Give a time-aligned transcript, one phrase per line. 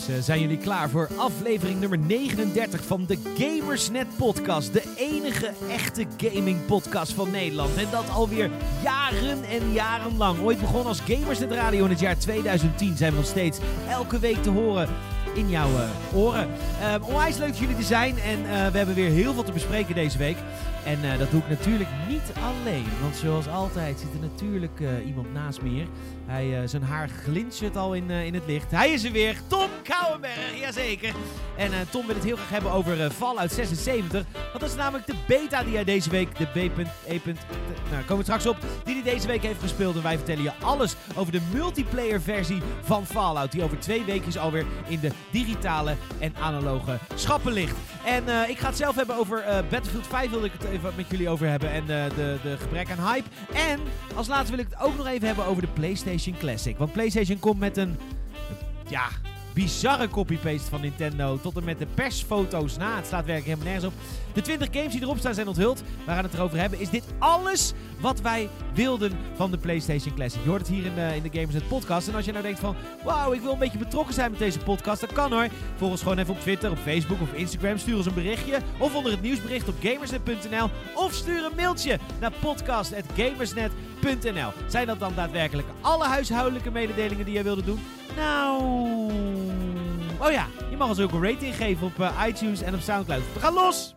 [0.00, 4.72] eh, zijn jullie klaar voor aflevering nummer 39 van de Gamersnet podcast?
[4.72, 7.76] De enige echte gaming podcast van Nederland.
[7.76, 8.50] En dat alweer
[8.82, 10.40] jaren en jaren lang.
[10.40, 13.58] Ooit begonnen als Gamersnet Radio in het jaar 2010 zijn we nog steeds
[13.88, 14.88] elke week te horen
[15.34, 16.48] in jouw eh, oren.
[16.80, 19.52] Uh, onwijs leuk dat jullie er zijn en uh, we hebben weer heel veel te
[19.52, 20.36] bespreken deze week.
[20.84, 25.32] En uh, dat doe ik natuurlijk niet alleen, want zoals altijd zit er natuurlijk iemand
[25.32, 25.84] naast me.
[26.26, 28.70] Hij, zijn haar glinstert al in, in het licht.
[28.70, 31.14] Hij is er weer, Tom Kouwenberg, jazeker.
[31.56, 34.24] En Tom wil het heel graag hebben over Fallout 76.
[34.34, 37.20] Want dat is namelijk de beta die hij deze week, de B.E.
[37.90, 39.96] Nou, komen we straks op, die hij deze week heeft gespeeld.
[39.96, 43.52] En wij vertellen je alles over de multiplayer versie van Fallout.
[43.52, 47.76] Die over twee weken alweer in de digitale en analoge schappen ligt.
[48.04, 51.28] En ik ga het zelf hebben over Battlefield 5, wilde ik het even met jullie
[51.28, 51.70] over hebben.
[51.70, 53.28] En uh, de, de gebrek aan hype.
[53.54, 53.80] En
[54.14, 56.78] als laatste wil ik het ook nog even hebben over de PlayStation Classic.
[56.78, 57.98] Want PlayStation komt met een.
[58.88, 59.08] Ja,
[59.54, 61.38] bizarre copy-paste van Nintendo.
[61.40, 62.96] Tot en met de persfoto's na.
[62.96, 64.23] Het slaat werkelijk helemaal nergens op.
[64.34, 65.82] De 20 games die erop staan zijn onthuld.
[66.04, 66.80] We gaan het erover hebben.
[66.80, 70.42] Is dit alles wat wij wilden van de PlayStation Classic?
[70.42, 72.08] Je hoort het hier in de, in de Gamersnet podcast.
[72.08, 72.76] En als je nou denkt van...
[73.04, 75.00] Wauw, ik wil een beetje betrokken zijn met deze podcast.
[75.00, 75.48] Dat kan hoor.
[75.76, 77.78] Volg ons gewoon even op Twitter, op Facebook of Instagram.
[77.78, 78.58] Stuur ons een berichtje.
[78.78, 80.70] Of onder het nieuwsbericht op gamersnet.nl.
[80.94, 84.52] Of stuur een mailtje naar podcast.gamersnet.nl.
[84.66, 87.80] Zijn dat dan daadwerkelijk alle huishoudelijke mededelingen die jij wilde doen?
[88.16, 88.62] Nou...
[90.18, 93.22] Oh ja, je mag ons ook een rating geven op uh, iTunes en op Soundcloud.
[93.34, 93.94] We gaan los!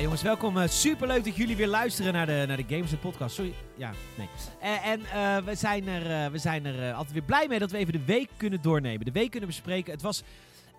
[0.00, 0.56] Jongens, welkom.
[0.56, 3.34] Uh, superleuk dat jullie weer luisteren naar de, naar de Games Podcast.
[3.34, 4.28] Sorry, ja, nee.
[4.62, 7.78] Uh, en uh, we zijn er, we zijn er altijd weer blij mee dat we
[7.78, 9.04] even de week kunnen doornemen.
[9.04, 9.92] De week kunnen bespreken.
[9.92, 10.22] Het was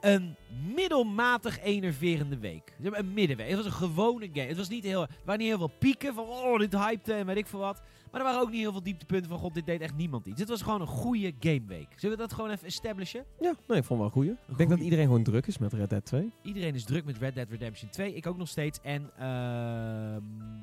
[0.03, 0.35] een
[0.75, 2.75] middelmatig enerverende week.
[2.81, 3.47] Een middenweek.
[3.47, 4.47] Het was een gewone game.
[4.47, 7.25] Het was niet heel, er waren niet heel veel pieken van oh, dit hypte en
[7.25, 7.81] weet ik veel wat.
[8.11, 10.37] Maar er waren ook niet heel veel dieptepunten van god, dit deed echt niemand iets.
[10.37, 11.87] Dit was gewoon een goede gameweek.
[11.95, 13.25] Zullen we dat gewoon even establishen?
[13.39, 14.37] Ja, nee, ik vond wel een goede.
[14.47, 16.31] Ik denk dat iedereen gewoon druk is met Red Dead 2.
[16.41, 18.13] Iedereen is druk met Red Dead Redemption 2.
[18.13, 18.79] Ik ook nog steeds.
[18.81, 19.25] En uh,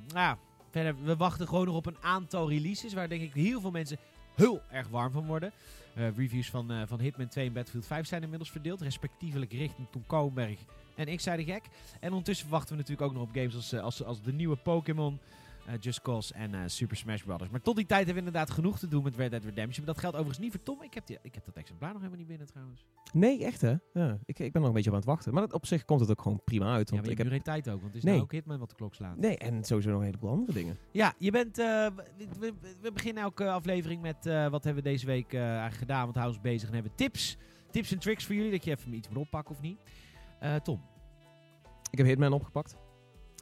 [0.06, 0.38] ja,
[0.70, 3.98] verder, we wachten gewoon nog op een aantal releases waar denk ik heel veel mensen
[4.34, 5.52] heel erg warm van worden.
[5.94, 8.80] Uh, reviews van, uh, van Hitman 2 en Battlefield 5 zijn inmiddels verdeeld.
[8.80, 10.58] Respectievelijk richting Tom Kouwenberg
[11.00, 11.64] en ik zei de gek.
[12.00, 15.18] En ondertussen wachten we natuurlijk ook nog op games als, als, als de nieuwe Pokémon.
[15.70, 17.48] Uh, Just Cause en uh, Super Smash Bros.
[17.48, 19.84] Maar tot die tijd hebben we inderdaad genoeg te doen met Red Dead Redemption.
[19.84, 20.82] Maar dat geldt overigens niet voor Tom.
[20.82, 22.84] Ik heb, die, ik heb dat exemplaar nog helemaal niet binnen trouwens.
[23.12, 23.74] Nee, echt hè?
[23.92, 25.32] Ja, ik, ik ben nog een beetje op aan het wachten.
[25.32, 26.90] Maar dat, op zich komt het ook gewoon prima uit.
[26.90, 28.12] Want ja, ik heb geen tijd ook, want het is nee.
[28.12, 29.16] nou ook Hitman wat de klok slaat.
[29.16, 30.78] Nee, en sowieso nog een heleboel andere dingen.
[30.90, 31.58] Ja, je bent...
[31.58, 31.86] Uh,
[32.38, 36.04] we, we, beginnen elke aflevering met wat hebben we deze week eigenlijk gedaan.
[36.04, 37.36] Want houden ons bezig en hebben tips.
[37.70, 39.78] Tips en tricks voor jullie, dat je even iets moet oppakken of niet.
[40.62, 40.80] Tom.
[41.90, 42.76] Ik heb Hitman opgepakt.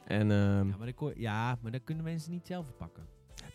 [0.09, 3.03] En, uh, ja, maar dat, ja, maar dat kunnen mensen niet zelf verpakken.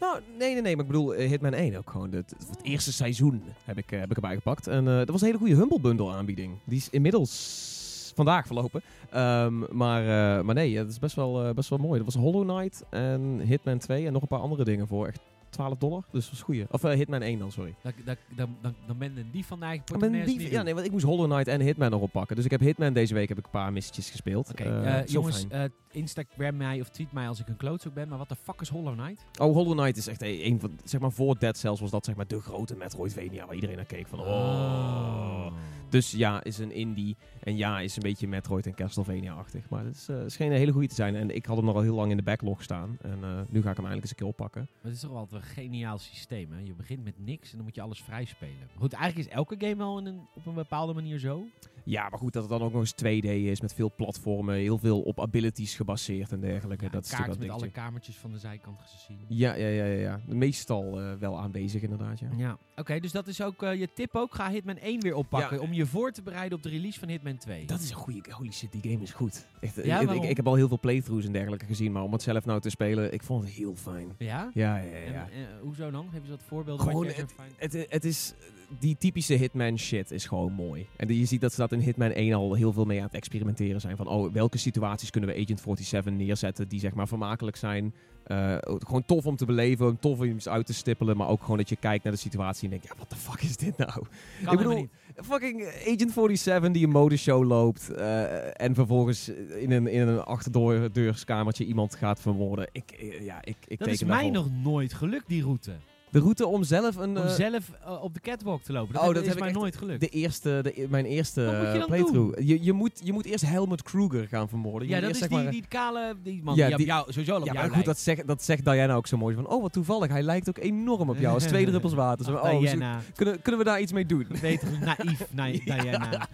[0.00, 0.76] Nou, nee, nee, nee.
[0.76, 2.12] Maar ik bedoel, uh, Hitman 1 ook gewoon.
[2.12, 4.66] Het, het, eerste seizoen heb ik, uh, heb ik erbij gepakt.
[4.66, 6.58] En uh, dat was een hele goede Humble Bundle aanbieding.
[6.64, 8.82] Die is inmiddels vandaag verlopen.
[9.14, 10.04] Um, maar,
[10.44, 12.02] maar nee, dat is best wel, best wel mooi.
[12.02, 15.06] Dat was Hollow Knight en Hitman 2 en nog een paar andere dingen voor.
[15.06, 15.20] Echt
[15.54, 16.02] 12 dollar.
[16.10, 16.66] Dus dat is goeie.
[16.70, 17.74] Of uh, Hitman 1 dan, sorry.
[17.82, 20.50] Dan, dan, dan, dan ben je die van eigen portemonnee.
[20.50, 22.36] Ja, nee, want ik moest Hollow Knight en Hitman nog oppakken.
[22.36, 24.50] Dus ik heb Hitman deze week heb ik een paar missies gespeeld.
[24.50, 28.08] Oké, okay, uh, jongens, uh, Instagram mij of tweet mij als ik een klootzak ben.
[28.08, 29.24] Maar wat de fuck is Hollow Knight?
[29.40, 32.16] Oh, Hollow Knight is echt een van, zeg maar voor Dead Cells was dat zeg
[32.16, 34.26] maar de grote Metroidvania waar iedereen naar keek van oh.
[34.26, 35.52] oh.
[35.94, 37.16] Dus ja, is een indie.
[37.40, 39.68] En ja, is een beetje Metroid en Castlevania-achtig.
[39.68, 41.16] Maar het is, uh, scheen een hele goede te zijn.
[41.16, 42.98] En ik had hem nog al heel lang in de backlog staan.
[43.00, 44.60] En uh, nu ga ik hem eindelijk eens een keer oppakken.
[44.60, 46.58] Maar het is toch wel een geniaal systeem, hè?
[46.58, 48.68] Je begint met niks en dan moet je alles vrij spelen.
[48.76, 51.44] Goed, eigenlijk is elke game wel in op een bepaalde manier zo.
[51.84, 54.78] Ja, maar goed, dat het dan ook nog eens 2D is met veel platformen, heel
[54.78, 56.84] veel op abilities gebaseerd en dergelijke.
[56.84, 59.18] Ja, dat is kaart met alle kamertjes van de zijkant gezien.
[59.28, 60.00] Ja, ja, ja, ja.
[60.00, 60.20] ja.
[60.26, 62.28] Meestal uh, wel aanwezig inderdaad, ja.
[62.36, 64.34] Ja, oké, dus dat is ook uh, je tip ook.
[64.34, 67.36] Ga Hitman 1 weer oppakken om je voor te bereiden op de release van Hitman
[67.36, 67.66] 2.
[67.66, 69.46] Dat is een goede, holy shit, die game is goed.
[69.60, 72.12] Echt, ja, ik, ik, ik, heb al heel veel playthroughs en dergelijke gezien, maar om
[72.12, 74.14] het zelf nou te spelen, ik vond het heel fijn.
[74.18, 74.50] Ja?
[74.54, 75.28] Ja, ja, ja.
[75.30, 76.08] En, uh, hoezo dan?
[76.10, 76.86] Heb je wat voorbeelden?
[76.86, 78.34] Gewoon, het, het, het, is
[78.78, 80.86] die typische Hitman shit is gewoon mooi.
[80.96, 83.14] En je ziet dat ze dat in Hitman 1 al heel veel mee aan het
[83.14, 83.96] experimenteren zijn.
[83.96, 87.94] Van, oh, welke situaties kunnen we Agent 47 neerzetten die zeg maar vermakelijk zijn.
[88.24, 91.16] Eh, gewoon tof om te beleven, tof om iets uit te stippelen.
[91.16, 93.42] Maar ook gewoon dat je kijkt naar de situatie en denkt, ja, wat de fuck
[93.42, 94.06] is dit nou?
[94.44, 94.90] Kan ik bedoel, niet.
[95.16, 99.28] Fucking Agent 47 die een modeshow loopt eh, en vervolgens
[99.58, 102.68] in een, in een achterdeurskamertje iemand gaat vermoorden.
[102.72, 105.72] Ik, eh, ja, ik, ik Dat is mij nog nooit gelukt, die route.
[106.14, 107.10] De route om zelf een...
[107.18, 108.92] Om eh, zelf eh, op de catwalk te lopen.
[108.92, 110.00] Dat, Oh, heb- dat is heb ik mij nooit gelukt.
[110.00, 112.38] de eerste, de, e- mijn eerste je eh, playthrough.
[112.40, 114.88] Je, je, moet, je moet eerst Helmut Kruger gaan vermoorden.
[114.88, 116.78] Je ja, dat is eerst, die, zeg maar, die kale die man Ja, die, op
[116.78, 119.16] die- jou, sowieso op ja, jou maar goed, dat zegt, dat zegt Diana ook zo
[119.16, 119.34] mooi.
[119.34, 120.08] Van, oh, wat toevallig.
[120.08, 121.34] Hij lijkt ook enorm op jou.
[121.34, 122.24] Als twee druppels water.
[122.24, 122.78] Zo, oh, zo-
[123.14, 124.26] kunnen, kunnen we daar iets mee doen?
[124.40, 125.46] Beter naïef, na,
[125.82, 126.28] Diana.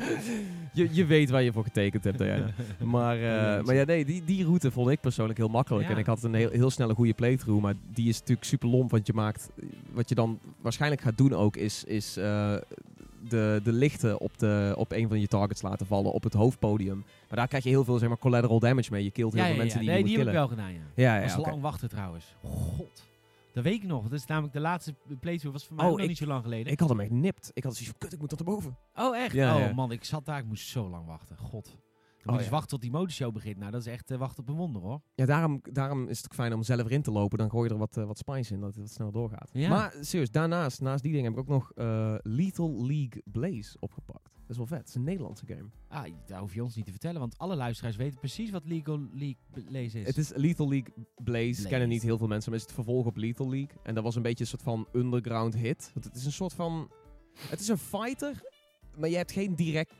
[0.72, 2.50] je, je weet waar je voor getekend hebt, Diana.
[2.78, 3.16] Maar,
[3.64, 5.86] maar ja, nee, die, die route vond ik persoonlijk heel makkelijk.
[5.86, 5.92] Ja.
[5.92, 7.62] En ik had een heel, heel snelle goede playthrough.
[7.62, 8.90] Maar die is natuurlijk super lomp.
[8.90, 9.48] Want je maakt...
[9.92, 11.84] Wat je dan waarschijnlijk gaat doen ook, is...
[11.84, 12.54] is eh,
[13.28, 16.96] de, de lichten op, de, op een van je targets laten vallen op het hoofdpodium.
[17.28, 19.04] Maar daar krijg je heel veel zeg maar, collateral damage mee.
[19.04, 19.84] Je killt heel Ja, veel ja, mensen ja.
[19.86, 20.64] die Nee, je die moet heb ik killen.
[20.64, 21.12] wel gedaan, ja.
[21.16, 22.34] Ja, ja, was lang wachten trouwens.
[22.42, 23.02] God.
[23.52, 24.02] Dat weet ik nog.
[24.02, 25.52] Dat is namelijk de laatste playthrough.
[25.58, 26.72] was voor mij Oh, ook nog ik- niet zo lang geleden.
[26.72, 27.50] Ik had hem echt nipt.
[27.54, 28.76] Ik had zoiets van, kut, ik moet tot erboven.
[28.96, 29.32] oh, echt?
[29.34, 30.38] Ja, oh man, ik zat daar.
[30.38, 31.36] Ik moest zo lang wachten.
[31.36, 31.76] God.
[32.20, 32.38] Oh, je ja.
[32.38, 33.56] dus wachten tot die modeshow begint.
[33.56, 35.00] Nou, dat is echt eh, wachten op een wonder, hoor.
[35.14, 37.38] Ja, daarom, daarom is het ook fijn om zelf erin te lopen.
[37.38, 39.50] Dan gooi je er wat, eh, wat spice in, dat het wat sneller doorgaat.
[39.52, 39.68] Ja.
[39.68, 44.24] Maar serieus, daarnaast, naast die dingen, heb ik ook nog eh, Lethal League Blaze opgepakt.
[44.24, 44.78] Dat is wel vet.
[44.78, 45.68] Het is een Nederlandse game.
[45.88, 49.08] Ah, daar hoef je ons niet te vertellen, want alle luisteraars weten precies wat Legal
[49.12, 49.36] League
[49.68, 50.06] lezen is.
[50.06, 51.22] Het is Lethal League Blaze.
[51.24, 51.68] Blaze.
[51.68, 53.78] Kennen niet heel veel mensen, maar het is het vervolg op Lethal League.
[53.82, 55.90] En dat was een beetje een soort van underground hit.
[55.94, 56.90] Want het is een soort van...
[57.48, 58.42] Het is een fighter,
[58.98, 59.94] maar je hebt geen direct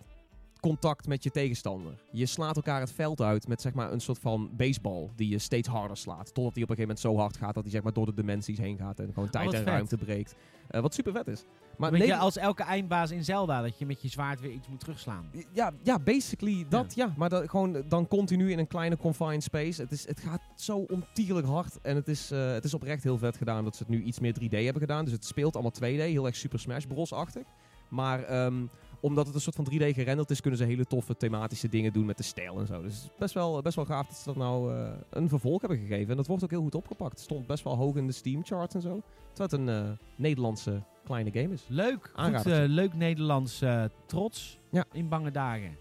[0.61, 1.93] contact met je tegenstander.
[2.13, 5.39] Je slaat elkaar het veld uit met zeg maar een soort van baseball die je
[5.39, 6.35] steeds harder slaat.
[6.35, 8.15] Totdat hij op een gegeven moment zo hard gaat dat hij zeg maar door de
[8.15, 9.69] dimensies heen gaat en gewoon tijd wat en vet.
[9.69, 10.35] ruimte breekt.
[10.69, 11.45] Eh, wat super vet is.
[11.77, 14.69] Maar beetje Neder- als elke eindbaas in Zelda, dat je met je zwaard weer iets
[14.69, 15.31] moet terugslaan.
[15.53, 17.15] Ja, ja, basically dat, ja.
[17.17, 19.83] Maar dat, gewoon dan continu in een kleine confined space.
[19.83, 21.81] Het, is, het gaat zo ontierlijk hard.
[21.83, 24.21] En het is, eh, het is oprecht heel vet gedaan dat ze het nu iets
[24.21, 25.05] meer 3D hebben gedaan.
[25.05, 27.47] Dus het speelt allemaal 2D, heel erg Super Smash Bros-achtig.
[27.89, 28.67] Maar ehm,
[29.01, 32.07] omdat het een soort van 3D gerenderd is, kunnen ze hele toffe thematische dingen doen
[32.07, 32.83] met de stijl en zo.
[32.83, 35.61] Dus het is best wel, best wel gaaf dat ze dat nou eh, een vervolg
[35.61, 36.11] hebben gegeven.
[36.11, 37.11] En dat wordt ook heel goed opgepakt.
[37.13, 39.03] Het stond best wel hoog in de Steam charts en zo.
[39.33, 41.65] Terwijl het een eh, Nederlandse kleine game is.
[41.69, 43.63] Leuk, goed, eh, leuk Nederlands
[44.07, 44.85] trots Ja.
[44.93, 45.77] in bange dagen.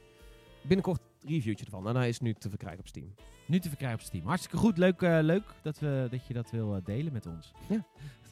[0.62, 1.88] Binnenkort reviewtje ervan.
[1.88, 3.14] En hij is nu te verkrijgen op Steam.
[3.46, 4.26] Nu te verkrijgen op Steam.
[4.26, 7.52] Hartstikke goed, leuk, leuk dat, we, dat je dat wil delen met ons.
[7.70, 7.86] Ja.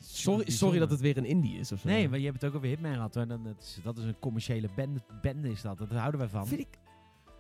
[0.10, 1.88] Sorry, sorry dat het weer een indie is of zo.
[1.88, 3.14] Nee, maar je hebt het ook alweer Hitman gehad.
[3.14, 5.78] dat, is, dat is een commerciële bende, bende is dat.
[5.78, 6.48] Dat houden wij van.
[6.48, 6.68] Vind ik,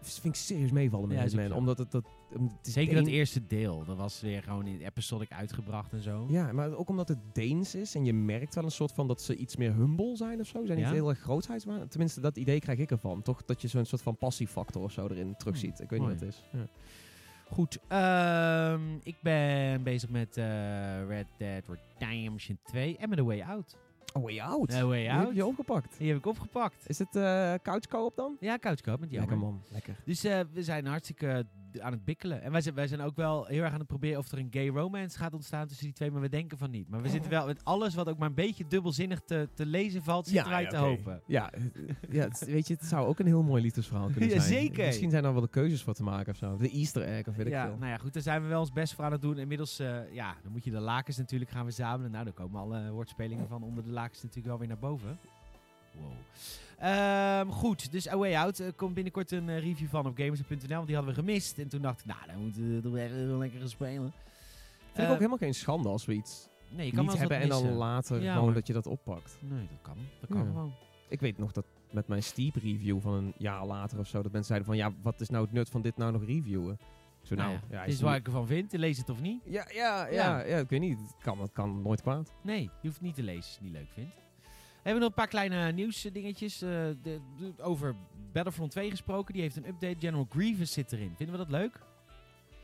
[0.02, 1.58] vind ik serieus meevallen met Ja, Hitman.
[1.58, 3.84] Omdat het, dat, het is Zeker Deen- dat eerste deel.
[3.86, 6.26] Dat was weer gewoon in episodic uitgebracht en zo.
[6.30, 7.96] Ja, maar ook omdat het Deens is.
[7.96, 10.60] En je merkt wel een soort van dat ze iets meer humble zijn of zo.
[10.60, 10.94] Ze zijn niet Ja?
[10.94, 11.66] heel erg grootheids.
[11.66, 13.22] Maar tenminste, dat idee krijg ik ervan.
[13.22, 15.80] Toch dat je zo'n soort van passiefactor of zo erin terugziet.
[15.80, 16.44] Ik weet niet wat het is.
[17.50, 21.64] Goed, ehm, ik ben bezig met eh, Red Dead
[22.00, 23.78] Redemption 2 en met The Way Out.
[24.18, 24.70] A Way Out.
[24.70, 25.26] The Way Die Out.
[25.26, 25.98] heb je opgepakt.
[25.98, 26.90] Die heb ik opgepakt.
[26.90, 28.38] Is het eh couch co-op dan?
[28.40, 29.50] Ja, couchcoop met Lekker Jammer.
[29.50, 29.62] man.
[29.72, 29.96] Lekker.
[30.06, 31.46] Dus eh, we zijn hartstikke
[31.80, 32.42] aan het bikkelen.
[32.42, 34.48] En wij zijn, wij zijn ook wel heel erg aan het proberen of er een
[34.52, 36.12] gay romance gaat ontstaan tussen die twee.
[36.12, 36.90] Maar we denken van niet.
[36.90, 40.04] Maar we zitten wel met alles wat ook maar een beetje dubbelzinnig te, te lezen
[40.04, 40.86] valt, zitten wij te oké.
[40.86, 41.22] hopen.
[41.26, 41.52] Ja,
[42.10, 44.54] ja het, weet je, het zou ook een heel mooi liefdesverhaal kunnen Ja, zijn.
[44.54, 44.86] zeker.
[44.86, 46.58] Misschien zijn er wel de keuzes voor te maken of zo.
[46.58, 47.78] De Easter egg of weet ik Ja, veel.
[47.78, 49.38] nou ja, goed, daar zijn we wel ons best voor aan het doen.
[49.38, 52.12] Inmiddels, eh, ja, dan moet je de lakens natuurlijk gaan verzamelen.
[52.12, 55.18] Nou, dan komen alle woordspelingen van onder de lakens natuurlijk wel weer naar boven.
[56.00, 56.12] Wow.
[56.78, 58.60] Ehm, goed, dus A Way Out.
[58.60, 61.58] Er komt binnenkort een eh, review van op gamers.nl, want die hadden we gemist.
[61.58, 64.14] En toen dacht ik, nou, dan moeten we toch echt heel lekker gaan spelen.
[64.82, 67.20] Vind ik Eh, ook helemaal geen schande als we iets Nee, je kan niet wel
[67.20, 69.38] hebben en dan later Ja, gewoon maar- dat je dat oppakt.
[69.42, 69.98] Nee, dat kan.
[70.20, 70.46] Dat kan Ja.
[70.46, 70.74] gewoon.
[71.10, 74.32] Ik weet nog dat met mijn Steep review van een jaar later of zo, dat
[74.32, 76.78] mensen zeiden van ja, wat is nou het nut van dit nou nog reviewen?
[77.24, 78.72] Zo Nou, nou, ja, ja, dit is waar ik ervan vind.
[78.74, 79.42] Lees het of niet.
[79.46, 80.46] ja, ja, ja, Ja.
[80.46, 80.98] ja, ik weet niet.
[81.00, 82.34] Het kan, het kan nooit kwaad.
[82.44, 84.16] Nee, je hoeft niet te lezen als je het niet leuk vindt.
[84.88, 86.62] We hebben nog een paar kleine nieuwsdingetjes.
[86.62, 86.96] eh, de,
[87.38, 87.96] de- over
[88.34, 89.34] Battlefront 2 gesproken.
[89.34, 89.96] Die heeft een update.
[90.00, 91.14] General Grievous zit erin.
[91.18, 91.80] Vinden we dat leuk?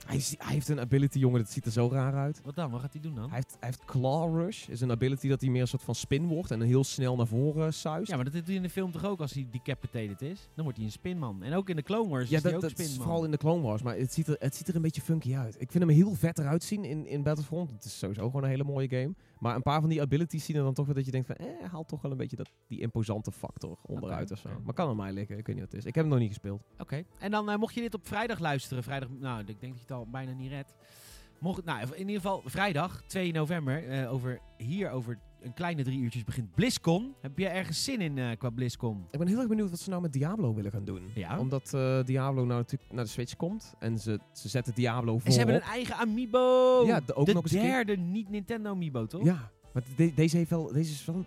[0.06, 2.42] Hij, is- hij heeft een ability, jongen, dat ziet er zo raar uit.
[2.44, 2.72] Wat dan?
[2.72, 3.24] Wat gaat hij doen dan?
[3.30, 5.96] Hij heeft, hij heeft Claw Rush, is een ability dat hij meer een soort van
[5.96, 8.10] spin wordt en heel snel naar voren suist.
[8.10, 10.50] Ja, maar dat doet hij in de film toch ook als hij decapitated is?
[10.56, 11.44] Dan wordt hij een spinman.
[11.44, 13.06] En ook in de Clone Wars Ja, is hij dat, ook dat is spinman.
[13.06, 15.36] vooral in de Clone Wars, maar het ziet, er, het ziet er een beetje funky
[15.36, 15.56] uit.
[15.62, 17.72] Ik vind hem heel vet eruit zien in, in Battlefront.
[17.72, 19.14] Het is sowieso gewoon een hele mooie game.
[19.44, 21.36] Maar een paar van die abilities zien er dan toch weer dat je denkt van,
[21.36, 24.50] eh, haalt toch wel een beetje dat, die imposante factor onderuit of zo.
[24.64, 25.88] Maar kan aan mij liggen, ik weet niet wat het is.
[25.88, 26.64] Ik heb hem nog niet gespeeld.
[26.78, 27.04] Oké.
[27.20, 28.84] En dan eh, mocht je dit op vrijdag luisteren.
[28.84, 30.74] Vrijdag, nou, ik denk dat je het al bijna niet redt.
[31.40, 36.00] Mocht, nou, in ieder geval vrijdag 2 november, eh, over, hier over een kleine drie
[36.00, 37.14] uurtjes begint BlizzCon.
[37.22, 39.06] Heb je ergens zin in eh, qua BlizzCon?
[39.12, 41.02] Ik ben heel erg benieuwd wat ze nou met Diablo willen gaan doen.
[41.16, 41.40] Ja.
[41.40, 43.74] Omdat eh, Diablo nou natuurlijk naar de Switch komt.
[43.80, 45.26] En ze, ze zetten Diablo voor.
[45.28, 46.84] En ze hebben een eigen amiibo!
[46.86, 49.24] Ja, de- ook de nog eens derde niet-Nintendo amiibo, toch?
[49.24, 51.26] Ja, maar de- deze, heeft wel, deze is wel...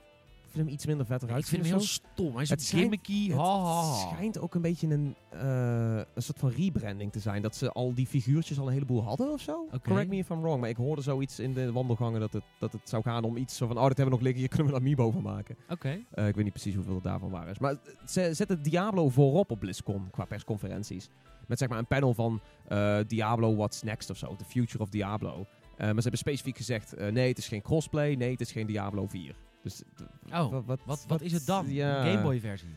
[0.56, 1.40] Vind hem iets minder vet eruit.
[1.42, 2.32] Ik vind hem heel stom.
[2.32, 3.30] Hij is Het schijnt- gimmicky.
[3.32, 7.42] Het schijnt ook een beetje een, eh, een soort van rebranding te zijn.
[7.42, 9.68] Dat ze al die figuurtjes al een heleboel hadden of zo.
[9.82, 10.60] Correct me if I'm wrong.
[10.60, 13.58] Maar ik hoorde zoiets in de wandelgangen dat het, dat het zou gaan om iets
[13.58, 13.68] van...
[13.70, 15.56] Oh, dat hebben we nog liggen, hier kunnen we een amiibo van maken.
[15.70, 15.88] Oké.
[16.10, 17.58] Eh, ik weet niet precies hoeveel het daarvan waar is.
[17.58, 21.08] Maar ze zetten Diablo voorop op BlizzCon qua persconferenties.
[21.46, 24.36] Met zeg maar een panel van eh, Diablo What's Next of zo.
[24.36, 25.46] The Future of Diablo.
[25.78, 28.14] Maar ze hebben specifiek gezegd, nee, het is geen crossplay.
[28.14, 29.34] Nee, het is geen Diablo 4.
[29.66, 29.82] Dus,
[30.28, 31.72] eh, Oh, wa- Wat, wat is het dan?
[31.72, 32.04] Ja.
[32.04, 32.68] Game Boy versie.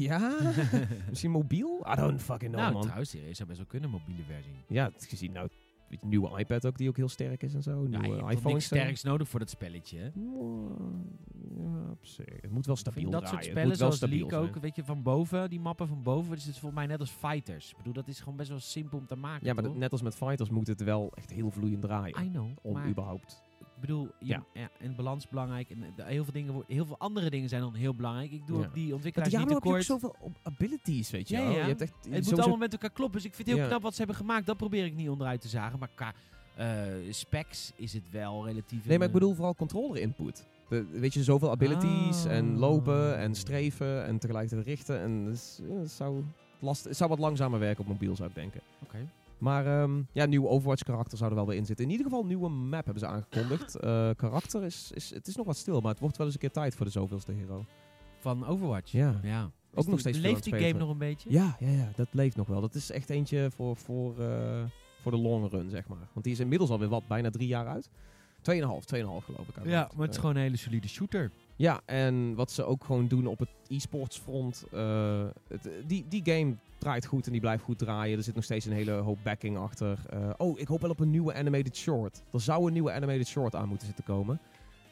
[0.00, 0.38] Ja?
[1.08, 1.86] Misschien mobiel?
[1.92, 2.82] I don't fucking know, nou, man.
[2.82, 4.52] trouwens, serieus, zou best wel kunnen, mobiele versie.
[4.68, 5.48] Ja, gezien nou,
[5.88, 7.86] je, nieuwe iPad ook, die ook heel sterk is en zo.
[7.90, 9.98] Ja, Nieuwe je iPhone niks sterks nodig voor dat spelletje?
[11.58, 12.40] Ja, op zich.
[12.40, 13.42] Het moet wel stabiel dat draaien.
[13.42, 16.52] soort spellen, zoals League ook, weet je, van boven, die mappen van boven, is het
[16.58, 17.70] volgens mij net als Fighters.
[17.70, 19.76] Ik bedoel, dat is gewoon best wel simpel om te maken, Ja, maar toch?
[19.76, 22.22] net als met Fighters moet het wel echt heel vloeiend draaien.
[22.24, 23.42] I know, Om maar überhaupt...
[23.82, 24.44] ik bedoel, je- Ja.
[24.52, 24.68] ja.
[24.78, 25.70] en balans belangrijk.
[25.70, 28.32] En de- heel, veel dingen, heel veel andere dingen zijn dan heel belangrijk.
[28.32, 28.66] Ik doe Ja.
[28.66, 29.84] ook die ontwikkelaars niet heb je ook tekort.
[29.84, 31.52] zoveel op- abilities, weet je Ja, wel.
[31.52, 33.16] Je hebt echt Het moet allemaal met elkaar kloppen.
[33.20, 33.70] Dus ik vind het heel Ja.
[33.70, 34.46] knap wat ze hebben gemaakt.
[34.46, 35.78] Dat probeer ik niet onderuit te zagen.
[35.78, 36.12] Maar qua
[36.56, 38.84] eh, specs is het wel relatief...
[38.86, 40.46] Nee, maar ik een, bedoel vooral controller input.
[40.68, 42.32] De, weet je, zoveel abilities Ah.
[42.36, 45.00] en lopen en streven en tegelijkertijd richten.
[45.00, 46.22] En dus, ja, het, zou
[46.58, 48.60] last, het zou wat langzamer werken op mobiel, zou ik denken.
[48.82, 49.08] Oké.
[49.42, 51.84] Maar ehm, ja, nieuw Overwatch karakter zou er wel weer in zitten.
[51.84, 53.74] In ieder geval een nieuwe map hebben ze aangekondigd.
[53.82, 56.40] Eh, karakter is, is, het is nog wat stil, maar het wordt wel eens een
[56.40, 57.64] keer tijd voor de zoveelste hero.
[58.18, 58.92] Van Overwatch.
[58.92, 59.20] Ja.
[59.22, 59.42] ja.
[59.42, 61.30] Ook nog die- steeds Leeft die game nog een beetje?
[61.32, 62.60] Ja, ja, ja, dat leeft nog wel.
[62.60, 64.62] Dat is echt eentje voor, voor, eh,
[65.00, 66.08] voor de long run, zeg maar.
[66.12, 67.90] Want die is inmiddels alweer wat, bijna drie jaar uit.
[68.40, 69.64] Tweeënhalf, tweeënhalf geloof ik.
[69.64, 71.30] Ja, maar het is Eh, gewoon een hele solide shooter.
[71.56, 74.64] Ja, en wat ze ook gewoon doen op het e-sports front.
[74.72, 78.16] eh, het- die, die game draait goed en die blijft goed draaien.
[78.18, 79.98] Er zit nog steeds een hele hoop backing achter.
[80.10, 82.22] Eh, oh, ik hoop wel op een nieuwe animated short.
[82.32, 84.40] Er zou een nieuwe animated short aan moeten zitten komen.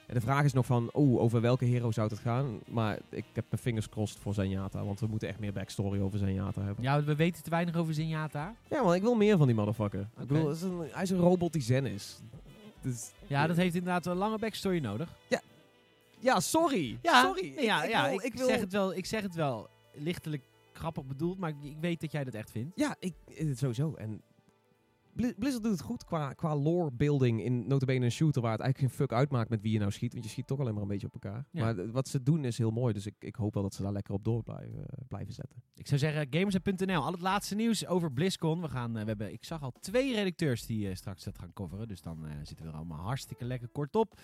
[0.06, 2.58] En de vraag is nog van, oh, over welke hero zou het gaan?
[2.68, 4.84] Maar ik heb mijn fingers crossed voor Zenyatta.
[4.84, 6.84] Want we moeten echt meer backstory over Zenyatta hebben.
[6.84, 8.54] Ja, we weten te weinig over Zenyatta.
[8.70, 10.00] Ja, man, ik wil meer van die motherfucker.
[10.00, 12.18] Ik bedoel, het is een, hij is een robot die zen is.
[12.82, 15.14] Dus, Ja, dat heeft inderdaad een lange backstory nodig.
[15.28, 15.40] ja,
[16.20, 16.98] sorry.
[17.02, 17.52] sorry.
[17.62, 20.42] Ja, ik, ja, wil, ik, ik wil, zeg het wel, ik zeg het wel lichtelijk
[20.72, 22.72] grappig bedoeld, maar ik, ik weet dat jij dat echt vindt.
[22.78, 23.94] Ja, ik, eh, sowieso.
[23.94, 24.22] En
[25.12, 28.60] Bli- Blizzard doet het goed qua, qua lore building in notabene een shooter waar het
[28.60, 30.12] eigenlijk geen fuck uitmaakt met wie je nou schiet.
[30.12, 31.44] Want je schiet toch alleen maar een beetje op elkaar.
[31.50, 31.64] Ja.
[31.64, 32.92] Maar d- wat ze doen is heel mooi.
[32.92, 35.62] Dus ik, ik hoop wel dat ze daar lekker op door blijven, eh, blijven zetten.
[35.74, 37.02] Ik zou zeggen, gamers.nl.
[37.02, 38.60] Al het laatste nieuws over BlizzCon.
[38.60, 41.52] We gaan, eh, we hebben, ik zag al twee redacteurs die eh, straks dat gaan
[41.52, 41.88] coveren.
[41.88, 44.20] Dus dan eh, zitten we er allemaal hartstikke lekker kort op.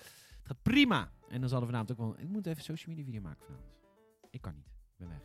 [0.46, 1.10] Het gaat prima.
[1.28, 2.14] En dan zal er vanavond ook wel...
[2.18, 3.70] Ik moet even social media video maken vanavond.
[4.30, 4.64] Ik kan niet.
[4.66, 5.18] Ik ben weg.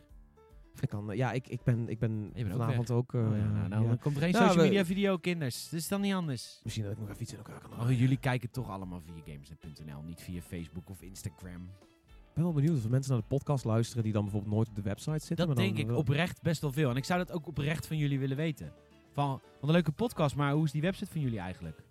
[0.80, 3.14] Ik, kan, eh, ja, ik, ik ben, ik ben, ook vanavond ook...
[3.14, 3.88] eh, oh, ja, nou, nou, ja.
[3.88, 5.68] dan komt er geen Nou, social media video, kinders.
[5.68, 6.60] Dus dan niet anders.
[6.62, 9.14] Misschien dat ik nog even iets in elkaar kan Oh, jullie kijken toch allemaal via
[9.24, 10.02] gamers.nl.
[10.02, 11.62] Niet via Facebook of Instagram.
[12.06, 14.68] Ik ben wel benieuwd of er mensen naar de podcast luisteren die dan bijvoorbeeld nooit
[14.68, 15.36] op de website zitten.
[15.36, 16.90] Dat maar dan denk ik wel- oprecht best wel veel.
[16.90, 18.72] En ik zou dat ook oprecht van jullie willen weten.
[19.12, 21.82] Van, wat een leuke podcast, maar hoe is die website van jullie eigenlijk?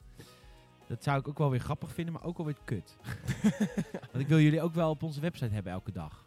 [0.91, 2.97] Dat zou ik ook wel weer grappig vinden, maar ook wel weer kut.
[4.11, 6.25] Want ik wil jullie ook wel op onze website hebben elke dag.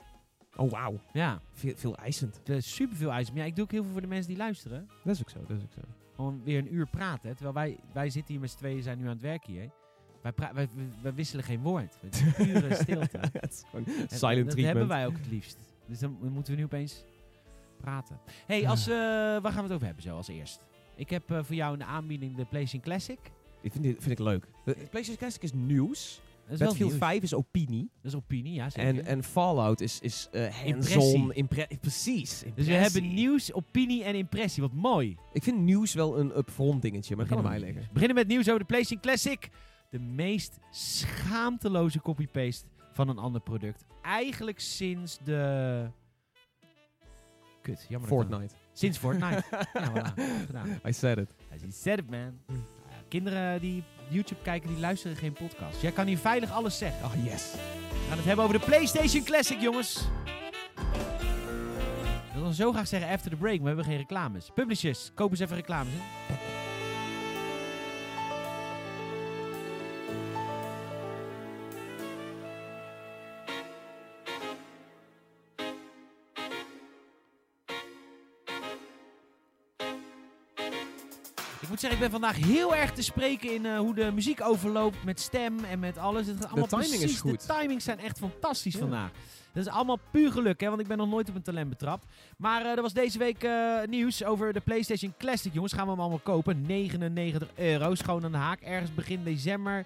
[0.56, 1.00] Oh, wauw.
[1.12, 2.40] Ja, Veel, veel eisend.
[2.58, 3.34] super veel eisen.
[3.34, 4.88] Maar ja, ik doe ook heel veel voor de mensen die luisteren.
[5.04, 5.80] Dat is ook zo, dat is ook zo.
[6.14, 7.28] Gewoon weer een uur praten.
[7.28, 7.34] hè.
[7.34, 9.70] Terwijl wij, wij zitten hier met z'n tweeën, zijn nu aan het werk hier.
[10.22, 10.68] Wij, wij, wij,
[11.02, 11.98] wij wisselen geen woord.
[12.00, 13.18] Het is pure stilte.
[13.18, 14.56] het is gewoon En silent dat treatment.
[14.64, 15.58] hebben wij ook het liefst.
[15.86, 17.04] Dus dan moeten we nu opeens
[17.76, 18.18] praten.
[18.46, 20.64] hey, als, eh, waar gaan we het over hebben zo als eerst?
[20.96, 23.18] Ik heb eh, voor jou in de aanbieding de PlayStation Classic.
[23.64, 24.46] Ik vind, dit, vind ik leuk.
[24.64, 26.20] De PlayStation Classic is nieuws.
[26.44, 27.02] Dat is Battlefield nieuws.
[27.02, 27.90] 5 is opinie.
[28.02, 28.88] Dat is opinie, ja zeker.
[28.88, 31.18] En, en Fallout is, is eh Impressie.
[31.18, 31.78] hands-on.
[31.80, 32.30] precies.
[32.30, 32.74] dus we impressie.
[32.74, 34.62] hebben nieuws, opinie en impressie.
[34.62, 35.16] Wat mooi.
[35.32, 37.88] Ik vind nieuws wel een upfront dingetje, maar dat kan aan mij We liggen.
[37.92, 39.50] beginnen met nieuws over de PlayStation Classic.
[39.90, 43.84] De meest schaamteloze copy-paste van een ander product.
[44.02, 45.86] Eigenlijk sinds de...
[47.62, 48.08] Kut, jammer.
[48.10, 48.54] ik Fortnite.
[48.72, 49.44] Sinds Fortnite.
[49.74, 50.14] ja, voilà.
[50.46, 50.68] Gedaan.
[50.86, 51.34] I said it.
[51.54, 52.38] As he said it, man.
[53.14, 55.80] Kinderen die YouTube kijken, die luisteren geen podcast.
[55.80, 57.04] Jij kan hier veilig alles zeggen.
[57.04, 57.52] Oh, yes.
[57.52, 60.00] We gaan het hebben over de PlayStation Classic, jongens.
[62.26, 64.50] Ik wil dan zo graag zeggen after the break, maar we hebben geen reclames.
[64.54, 65.92] Publishers, koop eens even reclames.
[65.92, 66.23] Hè?
[81.74, 85.04] Moet zeggen, ik ben vandaag heel erg te spreken in eh, hoe de muziek overloopt
[85.04, 86.26] met stem en met alles.
[86.26, 87.46] Het gaat allemaal timing is precies, goed.
[87.46, 88.78] De timings zijn echt fantastisch Ja.
[88.78, 89.10] vandaag.
[89.52, 92.06] Dat is allemaal puur geluk, hè, want ik ben nog nooit op een talent betrapt.
[92.36, 95.72] Maar eh, er was deze week eh, nieuws over de PlayStation Classic, jongens.
[95.72, 96.62] Gaan we hem allemaal kopen.
[96.66, 98.60] 99 euro, schoon aan de haak.
[98.60, 99.84] Ergens begin december.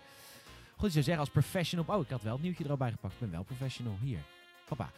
[0.76, 1.85] Goed, ik zou zeggen als professional.
[1.88, 3.12] Oh, ik had wel het nieuwtje er al bij gepakt.
[3.14, 3.97] Ik ben wel professional.
[4.02, 4.18] Hier.
[4.68, 4.90] Papa.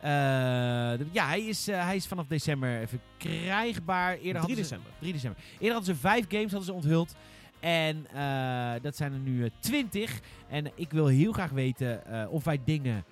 [0.00, 4.10] Eh, ja, hij is, eh, hij is vanaf december verkrijgbaar.
[4.12, 4.90] Eerder 3 hadden ze- december.
[4.98, 5.42] 3 december.
[5.52, 7.14] Eerder hadden ze vijf games hadden ze onthuld.
[7.60, 10.20] En eh, dat zijn er nu 20.
[10.48, 13.04] En ik wil heel graag weten of wij dingen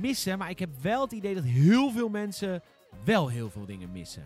[0.00, 0.38] missen.
[0.38, 2.62] Maar ik heb wel het idee dat heel veel mensen
[3.04, 4.22] wel heel veel dingen missen.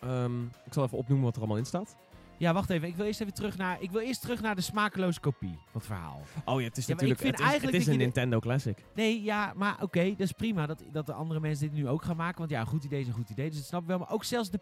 [0.00, 1.96] Ehm, ik zal even opnoemen wat er allemaal in staat.
[2.36, 2.88] Ja, wacht even.
[2.88, 5.80] Ik wil eerst even terug naar, ik wil eerst terug naar de smakeloze kopie van
[5.80, 6.22] het verhaal.
[6.44, 7.94] Oh ja, het is Ja, maar ik natuurlijk vind het is, eigenlijk het is dat
[7.94, 8.84] een Nintendo Classic.
[8.94, 12.02] Nee, ja, maar oké, dat is prima dat, dat de andere mensen dit nu ook
[12.02, 12.38] gaan maken.
[12.38, 13.98] Want ja, een goed idee is een goed idee, dus dat snap ik wel.
[13.98, 14.60] Maar ook zelfs de,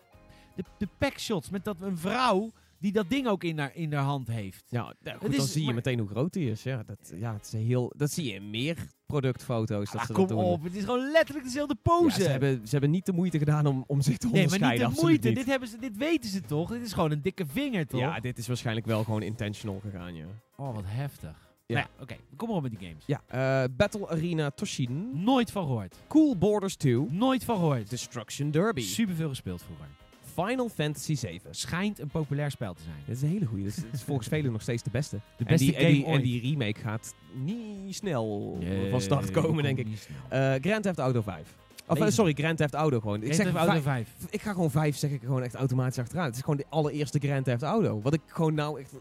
[0.55, 2.51] de, de packshots met dat een vrouw
[2.83, 4.65] die dat ding ook in haar, in haar hand heeft.
[4.69, 6.63] Ja, ja, goed, Het dan is- zie je maar- meteen hoe groot die is.
[6.63, 9.91] Ja, dat, ja, het is heel, dat zie je in meer productfoto's.
[9.91, 10.47] Dat Ah, ze kom dat doen.
[10.47, 12.23] op, het is gewoon letterlijk dezelfde Ja, pose.
[12.23, 14.87] ze, hebben, ze hebben niet de moeite gedaan om, om zich te nee, maar onderscheiden.
[14.89, 15.29] niet de moeite.
[15.29, 15.37] niet.
[15.37, 16.71] Dit, hebben ze, dit weten ze toch?
[16.71, 18.01] Dit is gewoon een dikke vinger, toch?
[18.01, 20.25] Ja, dit is waarschijnlijk wel gewoon intentional gegaan, ja.
[20.57, 21.51] Oh, wat heftig.
[21.67, 21.75] Ja.
[21.79, 23.05] Nou ja, oké, kom maar op met die games.
[23.07, 25.11] Ja, eh, Battle Arena Toshin.
[25.25, 25.97] Nooit van gehoord.
[26.09, 27.07] Cool Borders 2.
[27.11, 27.91] Nooit van gehoord.
[27.91, 28.81] Destruction Derby.
[28.81, 29.87] Superveel gespeeld vroeger.
[30.35, 31.55] Final Fantasy 7.
[31.55, 32.97] Schijnt een populair spel te zijn.
[33.07, 33.65] Dit is een hele goede.
[33.65, 35.17] Dit is, volgens velen nog steeds de beste.
[35.17, 36.23] De en, beste en, game die, en ooit.
[36.23, 39.87] die remake gaat niet snel Nee, van start komen, denk ik.
[40.29, 41.57] Eh, Grand Theft Auto 5.
[41.87, 43.23] Of, sorry, Grand Theft Auto gewoon.
[43.23, 44.09] Ik, zeg Auto 5.
[44.31, 46.25] ik ga gewoon 5 zeg ik gewoon echt automatisch achteraan.
[46.25, 48.01] Het is gewoon de allereerste Grand Theft Auto.
[48.01, 48.93] Wat ik gewoon nou echt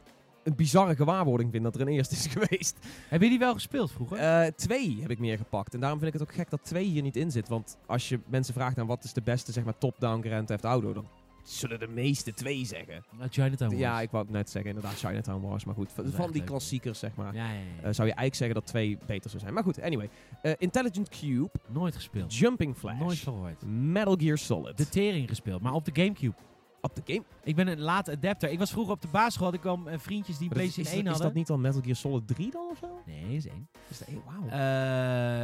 [0.43, 2.77] een bizarre gewaarwording vind dat er een eerste is geweest.
[3.07, 4.17] Heb je die wel gespeeld vroeger?
[4.17, 5.73] Eh, twee heb ik meer gepakt.
[5.73, 7.47] En daarom vind ik het ook gek dat twee hier niet in zit.
[7.47, 10.63] Want als je mensen vraagt aan wat is de beste zeg maar, top-down Grand Theft
[10.63, 11.05] Auto, dan
[11.43, 13.03] zullen de meeste twee zeggen.
[13.17, 13.81] Nou, Chinatown Wars.
[13.81, 15.65] Ja, ik wou het net zeggen, inderdaad Chinatown Wars.
[15.65, 17.33] Maar goed, van, die klassiekers zeg maar.
[17.35, 17.59] Ja, ja, ja.
[17.59, 19.53] eh, zou je eigenlijk zeggen dat twee beter zou zijn.
[19.53, 20.09] Maar goed, anyway.
[20.41, 22.35] Eh, Intelligent Cube, Nooit gespeeld.
[22.35, 23.65] Jumping Flash, Nooit gehoord.
[23.65, 24.77] Metal Gear Solid.
[24.77, 26.35] De tering gespeeld, maar op de Gamecube.
[26.81, 27.23] op de game.
[27.43, 28.49] Ik ben een late adapter.
[28.49, 31.03] Ik was vroeger op de basisschool, had ik eh, vriendjes die een PlayStation is, 1
[31.03, 31.27] dat- is hadden.
[31.27, 33.01] dat niet al Metal Gear Solid 3 dan of zo?
[33.05, 33.67] Nee, is één.
[33.89, 34.49] Is dat, hey, wauw.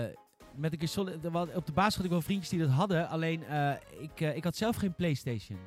[0.05, 0.15] Eh
[0.55, 1.15] met een solid,
[1.55, 3.10] op de basis had ik wel vriendjes die dat hadden.
[3.10, 5.57] Alleen eh, ik, ik had zelf geen PlayStation.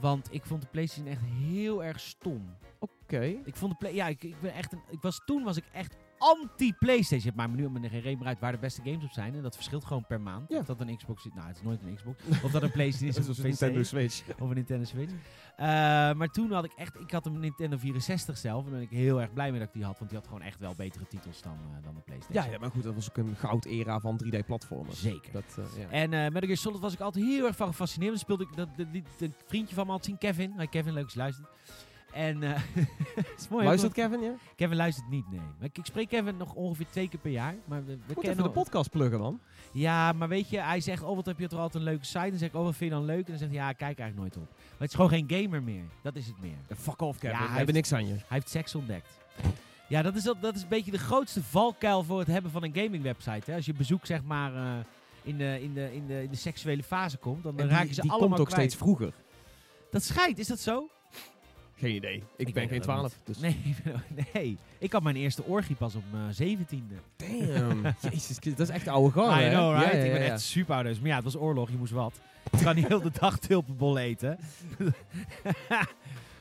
[0.00, 2.56] Want ik vond de PlayStation echt heel erg stom.
[2.78, 3.20] Oké.
[3.44, 5.64] Ik vond de play, ja, ik, ik ben echt een, ik was toen was ik
[5.72, 7.26] echt anti-PlayStation.
[7.28, 9.34] Het maakt me nu op geen meer uit waar de beste games op zijn.
[9.34, 10.48] En dat verschilt gewoon per maand.
[10.48, 10.58] Ja.
[10.58, 11.32] Of dat een Xbox is.
[11.34, 12.22] Nou, het is nooit een Xbox.
[12.42, 13.44] Of dat een PlayStation is of een.
[13.44, 14.22] Nintendo Switch.
[14.38, 15.12] Of een Nintendo Switch.
[15.56, 15.66] Eh,
[16.12, 17.00] maar toen had ik echt...
[17.00, 18.64] Ik had een Nintendo 64 zelf.
[18.64, 19.98] En ben ik heel erg blij mee dat ik die had.
[19.98, 22.44] Want die had gewoon echt wel betere titels dan, eh, dan de PlayStation.
[22.44, 24.96] Ja, ja, maar goed, dat was ook een goud era van 3D-platformen.
[24.96, 25.32] Zeker.
[25.32, 25.88] Dat, eh, ja.
[25.88, 28.10] En eh Metal Gear Solid was ik altijd heel erg van gefascineerd.
[28.10, 28.68] Dan speelde ik dat,
[29.18, 30.68] een vriendje van me altijd zien, Kevin.
[30.68, 31.48] Kevin, leuk je luistert.
[32.16, 32.60] En eh
[33.38, 33.64] is mooi.
[33.64, 34.32] Luistert Kevin, ja?
[34.56, 35.40] Kevin luistert niet, nee.
[35.60, 37.54] Ik, ik spreek Kevin nog ongeveer twee keer per jaar.
[37.64, 39.40] Maar we, we Moet even de podcast pluggen, man.
[39.72, 42.28] Ja, maar weet je, hij zegt, oh wat heb je toch altijd een leuke site.
[42.28, 43.24] Dan zeg ik, oh wat vind je dan leuk?
[43.24, 44.54] En dan zegt hij, ja, ik kijk eigenlijk nooit op.
[44.56, 45.84] Maar het is gewoon geen gamer meer.
[46.02, 46.76] Dat is het meer.
[46.76, 47.36] fuck off, Kevin.
[47.38, 48.12] Ja, hij hebben heeft- niks aan je.
[48.14, 49.08] Hij heeft seks ontdekt.
[49.88, 52.74] Ja, dat is, dat, is een beetje de grootste valkuil voor het hebben van een
[52.74, 53.50] gaming website.
[53.50, 53.56] Hè?
[53.56, 54.72] Als je bezoek zeg maar eh,
[55.22, 57.88] in, de, in, de, in, de, in de seksuele fase komt, dan, En raak die,
[57.88, 58.70] je ze die allemaal komt ook kwijt.
[58.70, 59.12] steeds vroeger.
[59.90, 60.88] Dat schijnt, is dat zo?
[61.78, 62.22] Geen idee.
[62.36, 63.18] Ik, Ik ben geen het ook 12.
[63.24, 63.38] Dus.
[63.38, 63.76] Nee, ik
[64.32, 64.56] nee.
[64.78, 66.94] Ik had mijn eerste orgie pas op mijn zeventiende.
[67.16, 67.82] Damn.
[68.10, 69.50] Jezus, dat is echt oude gang, I hè?
[69.50, 69.92] know, right?
[69.92, 70.84] Ja, ja, Ik ben echt super oud.
[70.84, 70.98] dus.
[70.98, 72.20] Maar ja, het was oorlog, je moest wat.
[72.52, 74.38] Ik kan niet heel de dag tulpenbol eten.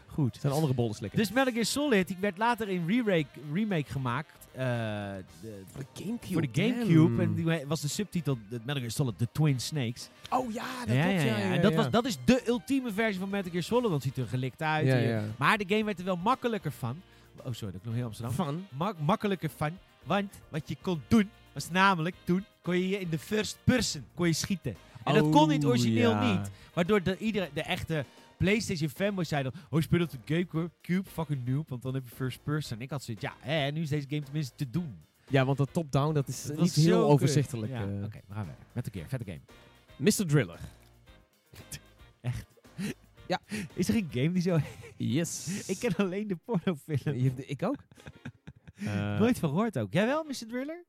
[0.06, 0.32] Goed.
[0.34, 1.19] Het zijn andere bollen slikken.
[1.19, 4.44] Dus Metal Gear Solid, die werd later in remake, remake gemaakt.
[4.57, 4.65] Eh,
[5.41, 6.33] de- voor de Gamecube.
[6.33, 7.21] voor de Gamecube.
[7.21, 10.09] En die was de subtitel de Metal Gear Solid The Twin Snakes.
[10.29, 11.21] Oh ja, dat ja, klopt.
[11.21, 11.45] ja, Ja, ja.
[11.47, 11.77] ja, En dat, ja.
[11.77, 13.89] Was, dat is de ultieme versie van Metal Gear Solid.
[13.89, 14.87] Want het ziet er gelikt uit.
[14.87, 15.33] En.
[15.37, 17.01] Maar de game werd er wel makkelijker van.
[17.43, 18.33] Oh, sorry, dat klonk heel Amsterdam.
[18.35, 18.65] Van.
[18.69, 19.71] Mak- makkelijker van.
[20.03, 24.05] Want wat je kon doen, was namelijk toen kon je je in de first person
[24.15, 24.75] kon je schieten.
[25.03, 26.31] En dat kon in het Oh, origineel ja.
[26.37, 26.49] niet.
[26.73, 28.05] Waardoor de, iedere, de echte
[28.38, 29.62] PlayStation fanboys zeiden dan...
[29.69, 31.69] Oh, speel op Gamecube, Cube, fucking noob.
[31.69, 32.82] Want dan heb je first person.
[32.82, 34.98] Ik had zoiets, ja, hè, nu is deze game tenminste te doen.
[35.28, 37.71] Ja, want dat top-down, dat is niet heel overzichtelijk.
[37.71, 38.04] Ja, eh.
[38.04, 38.65] Oké, we gaan verder.
[38.74, 39.41] Met een keer, vette game.
[39.95, 40.28] Mr.
[40.28, 40.60] Driller.
[43.74, 44.60] Is er een game die zo...
[44.98, 45.63] Yes.
[45.67, 47.34] ik ken alleen de pornofilm.
[47.38, 47.78] Ik ook.
[48.76, 49.93] Eh, Nooit van gehoord ook.
[49.93, 50.48] Jij wel, Mr.
[50.48, 50.86] Driller?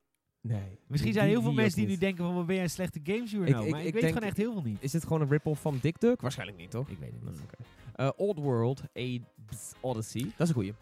[0.47, 0.79] Nee.
[0.87, 2.35] Misschien zijn heel veel mensen die nu denken van...
[2.35, 3.59] Wat ben jij een slechte gamejournal?
[3.61, 4.77] Ik- ik- maar ik, ik weet gewoon echt heel veel niet.
[4.79, 6.21] Is dit gewoon een rip-off van Dick Duck?
[6.21, 6.89] Waarschijnlijk niet, toch?
[6.89, 7.41] Ik weet het niet.
[7.43, 7.55] oké.
[7.95, 10.21] Eh, Old World, Abe's Odyssey.
[10.21, 10.73] Dat is een goeie.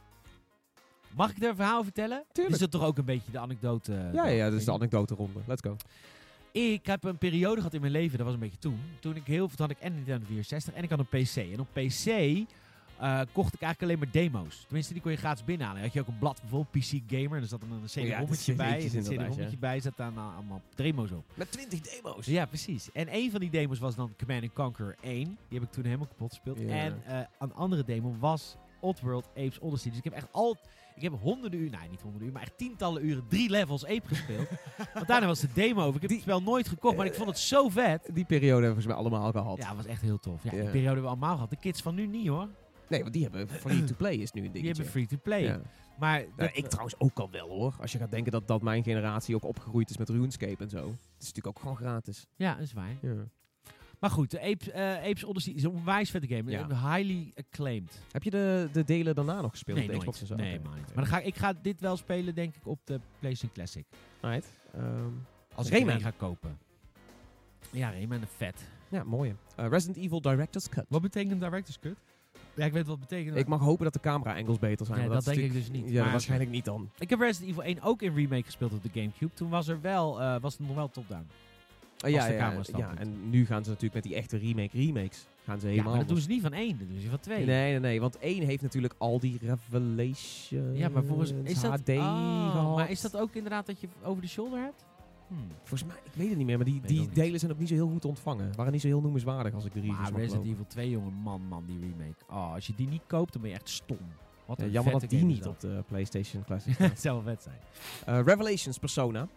[1.16, 2.24] Mag ik er een verhaal vertellen?
[2.32, 2.56] Tuurlijk.
[2.56, 3.94] Is dat toch ook een beetje de anekdote?
[3.96, 5.40] eh, Ja, ja, dat is de anekdote ronde.
[5.48, 5.76] Let's go.
[6.52, 8.80] Ik heb een periode gehad in mijn leven, dat was een beetje toen.
[9.00, 11.36] Toen ik heel veel, had ik en Nintendo 64 en ik had een PC.
[11.36, 12.06] En op PC
[13.00, 14.64] eh, kocht ik eigenlijk alleen maar demo's.
[14.66, 15.82] Tenminste, die kon je gratis binnenhalen.
[15.82, 17.36] Had je ook een blad, bijvoorbeeld PC Gamer.
[17.36, 18.78] En er zat dan een CD-rommetje de bij.
[18.90, 21.26] En een CD-rommetje bij zat dan uh, allemaal demo's op.
[21.34, 22.26] Met 20 demo's.
[22.26, 22.92] Ja, precies.
[22.92, 25.24] En een van die demos was dan Command Conquer 1.
[25.24, 26.60] Die heb ik toen helemaal kapot gespeeld.
[26.60, 26.68] Ja.
[26.68, 29.90] En eh, een andere demo was Oddworld Apes Odyssey.
[29.90, 30.58] Dus ik heb echt al...
[30.96, 34.08] Ik heb honderden uur, nee niet honderden uur, maar echt tientallen uren drie levels Ape
[34.08, 34.48] gespeeld.
[34.94, 35.96] Want daarna was de demo over.
[35.96, 38.10] Ik heb Die- het spel nooit gekocht, maar ik vond het zo vet.
[38.14, 39.58] Die periode hebben we volgens mij allemaal gehad.
[39.58, 40.44] Ja, het was echt heel tof.
[40.44, 40.50] Ja.
[40.50, 41.50] Die periode hebben we allemaal gehad.
[41.50, 42.48] De kids van nu niet hoor.
[42.90, 44.84] Nee, want die hebben free-to-play is nu een Die dingetje.
[44.84, 45.44] hebben free-to-play.
[45.44, 45.62] Ja.
[46.00, 47.76] Maar dat- ik trouwens ook al wel hoor.
[47.80, 50.78] Als je gaat denken dat, dat mijn generatie ook opgegroeid is met RuneScape en zo.
[50.88, 52.26] Het is natuurlijk ook gewoon gratis.
[52.36, 52.96] Ja, dat is waar.
[53.02, 53.14] Ja.
[54.00, 56.52] Maar goed, Apes, Apes Odyssey is een onwijs vette game.
[56.52, 56.68] Ja.
[56.68, 58.02] Highly acclaimed.
[58.12, 60.04] Heb je de, de delen daarna nog gespeeld Nee, de nooit.
[60.06, 60.36] Xbox en zo?
[60.36, 60.86] Nee, maar niet.
[60.86, 63.86] Maar dan ga, ik ga dit wel spelen, denk ik, op de PlayStation Classic.
[64.22, 64.48] Right.
[64.74, 64.84] Ehm,
[65.56, 65.90] Als Rayman.
[65.90, 66.58] ik een ga kopen.
[67.72, 68.64] Ja, Rayman, een vet.
[68.90, 69.36] ja, mooi.
[69.56, 70.86] Eh, Resident Evil Director's Cut.
[70.90, 71.98] Wat betekent Director's Cut?
[72.56, 73.36] Ja, ik weet wat het betekent.
[73.38, 75.00] Ik mag hopen dat de camera-angles beter zijn.
[75.00, 75.90] Nee, dat denk ik dus niet.
[75.90, 76.90] Ja, Maar- waarschijnlijk niet dan.
[76.98, 79.34] Ik heb Resident Evil 1 ook in remake gespeeld op de Gamecube.
[79.34, 81.28] Toen was er wel, eh, was het nog wel top-down.
[82.06, 85.28] Oh, ja, ja, ja, en nu gaan ze natuurlijk met die echte remake-remakes.
[85.46, 87.20] Gaan ze Ja, helemaal maar dat doen ze niet van één, dat doen ze van
[87.20, 87.46] twee.
[87.46, 88.02] Nee, nee, nee.
[88.02, 92.76] Want één heeft natuurlijk al die Revelation Ja, maar volgens is dat, HD Oh.
[92.76, 94.86] Maar is dat ook inderdaad dat je over de shoulder hebt?
[95.28, 95.48] Hmm.
[95.64, 97.74] Volgens mij, ik weet het niet meer, maar die, die delen zijn ook niet zo
[97.74, 98.56] heel goed ontvangen.
[98.56, 100.52] Waren niet zo heel noemenswaardig als ik de reviews Maar Resident geloven.
[100.52, 102.16] Evil 2, jongen, man, man, die remake.
[102.30, 103.98] Oh, als je die niet koopt, dan ben je echt stom.
[104.46, 106.90] Wat Ja, een jammer dat die niet op de PlayStation Classic staat.
[106.90, 107.60] Het zou wel vet zijn.
[108.06, 109.28] Eh, Revelations Persona.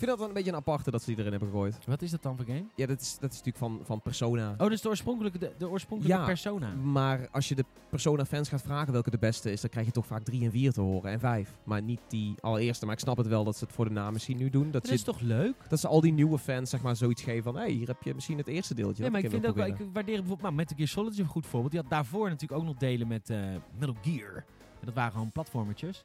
[0.00, 1.78] Ik vind dat wel een beetje een aparte dat ze die erin hebben gegooid.
[1.86, 2.64] Wat is dat dan voor game?
[2.74, 4.54] Ja, dat is, dat is natuurlijk van, van Persona.
[4.58, 6.26] Oh, dus de oorspronkelijke, de, de oorspronkelijke Ja.
[6.26, 6.74] persona.
[6.74, 10.06] Maar als je de Persona-fans gaat vragen welke de beste is, dan krijg je toch
[10.06, 11.10] vaak 3 en 4 te horen.
[11.10, 11.58] En 5.
[11.64, 12.84] Maar niet die allereerste.
[12.84, 14.62] Maar ik snap het wel dat ze het voor de naam misschien nu doen.
[14.64, 15.54] Dat, Dat ze, is toch leuk?
[15.68, 17.54] dat ze al die nieuwe fans zeg maar zoiets geven van...
[17.54, 19.02] Hé, hey, hier heb je misschien het eerste deeltje.
[19.02, 21.26] Nee, maar ik vind ook wel, ik waardeer bijvoorbeeld, nou, Metal Gear Solid is een
[21.26, 21.72] goed voorbeeld.
[21.72, 23.38] Die had daarvoor natuurlijk ook nog delen met eh
[23.78, 24.34] Metal Gear.
[24.80, 26.04] En dat waren gewoon platformertjes.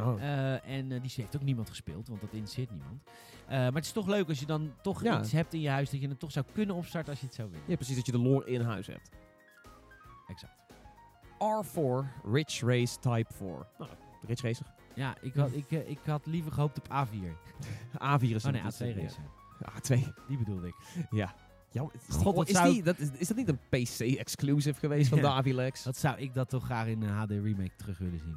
[0.00, 0.22] Oh.
[0.22, 3.02] Eh, en eh, die heeft ook niemand gespeeld, want dat interesseert niemand.
[3.46, 5.18] Eh, maar het is toch leuk als je dan toch Ja.
[5.20, 7.34] iets hebt in je huis dat je het toch zou kunnen opstarten als je het
[7.34, 7.64] zou willen.
[7.68, 9.10] Ja, precies dat je de lore in huis hebt.
[10.28, 10.54] Exact.
[11.38, 13.66] R4 Rich Race Type 4.
[13.78, 13.90] Nou,
[14.26, 14.66] Rich Racer.
[14.94, 17.36] Ja, ik had, ik, eh, ik had liever gehoopt op A4.
[18.18, 19.22] A4 is Oh nee, het- A2 racer.
[19.60, 20.12] Ja, A2.
[20.28, 20.74] Die bedoelde ik.
[21.10, 21.34] Ja.
[22.10, 25.20] God, wat is, zou- die, dat, is, is dat niet een PC-exclusive geweest van.
[25.20, 25.82] Davilex?
[25.82, 28.36] Dat zou ik dat toch graag in een HD remake terug willen zien.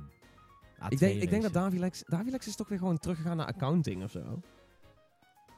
[0.84, 1.54] A2 Ik denk, ik denk dat.
[1.54, 2.04] Davilex...
[2.08, 4.42] Davilex is toch weer gewoon teruggegaan naar accounting of zo.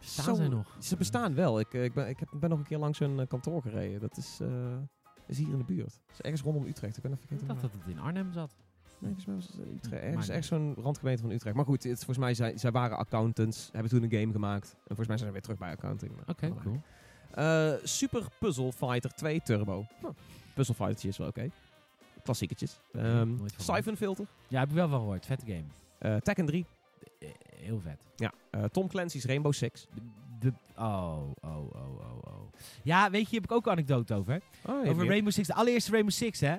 [0.02, 0.76] Bestaan zij nog?
[0.80, 1.60] Ze bestaan wel.
[1.60, 4.00] Ik, eh, ik, ben, ik heb, ben nog een keer langs hun eh, kantoor gereden.
[4.00, 4.48] Dat is, eh,
[5.26, 5.90] is hier in de buurt.
[6.08, 6.98] Dat is ergens rondom Utrecht.
[6.98, 7.48] Ik ben even Ik vergeten.
[7.60, 8.56] dacht dat het in Arnhem zat.
[9.00, 9.92] Nee, volgens mij was het Utrecht.
[9.92, 11.56] Maakt Ergens, ergens zo'n randgemeente van Utrecht.
[11.56, 13.70] Maar goed, het, volgens mij zij, zij waren accountants.
[13.72, 14.72] Hebben toen een game gemaakt.
[14.74, 16.16] En volgens mij zijn ze weer terug bij accounting.
[16.16, 17.80] maar- Oké, cool.
[17.84, 19.86] Super Puzzle Fighter 2 Turbo.
[20.02, 20.14] Nou,
[20.54, 21.50] Puzzle Fightertje is wel oké.
[22.24, 22.82] Klassiekertjes.
[22.92, 24.26] Nooit van Siphon Filter.
[24.48, 25.26] Ja, heb ik wel van gehoord.
[25.26, 25.64] Vette game.
[25.98, 26.66] eh Tekken 3.
[27.22, 27.98] Eh, Heel vet.
[28.16, 28.32] Ja.
[28.52, 29.88] eh, Tom Clancy's Rainbow Six.
[30.40, 32.54] De, oh, oh, oh, oh, oh.
[32.84, 34.42] Ja, weet je, hier heb ik ook een anekdote over.
[34.66, 36.56] Oh, Over Rainbow Six, de allereerste Rainbow Six, hè.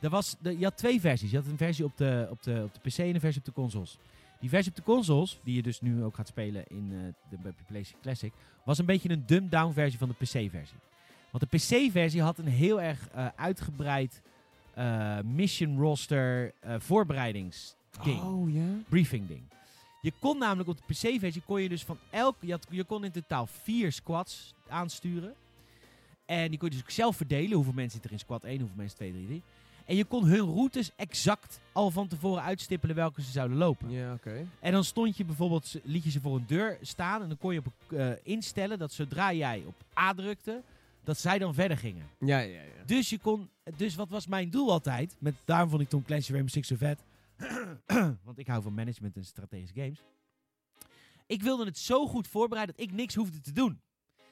[0.00, 1.30] Er was, de, je had twee versies.
[1.30, 3.44] Je had een versie op de, op, de, op de PC en een versie op
[3.46, 3.98] de consoles.
[4.40, 7.52] Die versie op de consoles, die je dus nu ook gaat spelen in eh, de
[7.66, 8.32] PlayStation Classic,
[8.64, 10.78] was een beetje een dumbed-down versie van de PC-versie.
[11.30, 14.22] Want de PC-versie had een heel erg uitgebreid
[15.24, 18.62] mission roster voorbereidingsgame Oh ja.
[18.88, 19.42] briefing ding.
[20.00, 23.04] Je kon namelijk op de PC-versie kon je dus van elk, je, had, je kon
[23.04, 25.34] in totaal vier squads aansturen.
[26.24, 28.58] En die kon je dus ook zelf verdelen, hoeveel mensen zitten er in squad 1,
[28.58, 29.42] hoeveel mensen 2, 3, 3.
[29.84, 33.90] En je kon hun routes exact al van tevoren uitstippelen welke ze zouden lopen.
[33.90, 34.46] Ja, oké.
[34.60, 37.52] En dan stond je bijvoorbeeld, liet je ze voor een deur staan en dan kon
[37.54, 40.62] je op, eh, instellen dat zodra jij op A drukte,
[41.04, 42.06] dat zij dan verder gingen.
[42.18, 42.84] Ja, ja, ja.
[42.86, 45.16] Dus je kon, dus wat was mijn doel altijd?
[45.18, 46.98] Met, daarom vond ik Tom Clancy Rainbow Six zo vet.
[48.24, 50.02] Want ik hou van management en strategische games.
[51.26, 53.80] Ik wilde het zo goed voorbereiden dat ik niks hoefde te doen.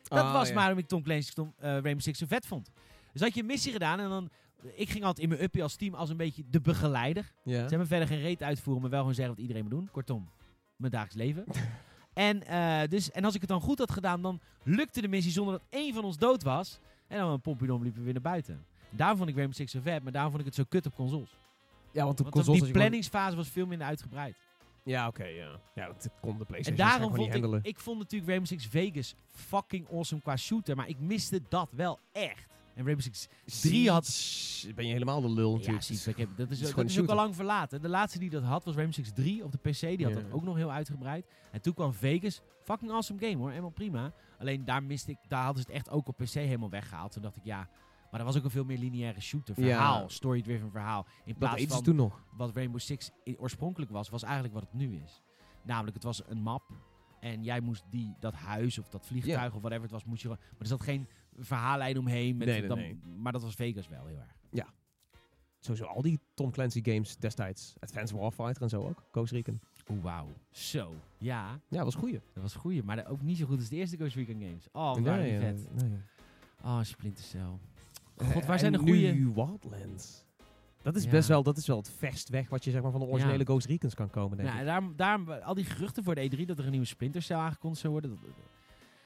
[0.02, 0.54] Dat Ah, was ja.
[0.54, 2.70] waarom ik Tom Clancy Tom, eh, Rainbow Six zo vet vond.
[3.12, 4.30] Dus had je een missie gedaan en dan...
[4.74, 7.32] Ik ging altijd in mijn uppie als team als een beetje de begeleider.
[7.44, 7.52] Ja.
[7.62, 9.88] Ze hebben verder geen reet uitvoeren, maar wel gewoon zeggen wat iedereen moet doen.
[9.90, 10.30] Kortom,
[10.76, 11.44] mijn dagelijks leven.
[12.28, 15.32] en, eh, dus, en als ik het dan goed had gedaan, dan lukte de missie
[15.32, 16.80] zonder dat één van ons dood was.
[17.06, 18.64] En dan een pompidom liepen we weer naar buiten.
[18.90, 20.94] Daarom vond ik Rainbow Six zo vet, maar daarom vond ik het zo kut op
[20.94, 21.36] consoles.
[21.96, 24.36] Ja, want op Want consoles die gewoon- planningsfase was veel minder uitgebreid.
[24.82, 25.60] Ja, oké, ja.
[25.74, 27.60] Ja, dat kon de En PlayStation daarom gewoon vond niet ik, handelen.
[27.64, 31.98] ik vond natuurlijk Rainbow Six Vegas fucking awesome qua shooter, maar ik miste dat wel
[32.12, 32.46] echt.
[32.74, 33.28] En Rainbow Six
[33.60, 36.06] drie had- Siege Ben je helemaal de lul Ja, natuurlijk.
[36.06, 37.82] ik heb, dat is, dat is ook al lang verlaten.
[37.82, 39.80] De laatste die dat had was Rainbow Six 3 op de PC.
[39.80, 40.20] Die had Ja.
[40.20, 41.26] dat ook nog heel uitgebreid.
[41.52, 42.40] En toen kwam Vegas.
[42.64, 43.48] Fucking awesome game hoor.
[43.48, 44.12] Helemaal prima.
[44.38, 47.12] Alleen daar miste ik, daar hadden ze het echt ook op PC helemaal weggehaald.
[47.12, 47.68] Toen dacht ik, ja,
[48.10, 49.54] Maar dat was ook een veel meer lineaire shooter.
[49.60, 49.64] Ja.
[49.66, 51.06] Verhaal, story-driven verhaal.
[51.24, 52.24] In plaats van toen nog.
[52.36, 55.22] wat Rainbow Six oorspronkelijk was, was eigenlijk wat het nu is.
[55.62, 56.62] Namelijk, het was een map.
[57.20, 60.28] En jij moest die, dat huis of dat vliegtuig of whatever het was, moest je.
[60.28, 62.36] Maar er zat geen verhaallijn omheen.
[62.36, 62.98] Met Nee, nee, dan- nee.
[63.16, 64.34] Maar dat was Vegas wel heel erg.
[65.60, 67.74] Sowieso al die Tom Clancy games destijds.
[67.80, 69.02] Advanced Warfighter en zo ook.
[69.12, 69.60] Ghost Recon.
[69.90, 70.28] Oeh, wauw.
[70.50, 70.94] Zo.
[71.18, 72.20] Ja, Ja, dat was goeie.
[72.32, 72.82] dat was goeie.
[72.82, 74.68] Maar ook niet zo goed als de eerste Ghost Recon games.
[74.72, 75.66] Oh, wat Nee, vet.
[75.66, 75.98] eh, nee.
[76.62, 77.58] Oh, Splinter Cell.
[78.16, 79.32] Eh, God, waar en zijn de goede...
[79.34, 80.24] Wildlands.
[80.82, 81.10] Dat is Ja.
[81.10, 83.38] best wel, dat is wel het verst weg wat je zeg maar van de originele
[83.38, 83.44] Ja.
[83.44, 84.64] Ghost Recons kan komen, denk ik.
[84.64, 87.80] daarom, daarom, al die geruchten voor de E3 dat er een nieuwe Splinter Cell aangekondigd
[87.80, 88.10] zou worden.
[88.10, 88.18] dat-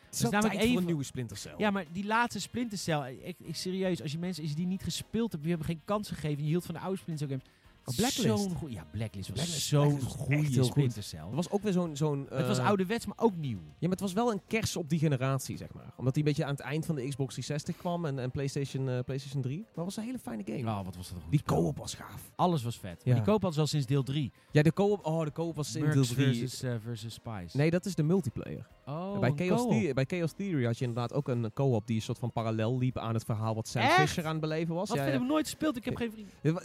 [0.04, 1.54] Het is namelijk een nieuwe Splinter Cell.
[1.56, 4.82] Ja, maar die laatste Splinter Cell, ik, ik serieus, als je mensen is die niet
[4.82, 7.36] gespeeld hebben, die hebben geen kans gegeven, en je hield van de oude Splinter Cell
[7.38, 7.54] games.
[7.84, 8.38] Oh, Blacklist.
[8.40, 10.64] Zo'n goeie- ja, Blacklist was Blacklist- zo'n was goede.
[10.64, 11.20] Splinter Cell.
[11.24, 11.96] Het was ook weer zo'n...
[11.96, 13.58] zo'n het was eh, ouderwets, maar ook nieuw.
[13.58, 15.92] Ja, maar het was wel een kers op die generatie, zeg maar.
[15.96, 18.88] Omdat die een beetje aan het eind van de Xbox 360 kwam en, en PlayStation,
[18.88, 19.64] eh, PlayStation 3.
[19.74, 20.58] Maar was een hele fijne game.
[20.78, 22.30] Oh, wat was dat een goed die co-op was gaaf.
[22.36, 23.00] Alles was vet.
[23.04, 23.14] Ja.
[23.14, 24.32] Die koop hadden ze al sinds deel 3.
[24.52, 25.06] Ja, de co-op...
[25.06, 26.26] Oh, de co-op was in deel Mercs 3.
[26.38, 27.56] versus, eh, versus Spice.
[27.56, 28.66] Nee, dat is de multiplayer.
[28.86, 29.70] Oh, bij, Chaos co-op.
[29.70, 32.78] Theory, bij Chaos Theory had je inderdaad ook een co-op die een soort van parallel
[32.78, 33.94] liep aan het verhaal wat Sam Echt?
[33.94, 34.88] Fisher aan het beleven was.
[34.88, 35.22] Wat Ja, vind ja.
[35.22, 36.62] ik nooit gespeeld, ik heb geen vrienden.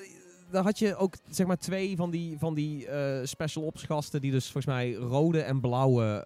[0.51, 4.21] Dan had je ook zeg maar twee van die, van die eh, special ops gasten
[4.21, 6.23] die dus volgens mij rode en blauwe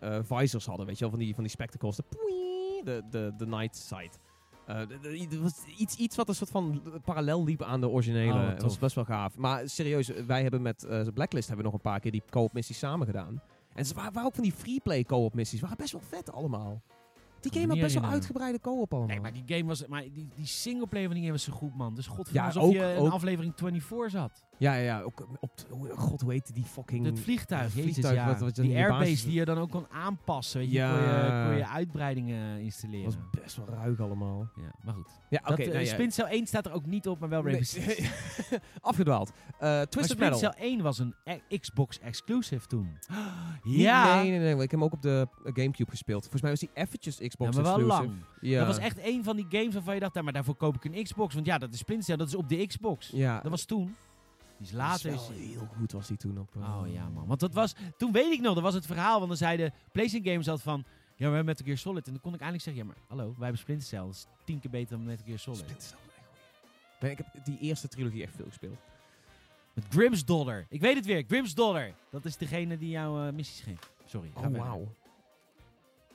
[0.00, 0.86] eh, visors hadden.
[0.86, 1.96] Weet je wel, van die, van die spectacles.
[1.96, 4.18] De, poei, de, de, de night sight.
[4.66, 8.32] Eh, de- er was iets, iets wat een soort van parallel liep aan de originele.
[8.32, 9.36] Oh, wat Het was best wel gaaf.
[9.36, 12.52] Maar serieus, wij hebben met eh, Blacklist hebben we nog een paar keer die co-op
[12.52, 13.42] missies samen gedaan.
[13.74, 15.60] En ze waren, waren ook van die freeplay co-op missies.
[15.60, 16.82] waren best wel vet allemaal.
[17.50, 19.08] Die game had best wel uitgebreide co-op allemaal.
[19.08, 21.76] Nee, maar die game was, maar die, die singleplayer van die game was zo goed,
[21.76, 21.94] man.
[21.94, 24.44] Dus god, Ja, alsof ook- je in ook- aflevering 24 zat.
[24.58, 25.00] Ja, ja, ja.
[25.00, 27.06] Ook op, hoe- god, hoe heette die fucking...
[27.06, 28.38] Het vliegtuig, jezus, vliegtuig ja.
[28.38, 30.60] wat- die airbase basis- die je dan ook kon aanpassen.
[30.60, 30.90] Weet je, Ja.
[30.92, 31.02] kon,
[31.36, 33.04] je, kon je uitbreidingen Dat installeren.
[33.04, 34.48] was best wel ruig allemaal.
[34.56, 35.08] Ja, maar goed.
[35.30, 35.48] Ja, oké.
[35.56, 35.92] dat, nou eh, ja.
[35.92, 37.42] Splinter Cell 1 staat er ook niet op, maar wel.
[37.42, 37.60] Nee,
[38.80, 39.32] Afgedwaald.
[39.58, 40.38] Eh Maar Twisted Metal.
[40.38, 42.88] Cell 1 was een e- Xbox exclusive toen.
[43.64, 44.52] Ja, Nee, nee, nee.
[44.54, 46.20] Ik heb hem ook op de eh, Gamecube gespeeld.
[46.20, 47.86] Volgens mij was die eventjes Ja, Xbox wel exclusive.
[48.40, 48.56] lang.
[48.58, 50.84] Dat was echt een van die games waarvan je dacht, "Ja, maar daarvoor koop ik
[50.94, 51.34] een Xbox.
[51.34, 53.10] Want ja, dat is Splinter Cell, dat is op de Xbox.
[53.12, 53.40] Ja.
[53.40, 53.94] Dat was toen.
[54.58, 55.10] Die is later...
[55.10, 56.56] Dat is- wel heel goed was die toen op.
[56.56, 57.26] eh, Oh ja, man.
[57.26, 57.74] Want dat was...
[57.96, 59.16] Toen weet ik nog, dat was het verhaal.
[59.16, 60.84] Want dan zeiden PlayStation Games altijd van...
[61.18, 62.06] Ja, we hebben Metal Gear Solid.
[62.06, 62.82] En dan kon ik eindelijk zeggen...
[62.82, 63.98] Ja, maar hallo, wij hebben Splinter Cell.
[64.00, 65.58] Dat is tien keer beter dan Metal Gear Solid.
[65.58, 65.98] Splinter Cell.
[67.00, 68.78] Nee, ik heb die eerste trilogie echt veel gespeeld.
[69.74, 70.66] Met Grimm's Dollar.
[70.68, 71.24] Ik weet het weer.
[71.26, 71.90] Grimm's Dollar.
[72.10, 73.90] Dat is degene die jou eh, missies geeft.
[74.04, 74.30] Sorry.
[74.34, 74.88] Oh, wauw.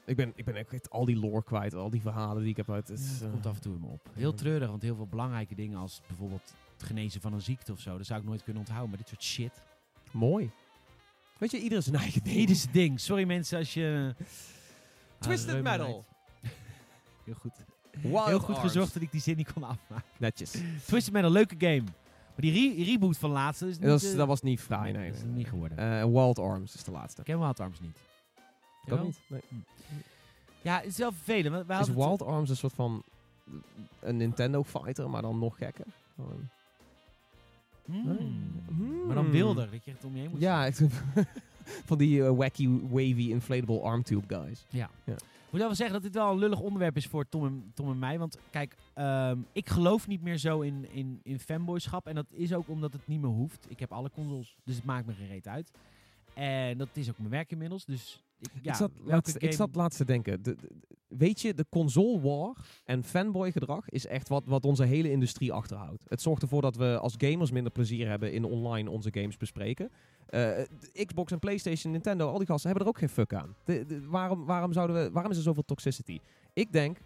[0.06, 2.70] Ik ben, ik ben echt al die lore kwijt, al die verhalen die ik heb
[2.72, 2.88] uit.
[2.88, 4.10] Het, Ja, het eh, komt af en toe in me op.
[4.14, 7.80] Heel treurig, want heel veel belangrijke dingen als bijvoorbeeld het genezen van een ziekte of
[7.80, 8.90] zo, dat zou ik nooit kunnen onthouden.
[8.90, 9.62] Maar dit soort shit.
[10.12, 10.52] Mooi.
[11.38, 12.36] Weet je, ieder zijn eigen ding.
[12.36, 13.00] Ieder zijn ding.
[13.00, 14.16] Sorry mensen als je...
[15.20, 16.06] Twisted Ah, reuma Metal.
[17.26, 17.52] Heel goed.
[18.02, 18.60] Wild Heel goed Arms.
[18.72, 20.04] gezorgd dat ik die zin niet kon afmaken.
[20.18, 20.52] Netjes.
[20.86, 21.82] Twisted Metal, leuke game.
[21.84, 23.88] Maar die re- reboot van laatste is niet...
[23.88, 25.78] Dat, is, eh, dat was niet fraai, nee, dat is nee, niet geworden.
[25.78, 27.20] Eh, Wild Arms is de laatste.
[27.22, 27.98] ik ken Wild Arms niet.
[28.86, 29.20] Ik ook niet.
[29.28, 29.42] Nee.
[30.62, 31.70] Ja, het is wel vervelend.
[31.70, 33.04] Is Wild Arms een soort van
[34.00, 35.86] een Nintendo fighter, maar dan nog gekker?
[36.16, 36.50] Gewoon-
[37.92, 38.18] Hmm.
[38.68, 39.06] Hmm.
[39.06, 40.84] Maar dan wilder, dat je het om je heen moet Ja, echt
[41.90, 44.66] van die eh, wacky, wavy, inflatable armtube guys.
[44.70, 44.90] Ja.
[45.04, 45.14] Ja.
[45.14, 47.90] Ik moet wel zeggen dat dit wel een lullig onderwerp is voor Tom en, Tom
[47.90, 48.20] en mij.
[48.20, 52.08] Want kijk, ehm, ik geloof niet meer zo in, in, in fanboyschap.
[52.08, 53.66] En dat is ook omdat het niet meer hoeft.
[53.70, 55.72] Ik heb alle consoles, dus het maakt me geen reet uit.
[56.34, 57.86] En dat is ook mijn werk inmiddels.
[57.86, 60.44] Dus ik, ja, ik, zat laatst, ik zat laatst te denken.
[60.44, 60.70] De, de-
[61.08, 65.54] weet je, de console war en fanboy gedrag is echt wat, wat onze hele industrie
[65.54, 66.04] achterhoudt.
[66.08, 69.92] Het zorgt ervoor dat we als gamers minder plezier hebben in online onze games bespreken.
[70.28, 70.50] Eh,
[71.06, 73.56] Xbox en PlayStation, Nintendo, al die gasten hebben er ook geen fuck aan.
[73.66, 76.20] De- waarom, waarom, zouden we, waarom is er zoveel toxicity?
[76.54, 76.98] Ik denk,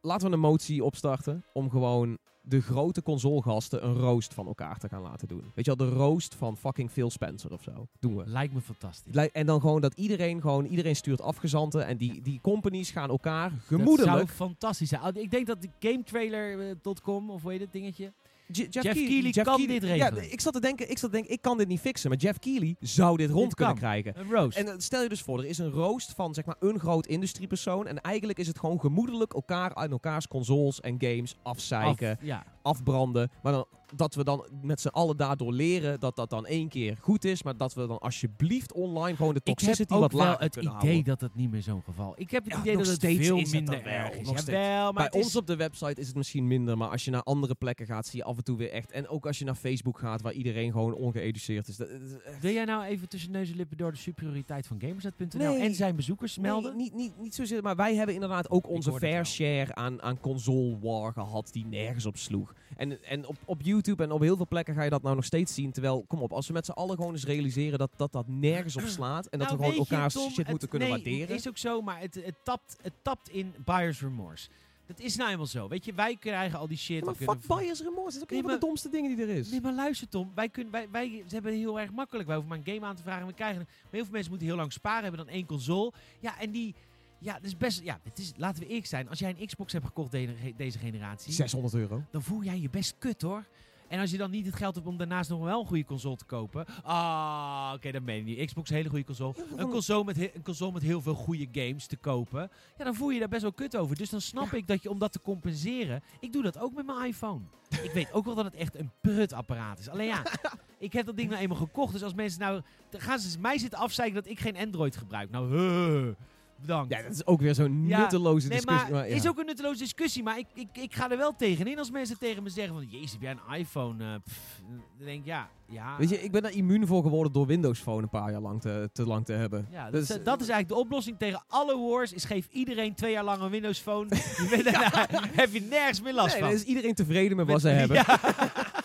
[0.00, 4.88] laten we een motie opstarten om gewoon de grote consolegasten een roost van elkaar te
[4.88, 5.42] gaan laten doen.
[5.54, 7.86] Weet je wel, de roost van fucking Phil Spencer of zo.
[8.00, 8.22] Doen we.
[8.26, 9.14] Lijkt me fantastisch.
[9.14, 13.08] Lij- En dan gewoon dat iedereen gewoon, iedereen stuurt afgezanten en die, die companies gaan
[13.08, 14.16] elkaar Dat gemoedelijk.
[14.16, 15.14] zou fantastisch zijn.
[15.14, 18.12] Ik denk dat de GameTrailer.com, of hoe heet het dingetje?
[18.46, 20.22] Je- Jeff, Jeff Jeff kan dit regelen.
[20.24, 22.18] Ja, ik zat te denken, ik zat te denken, ik kan dit niet fixen, maar
[22.18, 23.82] Jeff Keighley zou dit rond Dit kunnen kan.
[23.82, 24.20] krijgen.
[24.20, 24.56] Een roast.
[24.58, 27.06] En eh, stel je dus voor, er is een roost van zeg maar een groot
[27.06, 32.10] industriepersoon en eigenlijk is het gewoon gemoedelijk elkaar uit elkaars consoles en games afzeiken.
[32.10, 32.44] Af- ja.
[32.66, 33.30] Afbranden.
[33.42, 36.96] Maar dan, dat we dan met z'n allen daardoor leren dat dat dan één keer
[37.00, 37.42] goed is.
[37.42, 40.52] Maar dat we dan alsjeblieft online gewoon de Ik heb toxicity wat wel lager het
[40.54, 41.04] kunnen idee houden.
[41.04, 43.36] dat het niet meer zo'n geval Ik heb het Ja, idee dat het steeds veel
[43.36, 44.28] is het minder erg is.
[44.28, 47.04] Jawel, maar Bij het is- ons op de website is het misschien minder, maar als
[47.04, 48.90] je naar andere plekken gaat, zie je af en toe weer echt.
[48.90, 51.76] En ook als je naar Facebook gaat, waar iedereen gewoon ongeëduceerd is.
[51.76, 54.66] Dat, dat is echt- Wil jij nou even tussen neus en lippen door de superioriteit
[54.66, 55.60] van Gamersnet.nl Nee.
[55.60, 56.76] en zijn bezoekers melden?
[56.76, 60.20] Nee, niet, niet, niet zozeer, maar wij hebben inderdaad ook onze fair share aan, aan
[60.20, 62.54] console war gehad die nergens op sloeg.
[62.76, 65.24] En, en op, op YouTube en op heel veel plekken ga je dat nou nog
[65.24, 65.72] steeds zien.
[65.72, 68.76] Terwijl, kom op, als we met z'n allen gewoon eens realiseren dat dat, dat nergens
[68.76, 69.26] op slaat.
[69.26, 71.36] En dat Nou, we gewoon Tom, shit het- moeten kunnen nee, waarderen.
[71.36, 74.48] is ook zo, maar het, het, tapt, het tapt in buyer's remorse.
[74.86, 75.68] Dat is nou eenmaal zo.
[75.68, 76.98] Weet je, wij krijgen al die shit.
[76.98, 79.26] Ja, maar fuck bias remorse, dat is ook Nee, een van de domste dingen die
[79.26, 79.50] er is.
[79.50, 82.26] Nee, maar luister Tom, wij kunnen, wij, wij, ze hebben het heel erg makkelijk.
[82.26, 83.68] Wij hoeven maar een game aan te vragen en we krijgen het.
[83.68, 85.92] Maar heel veel mensen moeten heel lang sparen, hebben dan één console.
[86.20, 86.74] Ja, en die,
[87.18, 89.08] ja, het is best, ja, het is, laten we eerlijk zijn.
[89.08, 92.02] Als jij een Xbox hebt gekocht de- deze generatie, 600 euro.
[92.10, 93.44] dan voel jij je best kut hoor.
[93.88, 96.16] En als je dan niet het geld hebt om daarnaast nog wel een goede console
[96.16, 96.64] te kopen.
[96.82, 98.44] Ah, oké, dan ben je niet.
[98.46, 99.34] Xbox is een hele goede console.
[99.56, 102.50] Een console, met een console met heel veel goede games te kopen.
[102.78, 103.96] Ja, dan voel je je daar best wel kut over.
[103.96, 106.02] Dus dan snap ik dat je om dat te compenseren.
[106.20, 107.40] Ik doe dat ook met mijn iPhone.
[107.82, 109.88] Ik weet ook wel dat het echt een prutapparaat is.
[109.88, 110.22] Alleen ja,
[110.78, 111.92] ik heb dat ding nou eenmaal gekocht.
[111.92, 112.62] Dus als mensen nou.
[112.90, 115.30] Dan gaan ze mij zitten afzeiken dat ik geen Android gebruik.
[115.30, 116.14] Nou, huh,
[116.60, 116.92] bedankt.
[116.94, 118.92] Ja, dat is ook weer zo'n Ja, nutteloze Nee, discussie.
[118.92, 119.14] maar ja.
[119.14, 120.22] is ook een nutteloze discussie.
[120.22, 122.86] Maar ik, ik, ik ga er wel tegenin als mensen tegen me zeggen van...
[122.88, 124.04] Jezus, heb jij een iPhone?
[124.04, 124.60] eh, pff."
[124.98, 125.96] dan denk ik, ja, ja.
[125.98, 128.60] Weet je, ik ben daar immuun voor geworden door Windows Phone een paar jaar lang
[128.60, 129.68] te, te lang te hebben.
[129.70, 132.12] Ja, Dus, dat is eigenlijk de oplossing tegen alle wars.
[132.12, 134.08] Is geef iedereen twee jaar lang een Windows Phone.
[134.50, 135.06] Je daarna-
[135.42, 136.48] heb je nergens meer last Nee, van.
[136.50, 138.04] dan is iedereen tevreden met wat Met- ze hebben.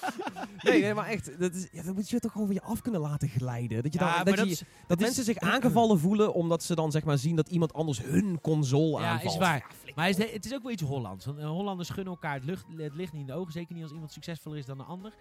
[0.61, 0.71] Ja.
[0.71, 2.81] Nee, nee, maar echt, dat, is, ja, dat moet je toch gewoon van je af
[2.81, 3.83] kunnen laten glijden.
[3.83, 6.75] Dat, je Ja, dan, dat, dat je, dat is- mensen zich aangevallen voelen omdat ze
[6.75, 9.33] dan zeg maar zien dat iemand anders hun console Ja, aanvalt.
[9.33, 9.67] is waar.
[9.95, 11.25] Maar is de- het is ook wel iets Hollands.
[11.25, 13.51] Want eh, Hollanders gunnen elkaar het, lucht, het licht niet in de ogen.
[13.51, 15.13] Zeker niet als iemand succesvoller is dan de ander.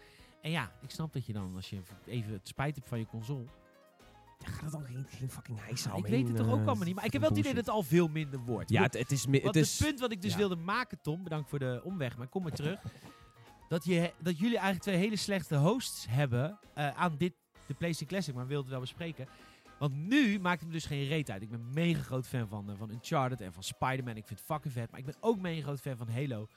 [0.43, 3.07] En ja, ik snap dat je dan, als je even het spijt hebt van je
[3.07, 3.45] console.
[4.39, 6.87] Ja, ga er dan geen, geen fucking hijs ik weet het toch ook eh, allemaal
[6.87, 6.95] niet.
[6.95, 8.71] Maar ik heb wel het idee dat het al veel minder wordt.
[8.71, 9.27] Ja, het, het is...
[9.31, 10.39] Het is het punt wat ik dus ja.
[10.39, 12.81] wilde maken, Tom, bedankt voor de omweg, maar kom maar terug.
[13.71, 17.33] Dat, je, dat jullie eigenlijk twee hele slechte hosts hebben eh, aan dit,
[17.67, 19.27] de PlayStation Classic, maar we wilden wel bespreken.
[19.79, 21.43] Want nu maakt het me dus geen reet uit.
[21.43, 24.17] Ik ben mega groot fan van, eh, van Uncharted en van Spider-Man.
[24.17, 24.91] Ik vind het fucking vet.
[24.91, 26.49] Maar ik ben ook mega groot fan van Halo.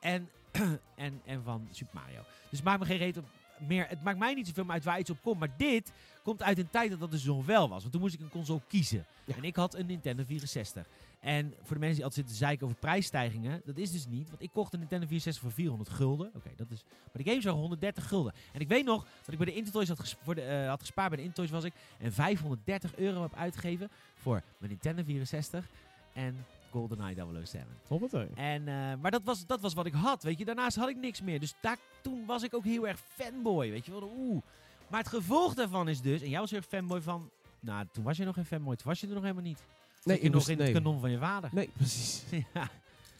[0.00, 0.28] En,
[0.96, 2.20] en, en van Super Mario.
[2.48, 3.24] Dus het maakt me geen reet op
[3.68, 3.88] meer.
[3.88, 5.38] Het maakt mij niet zoveel uit waar iets op komt.
[5.38, 7.80] Maar dit komt uit een tijd dat dat dus nog wel was.
[7.80, 9.06] Want toen moest ik een console kiezen.
[9.24, 9.36] Ja.
[9.36, 10.86] En ik had een Nintendo 64.
[11.22, 14.28] En voor de mensen die altijd zitten zeiken over prijsstijgingen, dat is dus niet.
[14.30, 16.30] Want ik kocht een Nintendo 64 voor 400 gulden.
[16.34, 16.82] Oké, dat is.
[17.12, 18.32] Maar de game zou 130 gulden.
[18.52, 20.80] En ik weet nog dat ik bij de Intertoys had, ges- voor de, eh, had
[20.80, 21.08] gespaard.
[21.08, 21.72] Bij de Intertoys was ik.
[21.98, 25.66] En 530 euro heb uitgegeven voor mijn Nintendo 64
[26.12, 27.66] en GoldenEye 007.
[27.86, 28.28] Hoppatee.
[28.34, 30.44] En, eh, maar dat was, dat was wat ik had, weet je.
[30.44, 31.40] Daarnaast had ik niks meer.
[31.40, 34.12] Dus daar, toen was ik ook heel erg fanboy, weet je wel.
[34.16, 34.42] Oeh.
[34.88, 36.22] Maar het gevolg daarvan is dus...
[36.22, 37.30] En jij was heel erg fanboy van...
[37.60, 38.76] Nou, toen was je nog geen fanboy.
[38.76, 39.62] Toen was je er nog helemaal niet.
[40.02, 40.66] Nee, ik nog in nee.
[40.66, 41.50] het kanon van je vader.
[41.52, 42.22] Nee, precies.
[42.54, 42.68] ja.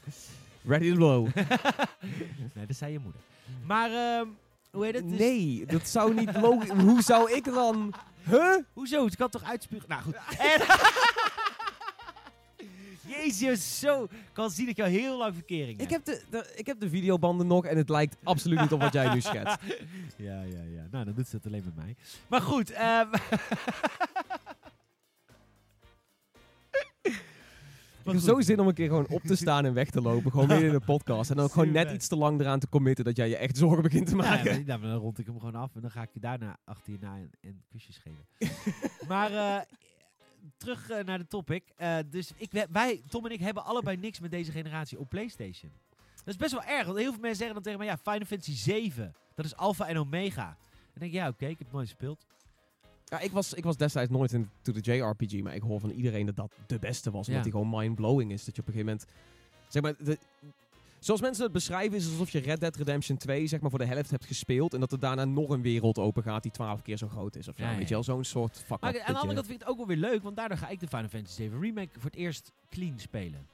[0.66, 1.28] Ready to blow.
[2.54, 3.20] nee, dat zei je moeder.
[3.64, 4.26] Maar, ehm,
[4.70, 5.08] hoe heet het?
[5.08, 6.68] Dus- Nee, dat zou niet logisch...
[6.70, 7.94] Hoe zou ik dan...
[8.28, 8.56] Huh?
[8.72, 9.04] Hoezo?
[9.04, 9.88] Het kan toch uitspugen?
[9.88, 10.14] Nou goed.
[10.38, 10.60] En...
[13.06, 14.02] Jezus, zo.
[14.04, 16.06] Ik kan zien dat je al heel lang verkering Ik hebt.
[16.06, 18.92] heb, de, de- ik heb de videobanden nog en het lijkt absoluut niet op wat
[18.92, 19.56] jij nu schetst.
[20.16, 20.86] Ja, ja, ja.
[20.90, 21.96] Nou, dan doet ze het alleen met mij.
[22.28, 22.70] Maar goed.
[22.70, 23.08] ehm
[28.04, 30.30] Ik heb zo zin om een keer gewoon op te staan en weg te lopen.
[30.30, 31.30] Gewoon midden in de podcast.
[31.30, 33.56] En dan ook gewoon net iets te lang eraan te committen dat jij je echt
[33.56, 34.52] zorgen begint te Ja, maken.
[34.54, 36.92] maar- nou, dan rond ik hem gewoon af en dan ga ik je daarna achter
[36.92, 38.26] je na en, en kusjes geven.
[39.08, 39.60] maar eh,
[40.56, 41.62] terug eh, naar de topic.
[41.76, 45.72] Eh, dus ik, wij, Tom en ik, hebben allebei niks met deze generatie op PlayStation.
[46.24, 48.26] Dat is best wel erg, want heel veel mensen zeggen dan tegen mij, ja, Final
[48.26, 50.46] Fantasy 7, dat is alpha en omega.
[50.48, 50.56] En
[50.92, 52.26] dan denk ik, ja, oké, ik heb het nooit gespeeld.
[53.12, 56.26] Ja, ik, was, ik was destijds nooit into de JRPG, maar ik hoor van iedereen
[56.26, 57.26] dat dat de beste was.
[57.26, 57.50] Omdat Ja.
[57.50, 58.44] die gewoon mind-blowing is.
[58.44, 59.12] Dat je op een gegeven moment...
[59.68, 60.18] Zeg maar, de,
[60.98, 63.78] zoals mensen het beschrijven is het alsof je Red Dead Redemption 2 zeg maar, voor
[63.78, 64.74] de helft hebt gespeeld.
[64.74, 67.48] En dat er daarna nog een wereld open gaat die 12 keer zo groot is.
[67.48, 68.02] Of zo, Ja, ja, weet je wel?
[68.04, 70.10] Zo'n soort fuck Maar aan de dat andere kant vind ik het ook wel weer
[70.10, 73.46] leuk, want daardoor ga ik de Final Fantasy 7 Remake voor het eerst clean spelen.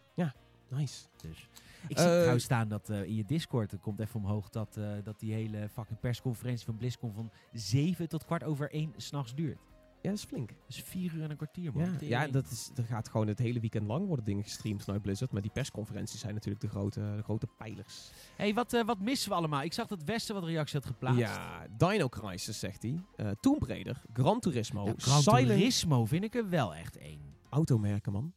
[0.70, 1.04] Nice.
[1.22, 1.48] Dus.
[1.88, 4.76] Ik zie Eh, trouwens staan dat eh, in je Discord, er komt even omhoog, dat,
[4.76, 9.34] eh, dat die hele fucking persconferentie van BlizzCon van 7 tot kwart over 1 s'nachts
[9.34, 9.58] duurt.
[10.02, 10.50] Ja, dat is flink.
[10.66, 11.82] Dus 4 uur en een kwartier, man.
[11.82, 15.02] Ja, ja dat is, er gaat gewoon het hele weekend lang worden dingen gestreamd vanuit
[15.02, 15.32] Blizzard.
[15.32, 18.10] Maar die persconferenties zijn natuurlijk de grote, de grote pijlers.
[18.36, 19.62] hey, wat, wat missen we allemaal?
[19.62, 21.18] Ik zag dat Westen wat reacties had geplaatst.
[21.20, 23.00] Ja, Dino Crisis zegt hij.
[23.16, 27.20] Eh Tomb Raider, Gran Turismo, Ja, Gran Silent Turismo vind ik er wel echt één.
[27.48, 28.32] automerken, man.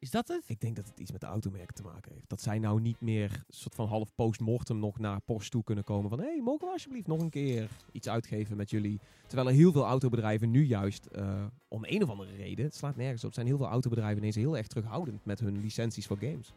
[0.00, 0.42] Is dat het?
[0.46, 2.28] Ik denk dat het iets met de automerken te maken heeft.
[2.28, 6.10] Dat zij nou niet meer soort van half post-mortem nog naar Porsche toe kunnen komen
[6.10, 6.18] van...
[6.18, 9.00] hé, hey, mogen we alsjeblieft nog een keer iets uitgeven met jullie?
[9.26, 12.96] Terwijl er heel veel autobedrijven nu juist, eh, om een of andere reden, het slaat
[12.96, 16.52] nergens op, zijn heel veel autobedrijven ineens heel erg terughoudend met hun licenties voor games.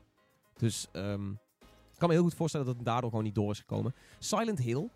[0.58, 1.32] Dus ehm,
[1.62, 3.94] ik kan me heel goed voorstellen dat het daardoor gewoon niet door is gekomen.
[4.20, 4.90] Silent Hill,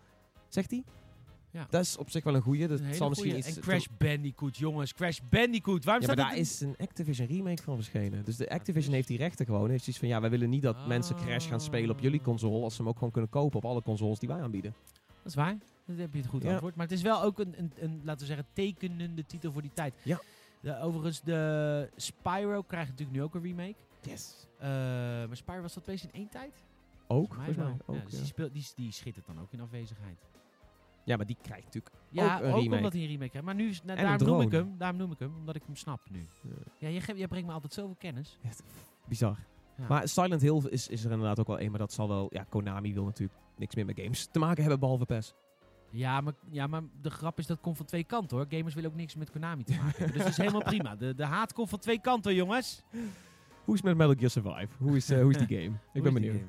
[0.48, 0.84] zegt hij?
[1.56, 1.66] Ja.
[1.70, 2.68] Dat is op zich wel een goeie.
[2.68, 3.46] Dat Een zal misschien goeie.
[3.46, 3.56] iets...
[3.56, 4.92] En Crash Bandicoot, jongens.
[4.94, 5.84] Crash Bandicoot.
[5.84, 8.24] Waarom Ja, maar daar is een Activision remake van verschenen.
[8.24, 9.70] Dus de Activision dus- heeft die rechten gewoon.
[9.70, 12.62] Heeft zoiets van, ja, wij willen niet dat mensen Crash gaan spelen op jullie console...
[12.62, 14.74] als ze hem ook gewoon kunnen kopen op alle consoles die wij aanbieden.
[15.22, 15.56] Dat is waar.
[15.86, 16.50] Dat heb je het goed Ja.
[16.50, 16.74] antwoord.
[16.74, 19.70] Maar het is wel ook een, een, een, laten we zeggen, tekenende titel voor die
[19.74, 19.94] tijd.
[20.02, 20.20] Ja.
[20.60, 23.74] De, overigens, de Spyro krijgt natuurlijk nu ook een remake.
[24.02, 24.46] Yes.
[24.58, 26.52] Eh, maar Spyro was dat PlayStation 1 tijd?
[27.06, 27.66] Ook, Volgens volgens mij.
[27.66, 27.76] wel.
[27.86, 28.18] Ook, ja, dus ja.
[28.18, 30.18] die, speelt, die, die schittert dan ook in afwezigheid.
[31.06, 32.76] Ja, maar die krijgt natuurlijk Ja, ook ook, een remake.
[32.76, 33.46] omdat hij een remake krijgt.
[33.46, 34.74] Maar nu, nou, daarom noem ik hem.
[34.78, 36.26] Daarom noem ik hem, omdat ik hem snap nu.
[36.78, 36.88] Ja.
[36.88, 38.38] Jij, jij brengt me altijd zoveel kennis.
[38.42, 38.62] Echt
[39.08, 39.38] bizar.
[39.78, 39.86] Ja.
[39.88, 42.26] Maar Silent Hill is, is er inderdaad ook wel een, maar dat zal wel...
[42.30, 45.34] Ja, Konami wil natuurlijk niks meer met games te maken hebben, behalve PES.
[45.90, 48.46] Ja maar, ja, maar de grap is dat komt van twee kanten hoor.
[48.48, 50.12] Gamers willen ook niks met Konami te maken hebben.
[50.12, 50.96] dus dat is helemaal prima.
[50.96, 52.82] De, de haat komt van twee kanten, jongens.
[53.64, 54.68] Hoe is het met Metal Gear Survive?
[54.78, 55.76] Hoe is, eh, hoe is die game?
[55.92, 56.40] Ik ben benieuwd.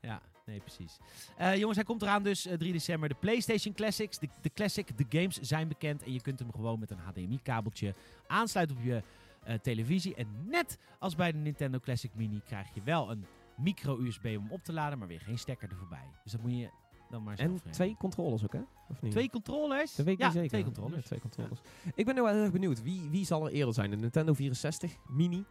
[0.00, 0.98] Ja, nee, precies.
[1.36, 3.08] Eh, jongens, hij komt eraan dus eh, 3 december.
[3.08, 6.02] De PlayStation Classics, de, de Classic, de games zijn bekend.
[6.02, 7.94] En je kunt hem gewoon met een HDMI-kabeltje
[8.26, 9.02] aansluiten op je
[9.44, 10.14] eh, televisie.
[10.14, 13.24] En net als bij de Nintendo Classic Mini krijg je wel een
[13.56, 16.10] micro-USB om op te laden, maar weer geen stekker er voorbij.
[16.22, 16.68] Dus dat moet je
[17.10, 18.60] dan maar zelf En twee controllers ook, hè?
[18.88, 19.12] Of niet?
[19.12, 19.94] Twee controllers?
[19.94, 20.48] Dat weet ik ja, niet zeker.
[20.48, 20.96] twee controllers.
[20.96, 21.60] Ja, twee controllers.
[21.94, 22.82] Ik ben nu wel heel erg benieuwd.
[22.82, 23.90] Wie, wie zal er eerder zijn?
[23.90, 25.44] De Nintendo 64 Mini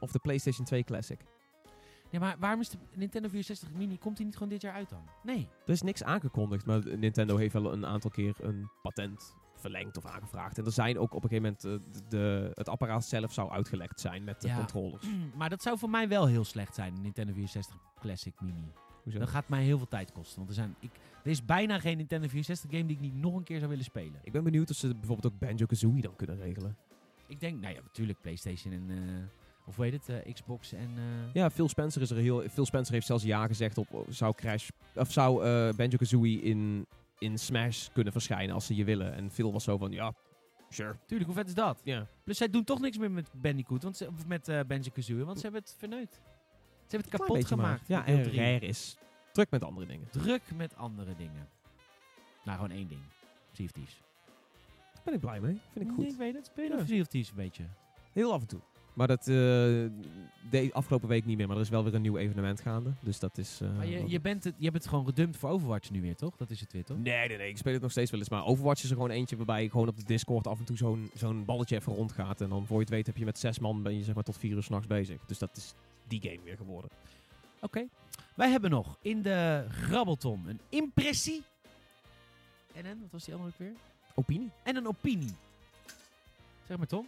[0.00, 1.20] of de PlayStation 2 Classic?
[2.12, 4.88] Ja, maar waarom is de Nintendo 64 Mini, komt die niet gewoon dit jaar uit
[4.88, 5.02] dan?
[5.22, 5.48] Nee.
[5.66, 10.04] Er is niks aangekondigd, maar Nintendo heeft wel een aantal keer een patent verlengd of
[10.06, 10.58] aangevraagd.
[10.58, 13.50] En er zijn ook op een gegeven moment, eh, de, de- het apparaat zelf zou
[13.50, 14.56] uitgelekt zijn met de Ja.
[14.56, 15.06] controllers.
[15.36, 18.72] Maar dat zou voor mij wel heel slecht zijn, de Nintendo 64 Classic Mini.
[19.02, 19.18] Hoezo?
[19.18, 20.36] Dat gaat mij heel veel tijd kosten.
[20.36, 20.90] Want er, zijn, ik,
[21.24, 23.84] er is bijna geen Nintendo 64 game die ik niet nog een keer zou willen
[23.84, 24.20] spelen.
[24.22, 26.76] Ik ben benieuwd of ze bijvoorbeeld ook Banjo-Kazooie dan kunnen regelen.
[27.26, 28.90] Ik denk, nou ja, natuurlijk PlayStation en...
[28.90, 28.96] eh,
[29.64, 30.08] of heet het?
[30.24, 30.90] eh, Xbox en...
[30.96, 32.48] eh, Ja, Phil Spencer is er heel.
[32.48, 35.44] Phil Spencer heeft zelfs ja gezegd op zou Crash of zou
[35.98, 36.86] Kazooie in,
[37.18, 39.14] in Smash kunnen verschijnen als ze je willen.
[39.14, 40.12] En Phil was zo van ja,
[40.68, 40.96] sure.
[41.06, 41.80] Tuurlijk, hoe vet is dat?
[41.84, 42.06] Ja.
[42.24, 45.42] Plus zij doen toch niks meer met Bandicoot, want ze, of met Banjo-Kazooie, want ze
[45.42, 46.14] hebben het verneukt.
[46.14, 47.88] Ze hebben het kapot gemaakt.
[47.88, 48.24] Ja, en.
[48.34, 48.96] Rare is
[49.32, 50.08] druk met andere dingen.
[50.10, 51.48] Druk met andere dingen.
[52.44, 53.00] Nou, gewoon één ding.
[53.52, 53.66] Sea.
[53.74, 55.60] Daar ben ik blij mee.
[55.72, 55.98] Vind ik goed.
[56.04, 56.46] Nee, ik weet het.
[56.46, 56.84] Speel je Ja.
[56.86, 57.64] Sea een beetje?
[58.12, 58.60] Heel af en toe.
[58.94, 59.34] Maar dat eh,
[60.50, 61.46] de afgelopen week niet meer.
[61.46, 62.92] Maar er is wel weer een nieuw evenement gaande.
[63.00, 63.58] Dus dat is.
[63.62, 66.16] eh, Maar je, je, bent het, je hebt het gewoon gedumpt voor Overwatch nu weer,
[66.16, 66.36] toch?
[66.36, 66.98] Dat is het weer, toch?
[66.98, 67.48] Nee, nee, nee.
[67.48, 68.28] Ik speel het nog steeds wel eens.
[68.28, 71.10] Maar Overwatch is er gewoon eentje waarbij gewoon op de Discord af en toe zo'n
[71.14, 72.40] zo'n balletje even rondgaat.
[72.40, 74.24] En dan voor je het weet heb je met zes man ben je zeg maar
[74.24, 75.20] tot vier uur s'nachts bezig.
[75.26, 75.74] Dus dat is
[76.08, 76.90] die game weer geworden.
[77.60, 77.86] Oké.
[78.34, 81.42] Wij hebben nog in de Grabbelton een impressie.
[82.74, 83.72] En een, wat was die andere ook weer?
[84.14, 84.50] Opinie.
[84.62, 85.32] En een opinie.
[86.66, 87.06] Zeg maar, Tom.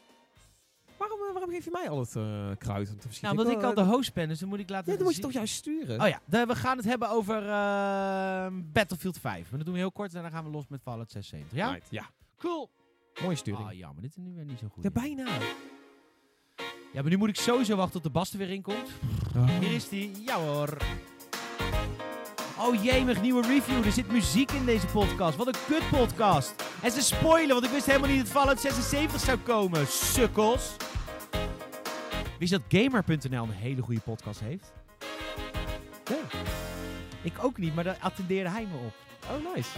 [0.98, 3.08] Waarom, eh, waarom geef je mij al het eh, kruid om te?
[3.20, 5.16] Nou, omdat ik al de host ben, dus dan moet ik laten Ja, dan moet
[5.16, 6.00] je toch juist sturen?
[6.00, 9.40] Oh ja, de- we gaan het hebben over eh, Battlefield 5.
[9.48, 11.58] Maar dat doen we heel kort en dan gaan we los met Fallout 76.
[11.58, 11.70] Ja?
[11.72, 12.10] Right, ja.
[12.38, 12.70] Cool.
[13.22, 13.66] Mooie sturing.
[13.68, 14.82] Ah, jammer, dit is nu weer niet zo goed.
[14.82, 15.26] ja, bijna.
[16.92, 18.88] Ja, maar nu moet ik sowieso wachten tot de Bas er weer in komt.
[19.60, 20.10] Hier is die.
[20.24, 20.76] Ja hoor.
[22.58, 23.84] Oh jemig, nieuwe review.
[23.84, 25.36] Er zit muziek in deze podcast.
[25.36, 26.64] Wat een kut podcast.
[26.82, 29.86] En ze spoilen, want ik wist helemaal niet dat Fallout 76 zou komen.
[29.86, 30.76] Sukkels.
[32.38, 34.72] Wist je dat Gamer.nl een hele goede podcast heeft?
[36.04, 36.38] Ja.
[37.22, 38.94] Ik ook niet, maar daar attendeerde hij me op.
[39.30, 39.68] Oh, nice.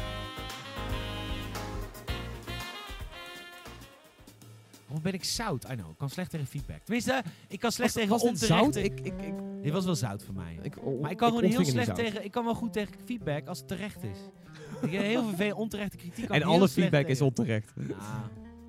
[4.91, 5.64] Of ben ik zout?
[5.70, 6.82] I know, ik kan slecht tegen feedback.
[6.82, 8.72] Tenminste, ik kan slecht Was- tegen was onterechte...
[8.72, 8.76] zout?
[8.76, 10.59] Ik, ik, ik, Dit was wel zout voor mij.
[10.62, 12.24] ik, oh, Maar ik kan gewoon heel slecht tegen.
[12.24, 14.18] Ik kan wel goed tegen feedback als het terecht is.
[14.87, 16.28] ik heb heel veel onterechte kritiek.
[16.28, 17.72] En alle feedback is onterecht.
[17.99, 18.20] Ah,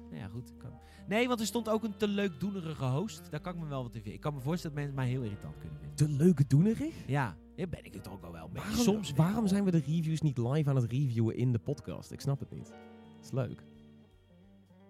[0.09, 0.53] nou ja, goed.
[0.57, 0.71] Kan.
[1.07, 3.21] Nee, want er stond ook een te leukdoenerige host.
[3.29, 4.13] Daar kan ik me wel wat in vinden.
[4.13, 6.17] Ik kan me voorstellen dat mensen mij heel irritant kunnen vinden.
[6.17, 6.93] De leuke doenerig?
[7.05, 8.67] Ja, ja ben ik het ook al wel beetje.
[8.67, 12.11] Waarom, Soms waarom zijn we de reviews niet live aan het reviewen in de podcast?
[12.11, 12.67] Ik snap het niet.
[12.67, 13.63] Dat is leuk.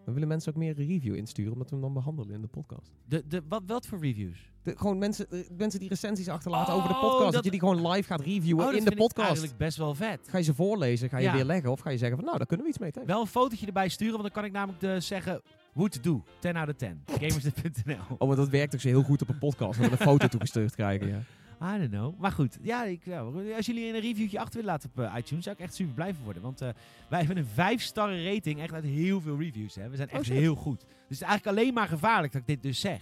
[0.08, 2.92] Dan willen mensen ook meer review insturen, omdat we hem dan behandelen in de podcast.
[3.06, 4.52] De, de, wat, wat voor reviews?
[4.64, 7.24] De, gewoon mensen, eh, mensen die recensies achterlaten over de Oh, podcast.
[7.24, 9.28] Dat, dat- je die gewoon live gaat reviewen Oh, dat in de vind ik podcast.
[9.28, 10.20] eigenlijk best wel vet.
[10.30, 11.34] Ga je ze voorlezen, ga je Ja.
[11.34, 13.08] weer leggen of ga je zeggen van nou, daar kunnen we iets mee tegen.
[13.08, 15.42] Wel een fotootje erbij sturen, want dan kan ik namelijk de zeggen
[15.74, 16.24] to do.
[16.40, 17.02] 10 out of 10.
[17.06, 17.96] Gamersnet.nl.
[18.18, 19.80] Oh, maar dat werkt ook zo heel goed op een podcast.
[19.80, 21.20] Dat we een foto toegestuurd krijgen, ja.
[21.62, 22.20] I don't know.
[22.20, 23.20] Maar goed, ja, ik, ja,
[23.56, 26.16] als jullie een reviewtje achter willen laten op eh, iTunes, zou ik echt super blij
[26.24, 26.42] worden.
[26.42, 26.70] Want eh,
[27.10, 29.76] wij hebben een 5 sterren rating, echt uit heel veel reviews.
[29.76, 29.90] Hè.
[29.90, 30.38] We zijn echt Oh, shit.
[30.38, 30.80] heel goed.
[30.80, 33.02] Dus het is eigenlijk alleen maar gevaarlijk dat ik dit dus zeg.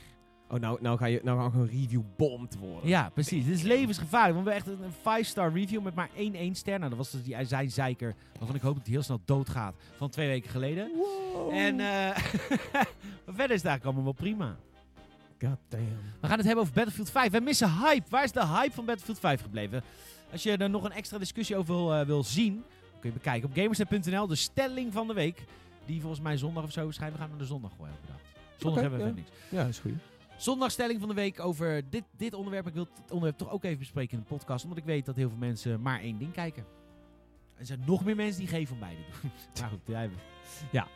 [0.49, 2.89] Oh, nou, nou ga je nou we een review bomd worden.
[2.89, 3.45] Ja, precies.
[3.45, 4.33] Dit is levensgevaarlijk.
[4.33, 6.77] Want we hebben echt een 5-star review met maar één 1 ster.
[6.77, 8.15] Nou, dat was dus die zijn zeiker.
[8.37, 9.75] Waarvan ik hoop dat hij heel snel doodgaat.
[9.97, 10.91] Van twee weken geleden.
[10.95, 11.53] Wow.
[11.53, 12.17] En eh
[13.37, 14.57] verder is het eigenlijk allemaal wel prima.
[15.39, 15.87] God damn.
[16.21, 17.31] We gaan het hebben over Battlefield 5.
[17.31, 18.09] We missen hype.
[18.09, 19.83] Waar is de hype van Battlefield 5 gebleven?
[20.31, 22.63] Als je er nog een extra discussie over wil, eh, wil zien,
[22.99, 24.27] kun je bekijken op gamersnet.nl.
[24.27, 25.43] De stelling van de week.
[25.85, 27.13] Die volgens mij zondag of zo verschijnt.
[27.13, 28.15] We gaan naar de zondag elke dag.
[28.57, 29.11] Zondag hebben we ja.
[29.11, 29.29] niks.
[29.49, 29.93] Ja, dat is goed.
[30.37, 32.67] Zondagstelling van de week over dit, dit onderwerp.
[32.67, 34.63] Ik wil het onderwerp toch ook even bespreken in de podcast.
[34.63, 36.65] Omdat ik weet dat heel veel mensen maar één ding kijken.
[37.57, 39.31] Er zijn nog meer mensen die geen van beide doen.
[39.59, 40.09] maar goed, jij
[40.71, 40.87] Ja.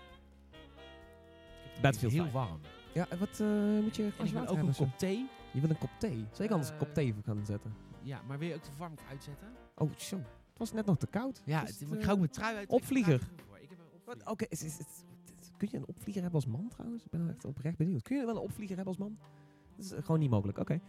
[1.82, 2.34] Battlefield heel 5.
[2.34, 2.60] warm.
[2.94, 3.48] Ja, en wat eh,
[3.84, 5.28] moet je wil water ook een kop thee.
[5.54, 6.26] Je wil een kop thee?
[6.32, 7.74] Zou ik anders een Eh, kop thee voor gaan zetten?
[8.02, 9.48] Ja, maar wil je ook de verwarming uitzetten?
[9.76, 10.16] Oh, zo.
[10.18, 11.42] Het was net nog te koud.
[11.46, 12.70] Ja, het- het, ik ga ook eh, mijn trui uit.
[12.70, 13.14] opvlieger?
[13.62, 14.16] Ik heb een Wat?
[14.16, 14.32] opvlieger.
[14.32, 15.04] Oké, is, is, is-
[15.58, 17.04] kun je een opvlieger hebben als man trouwens?
[17.04, 18.02] Ik ben echt oprecht benieuwd.
[18.02, 19.18] Kun je wel een opvlieger hebben als man?
[19.76, 20.80] Dat is eh, gewoon niet mogelijk, oké.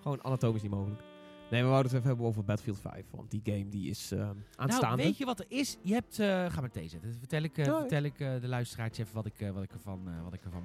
[0.00, 1.02] Gewoon anatomisch niet mogelijk.
[1.50, 3.06] Nee, we wouden het even hebben over Battlefield 5.
[3.10, 4.86] Want die game die is eh aanstaande.
[4.96, 5.78] Nou, weet je wat er is?
[5.82, 6.18] Je hebt...
[6.18, 7.14] eh ga maar thee zetten.
[7.18, 10.08] Vertel ik, eh, vertel ik eh, de luisteraars even wat ik, eh, wat ik ervan...
[10.08, 10.62] eh, wat ik ervan...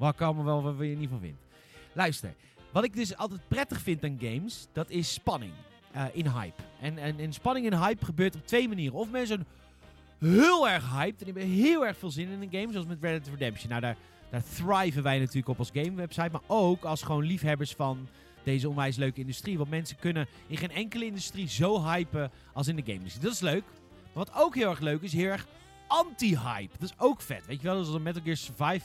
[0.00, 1.40] Wat ik allemaal wel wat je niet van vindt.
[1.92, 2.34] Luister.
[2.72, 5.52] Wat ik dus altijd prettig vind aan games, dat is spanning.
[5.92, 6.62] eh, in hype.
[6.80, 8.98] En, en, spanning in hype gebeurt op twee manieren.
[8.98, 9.46] Of mensen
[10.18, 12.72] heel erg hyped en hebben heel erg veel zin in een game.
[12.72, 13.68] Zoals met Red Dead Redemption.
[13.68, 13.96] Nou, daar,
[14.30, 16.28] daar thriven wij natuurlijk op als gamewebsite.
[16.32, 18.08] Maar ook als gewoon liefhebbers van
[18.42, 19.58] deze onwijs leuke industrie.
[19.58, 23.24] Want mensen kunnen in geen enkele industrie zo hypen als in de game-industrie.
[23.24, 23.64] Dat is leuk.
[24.12, 25.46] Maar wat ook heel erg leuk is, heel erg
[25.86, 26.78] anti-hype.
[26.78, 27.46] Dat is ook vet.
[27.46, 28.84] Weet je wel, als een Metal Gear Survive...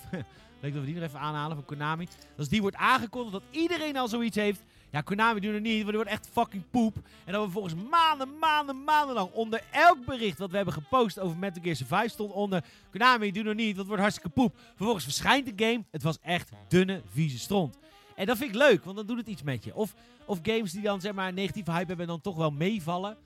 [0.66, 2.08] leuk dat we die nog even aanhalen van Konami.
[2.38, 4.62] Als die wordt aangekondigd dat iedereen al zoiets heeft...
[4.92, 6.96] Ja, Konami doen het niet, want die wordt echt fucking poep.
[7.26, 11.20] En dat we volgens maanden, maanden, maanden lang onder elk bericht wat we hebben gepost
[11.20, 12.64] over Metal Gear Survive stond onder...
[12.92, 14.56] Konami, doe het niet, want het wordt hartstikke poep.
[14.76, 15.84] Vervolgens verschijnt de game.
[15.92, 17.78] Het was echt dunne, vieze stront.
[18.16, 19.76] En dat vind ik leuk, want dan doet het iets met je.
[19.76, 19.96] Of,
[20.26, 23.18] of games die dan zeg maar negatieve hype hebben en dan toch wel meevallen.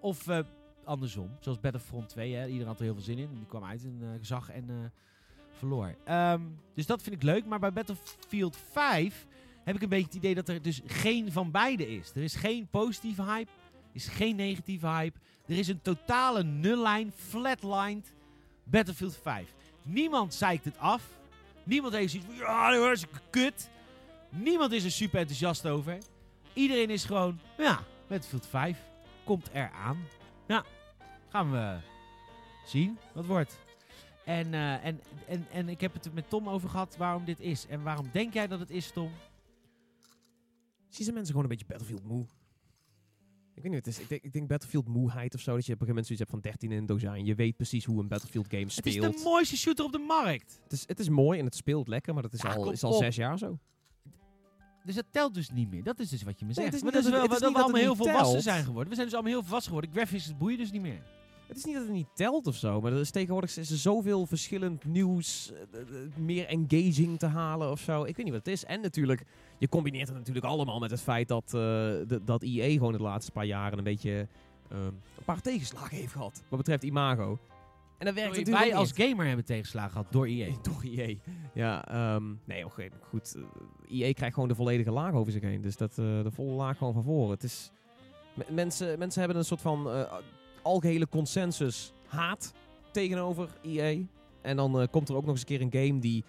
[0.00, 0.38] Of eh,
[0.84, 2.34] andersom, zoals Battlefront 2.
[2.34, 2.46] Hè.
[2.46, 3.28] Iedereen had er heel veel zin in.
[3.34, 4.74] Die kwam uit en eh, zag en eh,
[5.56, 5.94] verloor.
[6.04, 6.40] Ehm,
[6.74, 7.46] dus dat vind ik leuk.
[7.46, 9.26] Maar bij Battlefield 5
[9.64, 12.10] heb ik een beetje het idee dat er dus geen van beide is.
[12.14, 13.50] Er is geen positieve hype.
[13.72, 15.18] Er is geen negatieve hype.
[15.46, 18.14] Er is een totale nullijn, flatlined
[18.64, 19.54] Battlefield 5.
[19.82, 21.02] Niemand zeikt het af.
[21.64, 23.70] Niemand heeft zoiets van, ja, dat is kut.
[24.28, 25.98] Niemand is er super enthousiast over.
[26.52, 28.78] Iedereen is gewoon, ja, Battlefield 5
[29.24, 30.04] komt eraan.
[30.46, 30.64] Ja,
[31.28, 31.76] gaan we
[32.66, 33.65] zien wat wordt.
[34.26, 37.40] En, eh, en, en, en ik heb het er met Tom over gehad waarom dit
[37.40, 37.66] is.
[37.66, 39.10] En waarom denk jij dat het is, Tom?
[40.88, 42.22] Zie je mensen gewoon een beetje Battlefield moe?
[43.54, 45.54] Ik weet niet, het is, ik, denk, ik denk Battlefield moeheid of zo.
[45.54, 47.24] Dat je op een gegeven moment zoiets hebt van 13 in een dozijn.
[47.24, 49.14] Je weet precies hoe een Battlefield game Het speelt.
[49.14, 50.60] is de mooiste shooter op de markt.
[50.62, 52.82] Het is, het is mooi en het speelt lekker, maar dat is Ja, al, is
[52.82, 53.02] al op.
[53.02, 53.58] zes jaar zo.
[54.84, 55.82] Dus dat telt dus niet meer.
[55.82, 56.66] Dat is dus wat je me Nee, zegt.
[56.66, 58.64] het is maar dat wel het- het dat is we allemaal heel het volwassen zijn
[58.64, 58.88] geworden.
[58.88, 59.94] We zijn dus allemaal heel volwassen geworden.
[59.96, 61.02] Graphics boeien dus niet meer.
[61.46, 63.76] Het is niet dat het niet telt of zo, maar er is tegenwoordig is er
[63.76, 65.86] zoveel verschillend nieuws, eh, eh,
[66.16, 68.04] meer engaging te halen of zo.
[68.04, 68.64] Ik weet niet wat het is.
[68.64, 69.22] En natuurlijk,
[69.58, 73.02] je combineert het natuurlijk allemaal met het feit dat, eh, de- dat EA gewoon de
[73.02, 74.28] laatste paar jaren een beetje
[74.70, 76.42] eh, een paar tegenslagen heeft gehad.
[76.48, 77.38] Wat betreft imago.
[77.98, 80.50] En dat werkt Sorry, natuurlijk wij als gamer hebben tegenslagen gehad door EA.
[80.62, 81.14] Door EA.
[81.54, 83.36] Ja, ehm, nee, oké, goed.
[83.88, 85.60] eh, EA krijgt gewoon de volledige laag over zich heen.
[85.60, 87.30] Dus dat, eh, de volle laag gewoon van voren.
[87.30, 87.70] Het is,
[88.34, 90.12] m- mensen, mensen hebben een soort van eh,
[90.66, 92.54] algehele consensus haat
[92.90, 93.98] tegenover EA.
[94.42, 96.24] En dan eh, komt er ook nog eens een keer een game die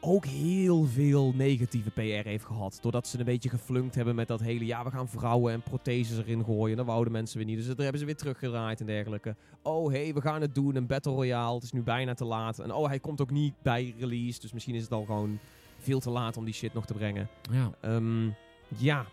[0.00, 2.78] ook heel veel negatieve PR heeft gehad.
[2.82, 4.66] Doordat ze een beetje geflunkt hebben met dat hele...
[4.66, 6.76] Ja, we gaan vrouwen en protheses erin gooien.
[6.76, 7.56] Dat wouden mensen weer niet.
[7.56, 9.36] Dus dat hebben ze weer teruggedraaid en dergelijke.
[9.62, 10.76] Oh, hey, we gaan het doen.
[10.76, 11.54] Een Battle Royale.
[11.54, 12.58] Het is nu bijna te laat.
[12.58, 14.40] En oh, hij komt ook niet bij release.
[14.40, 15.38] Dus misschien is het al gewoon
[15.78, 17.28] veel te laat om die shit nog te brengen.
[17.50, 17.70] Ja.
[17.80, 18.30] Ehm,
[18.76, 19.06] ja.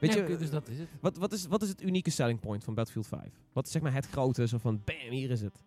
[0.00, 0.88] Weet Ja, je, dus dat is het.
[1.00, 3.22] wat, wat, is, wat is het unieke selling point van Battlefield 5?
[3.52, 5.62] Wat is zeg maar het grote, zo van bam, hier is het.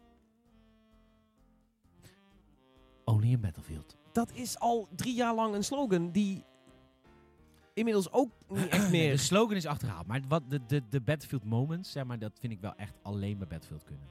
[3.06, 3.96] Only in Battlefield.
[4.12, 6.44] Dat is al drie jaar lang een slogan die
[7.74, 9.20] inmiddels ook niet echt De meer...
[9.20, 10.08] slogan is achterhaald.
[10.08, 13.38] Maar wat de, de, de Battlefield moments, zeg maar, dat vind ik wel echt alleen
[13.38, 14.08] bij Battlefield kunnen.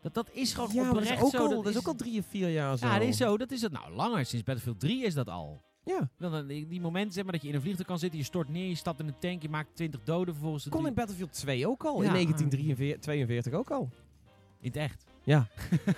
[0.00, 1.46] Dat, dat is gewoon ja, dat oprecht is, ook zo.
[1.46, 2.86] al, dat is ook al drie of vier jaar zo.
[2.86, 3.36] Ja, dat is zo.
[3.36, 4.24] Dat is het nou langer.
[4.26, 5.62] Sinds Battlefield 3 is dat al.
[5.84, 8.18] Ja, Dan, dan die, die momenten zeg maar, dat je in een vliegtuig kan zitten,
[8.18, 10.68] je stort neer, je stapt in een tank, je maakt 20 doden vervolgens.
[10.68, 12.02] kon in Battlefield 2 ook al.
[12.02, 12.06] Ja.
[12.06, 13.90] In 1942 ook al.
[14.60, 15.04] In het echt.
[15.24, 15.48] Ja,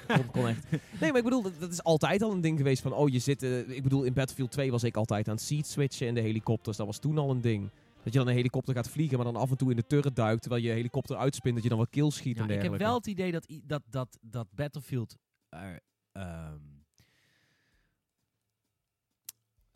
[0.07, 0.71] kon, kon echt.
[0.71, 0.81] Nee,
[1.11, 3.43] maar ik bedoel, dat, dat is altijd al een ding geweest van, oh, je zit...
[3.43, 6.21] eh, ik bedoel, in Battlefield 2 was ik altijd aan het seat switchen in de
[6.21, 6.77] helikopters.
[6.77, 7.71] Dat was toen al een ding.
[8.03, 10.17] Dat je dan een helikopter gaat vliegen, maar dan af en toe in de turret
[10.17, 12.61] duikt, terwijl je helikopter uitspint, dat je dan wat kills schiet Ja, en ik heb
[12.61, 12.85] dergelijke.
[12.85, 15.17] wel het idee dat, dat, dat, dat Battlefield
[15.49, 15.81] er.
[16.13, 16.55] ehm,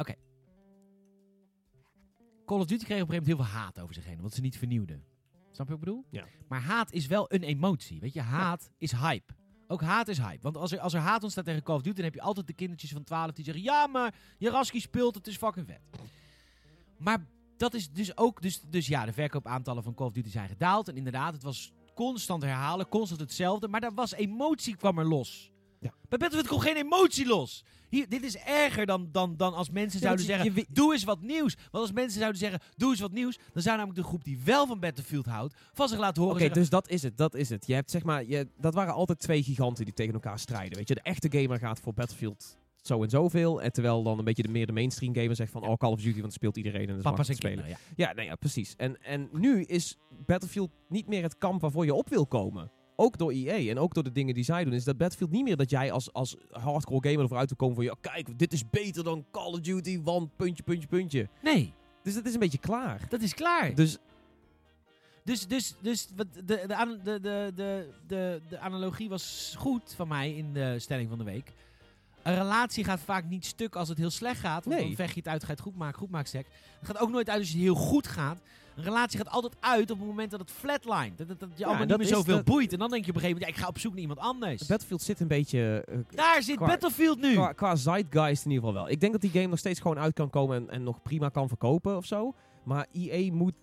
[0.01, 0.15] Oké.
[2.47, 4.35] Call of Duty kreeg op een gegeven moment heel veel haat over zich heen, omdat
[4.35, 5.05] ze niet vernieuwden.
[5.51, 6.05] Snap je wat ik bedoel?
[6.11, 6.25] Ja.
[6.49, 8.01] Maar haat is wel een emotie.
[8.01, 9.33] Weet je, haat is hype.
[9.67, 10.43] Ook haat is hype.
[10.43, 12.47] Want als er, als er haat ontstaat tegen Call of Duty, dan heb je altijd
[12.47, 15.81] de kindertjes van 12 die zeggen: Ja, maar Jaraski speelt, het is fucking vet.
[16.99, 17.27] Maar
[17.57, 18.43] dat is dus ook.
[18.43, 20.89] Dus, dus ja, de verkoopaantallen van Call of Duty zijn gedaald.
[20.89, 23.69] En inderdaad, het was constant herhalen, constant hetzelfde.
[23.69, 25.50] Maar daar was emotie kwam er los.
[25.81, 25.91] Ja.
[26.09, 27.65] Bij Battlefield kwam geen emotie los.
[27.89, 30.93] Hier, dit is erger dan, dan, dan als mensen Ja, zouden je- zeggen: je Doe
[30.93, 31.55] eens wat nieuws.
[31.55, 33.39] Want als mensen zouden zeggen: Doe eens wat nieuws.
[33.53, 35.55] Dan zou namelijk de groep die wel van Battlefield houdt.
[35.73, 36.43] van zich laten horen.
[36.45, 37.67] Oké, dus dat is het, dat is het.
[37.67, 40.77] Je hebt zeg maar, je, dat waren altijd twee giganten die tegen elkaar strijden.
[40.79, 43.63] Weet je, de echte gamer gaat voor Battlefield zo en zoveel.
[43.63, 46.01] En terwijl dan een beetje de meer de mainstream gamer zegt van, oh Call of
[46.01, 47.57] Duty, want speelt iedereen en dat is Papa's en spelen.
[47.57, 47.81] kinderen.
[47.97, 48.07] Ja.
[48.07, 48.75] Ja, nee, ja, precies.
[48.77, 52.71] En, en nu is Battlefield niet meer het kamp waarvoor je op wil komen.
[53.01, 54.73] Ook door EA en ook door de dingen die zij doen.
[54.73, 57.75] Is dat Battlefield niet meer dat jij als, als hardcore gamer ervoor uit wil komen
[57.75, 57.85] van...
[57.85, 61.29] Ja, kijk, dit is beter dan Call of Duty, want puntje, puntje, puntje.
[61.43, 61.73] Nee,
[62.03, 63.01] Dus dat is een beetje klaar.
[63.09, 63.75] dat is klaar.
[63.75, 63.99] Dus
[65.25, 67.53] Dus, dus, dus wat de, de, de, de,
[68.07, 71.53] de, de, analogie was goed van mij in de stelling van de week.
[72.23, 74.65] Een relatie gaat vaak niet stuk als het heel slecht gaat.
[74.65, 74.87] Want Nee.
[74.87, 76.49] dan vecht je het uit, ga je het goed maken, goed maakt seks.
[76.79, 78.39] Het gaat ook nooit uit als het heel goed gaat.
[78.81, 81.15] Een relatie gaat altijd uit op het moment dat het flatline.
[81.17, 82.73] Dat, dat, dat je allemaal niet meer zoveel dat- boeit.
[82.73, 84.19] En dan denk je op een gegeven moment, ja, ik ga op zoek naar iemand
[84.19, 84.67] anders.
[84.67, 85.85] Battlefield zit een beetje...
[85.89, 87.33] eh, Daar zit Qua- Battlefield nu.
[87.35, 88.93] Qua, qua zeitgeist in ieder geval wel.
[88.93, 91.29] Ik denk dat die game nog steeds gewoon uit kan komen en, en nog prima
[91.29, 92.35] kan verkopen of zo.
[92.65, 93.55] Maar EA moet,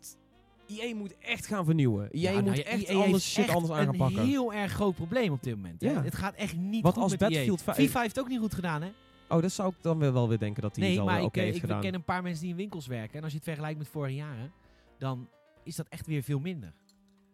[0.68, 2.10] EA moet echt gaan vernieuwen.
[2.12, 4.26] EA Ja, nou moet echt EA anders shit echt anders aan gaan een pakken.
[4.26, 5.82] heel erg groot probleem op dit moment.
[5.82, 5.90] hè.
[5.92, 6.04] Ja.
[6.04, 7.64] Het gaat echt niet goed als met Battlefield EA.
[7.64, 8.90] vijf- FIFA heeft ook niet goed gedaan, hè?
[9.30, 11.20] Oh, dat zou ik dan wel, wel weer denken dat hij Nee, het al maar
[11.20, 11.82] ik, oké eh, heeft ik gedaan.
[11.82, 13.18] ken een paar mensen die in winkels werken.
[13.18, 14.52] En als je het vergelijkt met vorige jaren,
[14.98, 15.30] dan
[15.64, 16.74] is dat echt weer veel minder.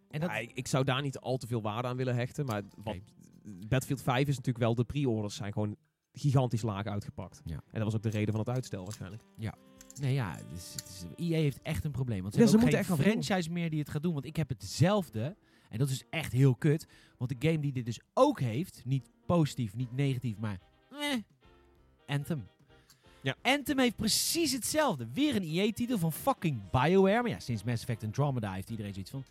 [0.10, 2.46] En dat, Ja, ik, ik zou daar niet al te veel waarde aan willen hechten.
[2.46, 2.96] Maar wat.
[3.44, 4.76] Battlefield 5 is natuurlijk wel...
[4.76, 5.76] De pre-orders zijn gewoon
[6.14, 7.42] gigantisch laag uitgepakt.
[7.46, 7.54] Ja.
[7.54, 9.24] En dat was ook de reden van het uitstel waarschijnlijk.
[10.02, 12.22] nee, ja, is, het is, EA heeft echt een probleem.
[12.22, 14.14] Want ze Ja, ze hebben ook moeten geen echt franchise meer die het gaat doen.
[14.14, 15.36] Want ik heb hetzelfde.
[15.70, 16.88] En dat is echt heel kut.
[17.18, 20.60] Want de game die dit dus ook heeft, niet positief, niet negatief, maar
[20.92, 21.18] eh,
[22.06, 22.48] Anthem.
[23.24, 23.36] Ja.
[23.42, 25.08] Anthem heeft precies hetzelfde.
[25.14, 27.22] Weer een EA-titel van fucking BioWare.
[27.22, 29.24] Maar ja, sinds Mass Effect Andromeda heeft iedereen zoiets van...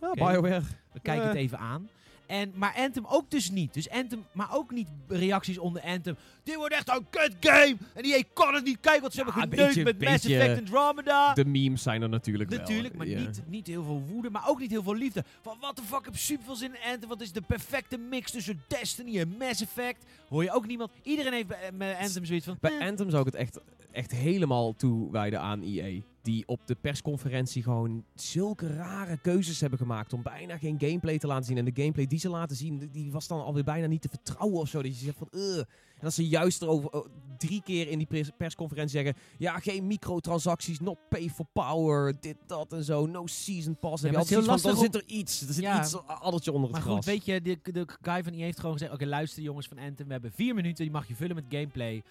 [0.00, 0.12] Ja.
[0.12, 0.62] BioWare.
[0.92, 1.88] We kijken het even aan.
[2.28, 3.74] En, maar Anthem ook dus niet.
[3.74, 6.16] Dus Anthem, maar ook niet reacties onder Anthem.
[6.42, 7.76] Dit wordt echt een kut game.
[7.94, 10.24] En die kan het niet kijken, want ze Ja, hebben een geneukt beetje- met Mass
[10.24, 11.34] Effect Andromeda.
[11.34, 12.58] De memes zijn er natuurlijk wel.
[12.58, 15.24] Natuurlijk, maar niet, niet heel veel woede, maar ook niet heel veel liefde.
[15.42, 17.08] Van wat de fuck, heb super veel zin in Anthem.
[17.08, 20.04] Wat is de perfecte mix tussen Destiny en Mass Effect?
[20.28, 20.90] Hoor je ook niemand.
[21.02, 22.56] Iedereen heeft bij, bij Anthem zoiets van...
[22.60, 22.86] Bij eh.
[22.86, 23.58] Anthem zou ik het echt,
[23.92, 26.00] echt helemaal toewijden aan EA.
[26.28, 30.12] Die op de persconferentie gewoon zulke rare keuzes hebben gemaakt.
[30.12, 31.56] Om bijna geen gameplay te laten zien.
[31.58, 34.08] En de gameplay die ze laten zien, die- die was dan alweer bijna niet te
[34.08, 34.82] vertrouwen of zo.
[34.82, 37.06] Dat je zegt van, "Ugh." En dat ze juist erover oh,
[37.38, 39.22] drie keer in die pers- persconferentie zeggen...
[39.38, 43.06] Ja, geen microtransacties, not pay for power, dit, dat en zo.
[43.06, 44.02] No season pass.
[44.02, 45.40] Ja, maar altijd heel van, dan lastig zit er iets.
[45.40, 45.80] Er zit Ja.
[45.80, 46.94] iets, addertje onder het Maar gras.
[46.96, 48.92] goed, weet je, de, de guy van EA heeft gewoon gezegd...
[48.92, 50.84] Oké, luister jongens van Anthem, we hebben vier minuten.
[50.84, 52.02] Die mag je vullen met gameplay.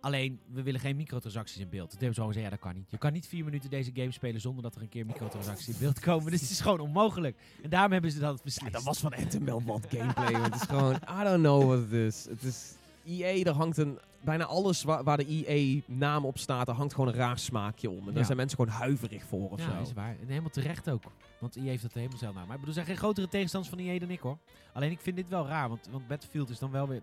[0.00, 1.90] Alleen, we willen geen microtransacties in beeld.
[1.90, 2.90] Toen hebben ze gezegd, ja, dat kan niet.
[2.90, 5.74] Je kan niet vier minuten deze game spelen zonder dat er een keer microtransacties in
[5.78, 6.30] beeld komen.
[6.30, 7.36] Dus het is gewoon onmogelijk.
[7.62, 8.66] En daarom hebben ze dat beslist.
[8.66, 10.32] Ja, dat was van Anthem wel wat gameplay.
[10.32, 12.26] want het is gewoon, I don't know what it is.
[12.28, 12.74] Het is
[13.04, 13.98] EA, er hangt een...
[14.24, 17.98] Bijna alles waar, waar de EA-naam op staat, er hangt gewoon een raar smaakje om.
[17.98, 18.24] En daar Ja.
[18.24, 19.80] zijn mensen gewoon huiverig voor of ja, zo.
[19.82, 20.16] is waar.
[20.20, 21.02] En helemaal terecht ook.
[21.38, 22.46] Want EA heeft dat helemaal zelf naar.
[22.46, 24.38] Maar ik bedoel, er zijn geen grotere tegenstanders van EA dan ik hoor.
[24.72, 25.68] Alleen ik vind dit wel raar.
[25.68, 27.02] Want, want Battlefield is dan wel weer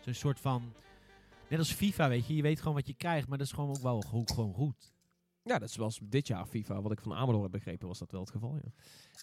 [0.00, 0.72] zo'n soort van...
[1.48, 2.36] Net als FIFA, weet je.
[2.36, 3.28] Je weet gewoon wat je krijgt.
[3.28, 4.94] Maar dat is gewoon ook wel gewoon goed.
[5.42, 8.10] Ja, dat is zoals dit jaar FIFA, wat ik van Amador heb begrepen, was dat
[8.10, 8.54] wel het geval.
[8.54, 8.70] Ja.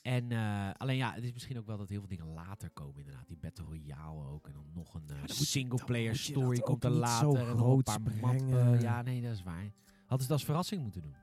[0.02, 2.98] En eh, alleen ja, het is misschien ook wel dat heel veel dingen later komen
[2.98, 3.28] inderdaad.
[3.28, 4.48] Die Battle Royale ook.
[4.48, 6.84] En dan nog een eh, dan moet- single dan player moet je story dat komt
[6.84, 7.50] er niet zo later.
[7.50, 8.82] en een paar mappen.
[8.82, 9.72] Ja, nee, dat is waar.
[10.00, 11.16] Hadden ze het als verrassing moeten doen.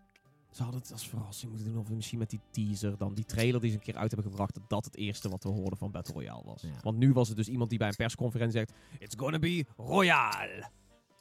[0.51, 3.61] Ze hadden het als verrassing moeten doen, of misschien met die teaser, dan die trailer
[3.61, 5.91] die ze een keer uit hebben gebracht, dat dat het eerste wat we hoorden van
[5.91, 6.63] Battle Royale was.
[6.63, 6.69] Ja.
[6.83, 10.71] Want nu was het dus iemand die bij een persconferentie zegt, it's gonna be Royale.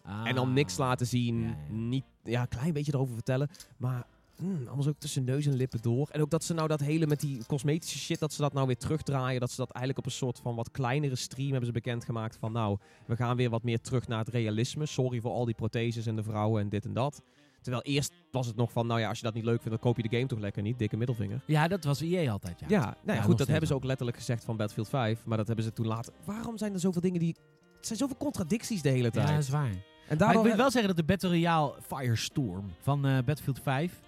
[0.03, 1.35] En dan niks laten zien.
[1.35, 1.49] Ah.
[1.49, 1.73] Ja, ja.
[1.73, 3.49] Niet, ja, een klein beetje erover vertellen.
[3.77, 6.07] Maar hmm, allemaal zo tussen neus en lippen door.
[6.11, 8.67] En ook dat ze nou dat hele met die cosmetische shit, dat ze dat nou
[8.67, 9.39] weer terugdraaien.
[9.39, 12.37] Dat ze dat eigenlijk op een soort van wat kleinere stream hebben ze bekendgemaakt.
[12.37, 14.85] Van nou, we gaan weer wat meer terug naar het realisme.
[14.85, 17.21] Sorry voor al die protheses en de vrouwen en dit en dat.
[17.61, 19.79] Terwijl eerst was het nog van, nou ja, als je dat niet leuk vindt, dan
[19.79, 20.79] koop je de game toch lekker niet.
[20.79, 21.41] Dikke middelvinger.
[21.45, 22.65] Ja, dat was EA altijd, ja.
[22.69, 25.25] Ja, nou ja, Ja, nog goed, dat hebben ze ook letterlijk gezegd van Battlefield 5.
[25.25, 26.13] Maar dat hebben ze toen later...
[26.25, 27.35] Waarom zijn er zoveel dingen die...
[27.79, 29.27] Het zijn zoveel contradicties de hele Ja, tijd.
[29.27, 29.65] dat is waar.
[29.69, 33.59] en Maar daardoor ik wil wel zeggen dat de Battle Royale Firestorm van eh, Battlefield
[33.59, 33.99] 5...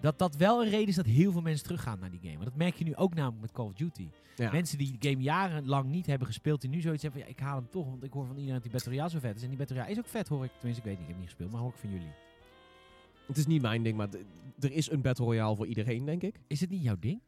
[0.00, 2.32] Dat dat wel een reden is dat heel veel mensen teruggaan naar die game.
[2.34, 4.08] Want dat merk je nu ook namelijk met Call of Duty.
[4.36, 4.50] Ja.
[4.52, 7.42] Mensen die de game jarenlang niet hebben gespeeld, die nu zoiets hebben van ja, ik
[7.44, 7.86] haal hem toch.
[7.86, 9.42] Want ik hoor van iedereen dat die Battle Royale zo vet is.
[9.42, 10.50] En die Battle Royale is ook vet, hoor ik.
[10.58, 12.12] Tenminste, ik weet niet, ik heb niet gespeeld, maar hoor ik van jullie.
[13.26, 14.08] Het is niet mijn ding, maar
[14.60, 16.34] er is een Battle Royale voor iedereen, denk ik.
[16.46, 17.20] Is het niet jouw ding?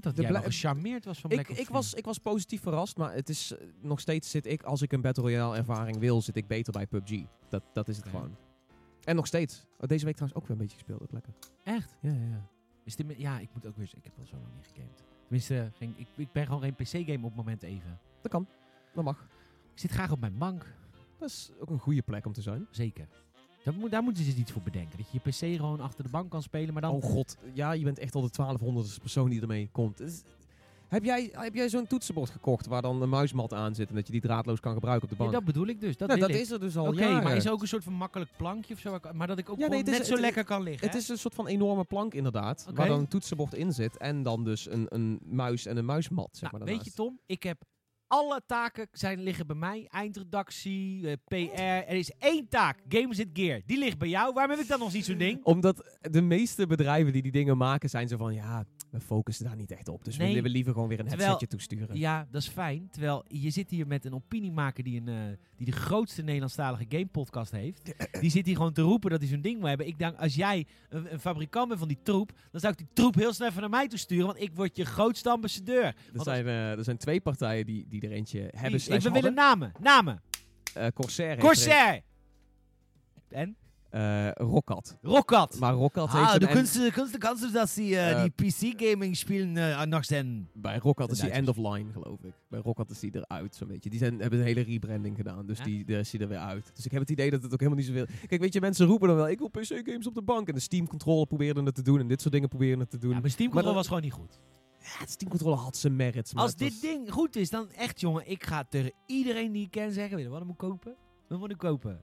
[0.00, 1.74] Dat De jij wel gecharmeerd was van Ik, Black Ops ik, 4.
[1.74, 4.92] was, ik was positief verrast, maar het is eh, nog steeds zit ik, als ik
[4.92, 7.22] een Battle Royale ervaring wil, zit ik beter bij PUBG.
[7.48, 8.16] Dat, dat is het Oké.
[8.16, 8.36] gewoon.
[9.04, 9.66] En nog steeds.
[9.78, 11.32] Oh, deze week trouwens ook weer een beetje gespeeld, ook lekker.
[11.64, 11.96] Echt?
[12.00, 12.48] Ja, ja, ja.
[12.84, 13.90] Is dit ja, ik moet ook weer...
[13.96, 15.02] Ik heb al zo lang niet gegamed.
[15.22, 17.98] Tenminste, geen, ik, ik ben gewoon geen PC-game op het moment even.
[18.22, 18.46] Dat kan.
[18.94, 19.28] Dat mag.
[19.72, 20.74] Ik zit graag op mijn bank.
[21.18, 22.66] Dat is ook een goede plek om te zijn.
[22.70, 23.08] Zeker.
[23.64, 24.96] Dat moet, daar moeten ze dus iets voor bedenken.
[24.98, 26.90] Dat je je PC gewoon achter de bank kan spelen, maar dan...
[26.94, 30.00] Oh god, ja, je bent echt al de 1200ste persoon die ermee komt.
[30.88, 34.06] Heb jij, heb jij zo'n toetsenbord gekocht waar dan een muismat aan zit en dat
[34.06, 35.44] je die draadloos kan gebruiken op de Ja, bank?
[35.44, 35.96] dat bedoel ik dus.
[35.96, 36.42] Dat, Nou, wil dat ik.
[36.42, 38.80] is er dus al Oké, maar is er ook een soort van makkelijk plankje of
[38.80, 38.98] zo?
[39.12, 40.86] Maar dat ik ook Ja, nee, is- net zo lekker kan liggen.
[40.88, 44.22] Het is een soort van enorme plank inderdaad, waar dan een toetsenbord in zit en
[44.22, 46.92] dan dus een, een muis en een muismat, zeg Nou, maar weet je.
[46.92, 47.62] Tom, ik heb
[48.14, 49.86] alle taken zijn, liggen bij mij.
[49.90, 51.60] Eindredactie, eh, PR.
[51.60, 53.60] Er is één taak, Games at Gear.
[53.66, 54.32] Die ligt bij jou.
[54.32, 55.44] Waarom heb ik dan nog niet zo'n ding?
[55.44, 59.56] Omdat de meeste bedrijven die die dingen maken zijn zo van, ja, we focussen daar
[59.56, 60.04] niet echt op.
[60.04, 60.28] Dus Nee.
[60.28, 61.98] we willen liever gewoon weer een Terwijl- headsetje toesturen.
[61.98, 62.88] Ja, dat is fijn.
[62.90, 67.50] Terwijl je zit hier met een opiniemaker die, een, eh, die de grootste Nederlandstalige gamepodcast
[67.52, 67.92] heeft.
[68.20, 69.86] Die zit hier gewoon te roepen dat hij zo'n ding moet hebben.
[69.86, 72.88] Ik denk, als jij een, een fabrikant bent van die troep, dan zou ik die
[72.92, 74.26] troep heel snel even naar mij toe sturen.
[74.26, 75.84] Want ik word je grootste ambassadeur.
[75.84, 79.02] Er Want zijn, eh, er zijn twee partijen die, die er eentje hebben slash ik,
[79.02, 79.72] we willen namen.
[79.80, 80.22] Namen.
[80.74, 82.02] Eh, Corsair Corsair.
[83.28, 83.56] En?
[83.94, 84.96] Eh Rockat.
[85.02, 85.58] Rockat.
[85.58, 88.30] Maar Rockat heeft Ah, een du end- kannst, kannst, kannst du das die, Eh, die
[88.50, 90.48] PC-gaming spelen uh, nog zijn?
[90.54, 92.32] Bij Rockat is die end of line, geloof ik.
[92.48, 93.90] Bij Rockat is die eruit, zo'n beetje.
[93.90, 95.64] Die zijn, hebben een hele rebranding gedaan, dus Ja?
[95.64, 96.70] die, daar is die er weer uit.
[96.74, 98.06] Dus ik heb het idee dat het ook helemaal niet zoveel...
[98.26, 100.48] Kijk, weet je, mensen roepen dan wel, ik wil PC-games op de bank.
[100.48, 102.98] En de Steam Controller proberen het te doen en dit soort dingen proberen het te
[102.98, 103.10] doen.
[103.12, 104.40] Ja, mijn Steam Maar Control dat- was gewoon niet goed.
[104.80, 106.34] Ja, het Steam Controller had zijn merits.
[106.34, 109.64] Maar Als dit was- ding goed is, dan echt jongen, ik ga tegen iedereen die
[109.64, 110.94] ik ken zeggen, weet je wat ik moet kopen?
[111.28, 112.00] Wat moet ik kopen?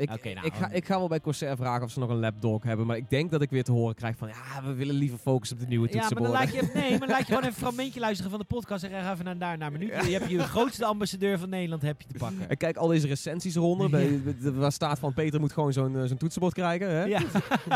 [0.00, 2.62] Ik, nou, ik, ga, ik ga wel bij Corsair vragen of ze nog een lapdog
[2.62, 2.86] hebben.
[2.86, 4.28] Maar ik denk dat ik weer te horen krijg van...
[4.28, 6.60] Ja, we willen liever focussen op de nieuwe Ja, maar dan toetsenborden.
[6.60, 8.90] laat je, nee, maar laat je gewoon even een fragmentje luisteren van de podcast en
[8.90, 9.86] ga even naar daar naar menu.
[9.86, 12.48] Je hebt je grootste ambassadeur van Nederland heb je te pakken.
[12.48, 13.90] En kijk al deze recensies eronder.
[13.90, 16.90] Bij- waar staat van Peter moet gewoon zo'n eh, zo'n toetsenbord krijgen.
[16.90, 17.04] Hè?
[17.04, 17.20] Ja.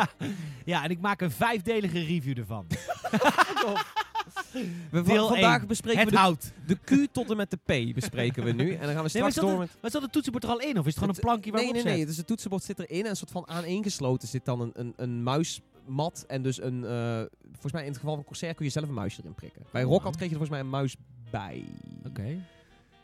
[0.65, 2.67] ja, en ik maak een vijfdelige review ervan.
[4.91, 5.69] We, Deel vandaag één.
[5.69, 6.53] bespreken Het we de, hout.
[6.67, 8.73] de Q tot en met de P bespreken we nu.
[8.75, 9.71] En dan gaan we straks door het, met...
[9.83, 11.73] maar zat het toetsenbord er al in of is het gewoon een plankje waar Nee,
[11.73, 12.07] nee, nee.
[12.07, 15.23] Dus het toetsenbord zit erin en een soort van aaneengesloten zit dan een, een, een
[15.23, 16.25] muismat.
[16.29, 16.85] En dus een...
[16.85, 19.63] eh, volgens mij in het geval van Corsair kun je zelf een muisje erin prikken.
[19.73, 19.99] Bij wauw.
[19.99, 20.97] kreeg je er volgens mij een muis
[21.31, 21.65] bij.
[22.07, 22.23] Oké.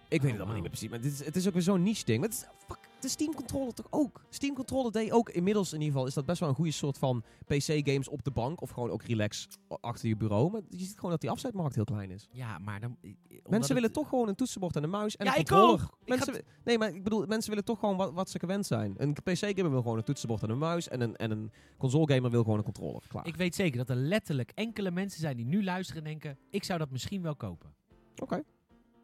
[0.09, 0.89] Ik weet het allemaal niet meer precies.
[0.89, 2.21] Maar dit is, het is ook weer zo'n niche ding.
[2.21, 4.25] Maar het is, fuck, de Steam Controller toch ook?
[4.29, 6.07] Steam Controller deed ook inmiddels in ieder geval...
[6.09, 8.61] is dat best wel een goede soort van PC-games op de bank.
[8.61, 9.49] Of gewoon ook relax
[9.81, 10.51] achter je bureau.
[10.51, 12.29] Maar je ziet gewoon dat die afzetmarkt heel klein is.
[12.33, 12.97] Ja, maar dan...
[13.03, 15.47] omdat Mensen het- willen toch gewoon een toetsenbord en een muis en Ja, een ik
[15.49, 15.83] controller.
[15.83, 15.97] ook.
[16.05, 18.95] Ik Mensen, Nee, maar ik bedoel, mensen willen toch gewoon wat, wat ze gewend zijn.
[18.97, 20.89] Een PC-gamer wil gewoon een toetsenbord en een muis.
[20.89, 23.03] En een, en een console-gamer wil gewoon een controller.
[23.09, 23.27] Klaar.
[23.27, 26.39] Ik weet zeker dat er letterlijk enkele mensen zijn die nu luisteren en denken...
[26.51, 27.75] Ik zou dat misschien wel kopen.
[28.23, 28.43] Oké.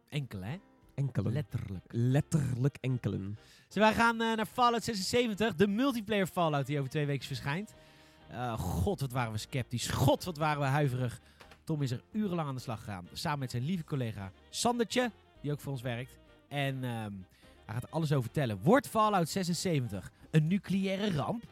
[0.08, 0.56] Enkele, hè?
[0.96, 1.32] Enkelen.
[1.32, 1.84] Letterlijk.
[1.90, 3.38] Letterlijk enkelen.
[3.66, 7.74] Dus wij gaan eh, naar Fallout 76, de multiplayer Fallout die over twee weken verschijnt.
[8.28, 9.88] Eh, God, wat waren we sceptisch.
[9.88, 11.20] God, wat waren we huiverig.
[11.64, 13.08] Tom is er urenlang aan de slag gegaan.
[13.12, 15.10] Samen met zijn lieve collega Sandertje,
[15.42, 16.18] die ook voor ons werkt.
[16.48, 17.12] En ehm,
[17.64, 18.58] hij gaat er alles over vertellen.
[18.62, 21.44] Wordt Fallout 76 een nucleaire ramp?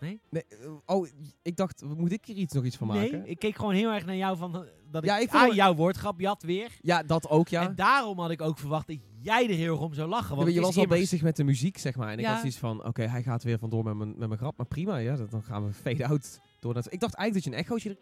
[0.00, 1.06] Nee, eh, oh,
[1.42, 3.20] ik dacht, moet ik hier iets, nog iets van maken?
[3.20, 5.54] Nee, ik keek gewoon heel erg naar jou van eh, dat ik, Ja, ik het-
[5.54, 6.78] jouw woordgrap jat weer.
[6.82, 7.62] Ja, dat ook, ja.
[7.62, 10.36] En daarom had ik ook verwacht dat jij er heel erg om zou lachen.
[10.36, 12.08] Want je was al immers- bezig met de muziek, zeg maar.
[12.12, 12.30] En ik Ja.
[12.30, 14.56] had zoiets van, oké, hij gaat weer vandoor met mijn, met mijn grap.
[14.56, 16.74] Maar prima, ja, dat- dan gaan we fade-out door.
[16.74, 16.92] Dat.
[16.92, 17.98] Ik dacht eigenlijk dat je een echootje...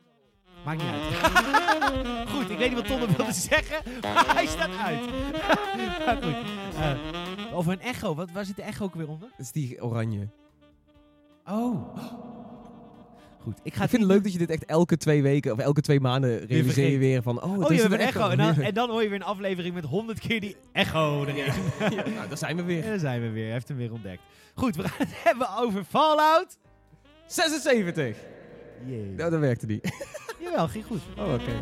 [0.65, 2.29] Maakt niet uit.
[2.33, 5.01] goed, ik weet niet wat Tom wilde zeggen, maar hij staat uit.
[6.07, 6.35] maar goed.
[6.77, 9.29] eh, over een echo, wat, waar zit de echo ook weer onder?
[9.31, 10.29] Dat is die oranje.
[11.51, 11.97] Oh.
[13.43, 15.59] Goed, ik ga ik vind het leuk dat je dit echt elke twee weken of
[15.59, 17.43] elke twee maanden realiseer je weer van...
[17.43, 18.29] Oh, Oh, je is hebt een echo.
[18.29, 21.37] En dan, en dan hoor je weer een aflevering met honderd keer die echo erin.
[21.37, 21.55] Ja,
[22.15, 22.83] nou, daar zijn we weer.
[22.83, 23.45] Daar zijn we weer.
[23.45, 24.23] Hij heeft hem weer ontdekt.
[24.55, 26.59] Goed, we gaan het hebben over Fallout.
[27.27, 28.17] 76!
[28.87, 29.13] Jee.
[29.17, 29.91] Nou, dat werkte niet.
[30.41, 31.01] Jawel, ging goed.
[31.19, 31.53] Oh, oké.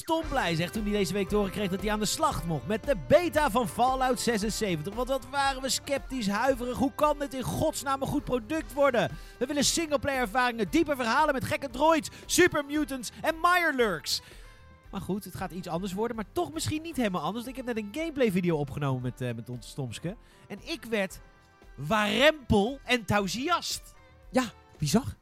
[0.00, 2.66] Stom blij zeg toen hij deze week te kreeg dat hij aan de slag mocht
[2.66, 4.94] met de beta van Fallout 76.
[4.94, 6.76] Want wat waren we sceptisch, huiverig.
[6.76, 9.10] Hoe kan dit in godsnaam een goed product worden?
[9.38, 14.22] We willen singleplayer ervaringen, diepe verhalen met gekke droids, super mutants en Mirelurks.
[14.90, 17.46] Maar goed, het gaat iets anders worden, maar toch misschien niet helemaal anders.
[17.46, 20.16] Ik heb net een gameplay video opgenomen met, eh, met ons Stomske.
[20.48, 21.20] En ik werd
[21.74, 23.94] warempel enthousiast.
[24.78, 25.19] Bizar.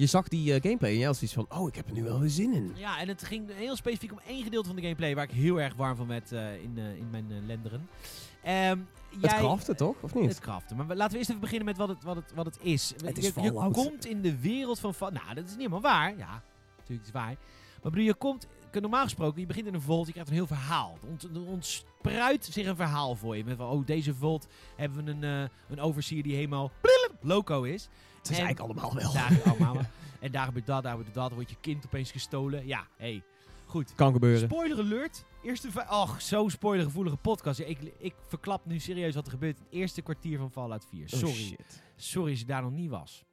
[0.00, 2.02] Je zag die eh, gameplay en jij had zoiets van, oh, ik heb er nu
[2.02, 2.72] wel weer zin in.
[2.76, 5.60] Ja, en het ging heel specifiek om één gedeelte van de gameplay waar ik heel
[5.60, 7.88] erg warm van werd eh, in, eh, in mijn lenderen.
[8.42, 8.78] Ehm,
[9.20, 10.28] Het craften toch, of niet?
[10.28, 10.76] Het craften.
[10.76, 12.94] Maar laten we eerst even beginnen met wat het, wat het, wat het is.
[13.04, 14.94] Het is je, komt in de wereld van...
[14.98, 16.16] Nou, dat is niet helemaal waar.
[16.16, 16.42] Ja,
[16.78, 17.36] natuurlijk is het waar.
[17.82, 18.46] Maar bedoel, je komt...
[18.72, 20.98] Normaal gesproken, je begint in een vault, je krijgt een heel verhaal.
[21.02, 23.44] Er ont- ontspruit zich een verhaal voor je.
[23.44, 24.46] Met van, oh, deze vault
[24.76, 26.70] hebben we een, een overseer die helemaal
[27.20, 27.88] loco is.
[28.22, 29.12] Het is En- eigenlijk allemaal wel.
[29.12, 29.76] Daar, allemaal.
[30.20, 31.26] En daar gebeurt dat, daar gebeurt dat.
[31.26, 32.66] Dan wordt je kind opeens gestolen.
[32.66, 33.22] Ja, hey.
[33.66, 33.94] Goed.
[33.94, 34.48] Kan gebeuren.
[34.48, 35.24] Spoiler alert.
[35.42, 37.58] Eerste Och, zo spoilergevoelige podcast.
[37.58, 40.86] Ja, ik, ik verklap nu serieus wat er gebeurt in het eerste kwartier van Fallout
[40.90, 41.02] 4.
[41.02, 41.34] Oh, Sorry.
[41.34, 41.82] shit.
[41.96, 43.24] Sorry als je daar nog niet was.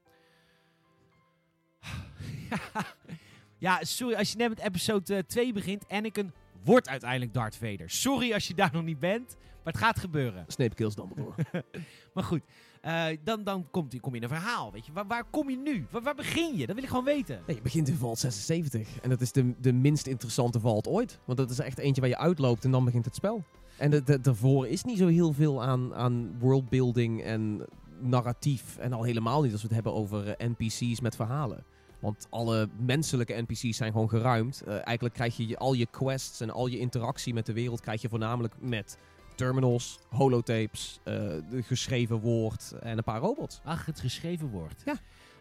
[3.57, 5.87] ja, sorry als je net met episode eh, 2 begint.
[5.89, 6.33] Anakin
[6.63, 7.89] wordt uiteindelijk Darth Vader.
[7.89, 9.35] Sorry als je daar nog niet bent.
[9.63, 10.45] Maar het gaat gebeuren.
[10.47, 11.35] Snape kills Dumbledore.
[12.13, 12.41] Maar goed,
[12.81, 14.71] eh, dan, dan komt, kom je in een verhaal.
[14.71, 14.91] Weet je.
[14.91, 15.85] Waar, waar kom je nu?
[15.91, 16.65] Waar, begin je?
[16.65, 17.39] Dat wil ik gewoon weten.
[17.47, 18.99] Je begint in Vault 76.
[19.01, 21.19] En dat is de, de minst interessante Vault ooit.
[21.25, 23.43] Want dat is echt eentje waar je uitloopt en dan begint het spel.
[23.77, 27.65] En daarvoor is niet zo heel veel aan, aan worldbuilding en
[27.99, 28.77] narratief.
[28.77, 31.63] En al helemaal niet als we het hebben over eh, NPC's met verhalen.
[31.99, 34.61] Want alle menselijke NPC's zijn gewoon geruimd.
[34.61, 37.81] Eh, eigenlijk krijg je- al je quests en al je interactie met de wereld...
[37.81, 38.97] krijg je voornamelijk met
[39.37, 41.13] terminals, holotapes, eh,
[41.49, 43.59] de geschreven woord en een paar robots.
[43.63, 44.81] Ach, het geschreven woord.
[44.85, 44.95] Ja.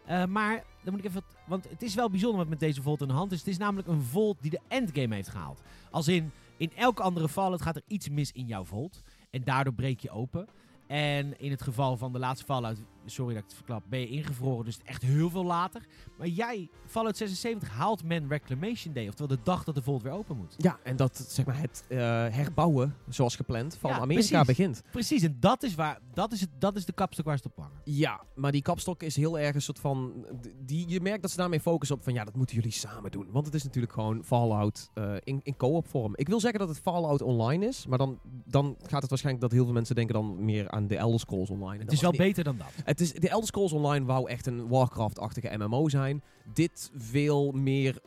[0.05, 1.21] Eh, maar, dan moet ik even...
[1.45, 3.39] Want het is wel bijzonder wat met deze Volt in de hand is.
[3.39, 5.61] Het is namelijk een Volt die de endgame heeft gehaald.
[5.91, 9.01] Als in, in elke andere Fallout gaat er iets mis in jouw Volt.
[9.29, 10.47] En daardoor breek je open.
[10.87, 14.07] En in het geval van de laatste Fallout, sorry dat ik het verklap, ben je
[14.07, 14.65] ingevroren.
[14.65, 15.85] Dus echt heel veel later.
[16.17, 19.07] Maar jij, Fallout 76, haalt men Reclamation Day.
[19.07, 20.55] Oftewel de dag dat de Volt weer open moet.
[20.57, 21.97] Ja, en dat zeg maar, het eh,
[22.29, 24.45] herbouwen, zoals gepland, van Ja, Amerika precies.
[24.57, 24.83] begint.
[24.91, 27.57] Precies, en dat is, waar, dat is, het, dat is de kapstok waar ze het
[27.57, 27.79] op hangen.
[27.83, 30.25] Ja, maar die kapstok is heel erg een soort van...
[30.65, 33.27] Die, je merkt dat ze daarmee focussen op van ja, dat moeten jullie samen doen.
[33.31, 36.13] Want het is natuurlijk gewoon Fallout eh, in, in co-op vorm.
[36.15, 39.53] Ik wil zeggen dat het Fallout online is, maar dan, dan gaat het waarschijnlijk dat
[39.53, 41.73] heel veel mensen denken dan meer aan de Elder Scrolls online.
[41.73, 42.67] En Het is wel niet- beter dan dat.
[42.83, 46.23] Het is, de Elder Scrolls Online wou echt een Warcraft-achtige MMO zijn.
[46.53, 47.99] Dit veel meer,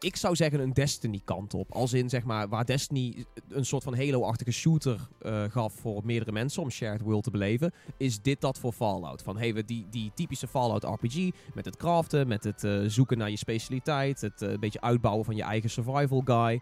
[0.00, 1.72] ik zou zeggen, een Destiny-kant op.
[1.72, 6.32] Als in, zeg maar, waar Destiny een soort van Halo-achtige shooter eh, gaf voor meerdere
[6.32, 9.22] mensen om shared world te beleven, is dit dat voor Fallout.
[9.22, 13.30] Van, hey, die, die typische Fallout RPG, met het craften, met het eh, zoeken naar
[13.30, 16.60] je specialiteit, het eh, een beetje uitbouwen van je eigen survival guy.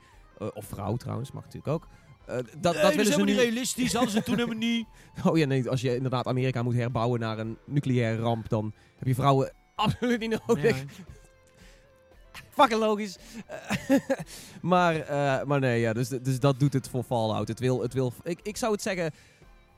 [0.55, 1.89] Of vrouw trouwens, mag natuurlijk ook.
[2.27, 3.35] Eh, dat, dat willen ze nu...
[3.35, 3.93] realistisch.
[3.93, 4.87] Hadden ze toen helemaal niet.
[5.25, 9.09] Oh ja, nee, als je inderdaad Amerika moet herbouwen naar een nucleaire ramp, dan heb
[9.09, 10.85] je vrouwen absoluut niet nodig.
[12.57, 13.19] Fucking logisch.
[14.61, 17.49] Maar, eh, maar nee, ja, dus, dus dat doet het voor Fallout.
[17.49, 19.11] Het wil, het wil, ik, ik zou het zeggen,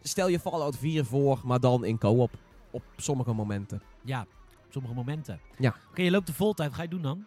[0.02, 2.30] stel je Fallout 4 voor, maar dan in co-op.
[2.70, 3.82] Op sommige momenten.
[4.04, 4.26] Ja,
[4.74, 5.40] sommige momenten.
[5.58, 5.74] Ja.
[5.90, 6.68] Oké, je loopt de voltijd.
[6.68, 7.26] Wat ga je doen dan?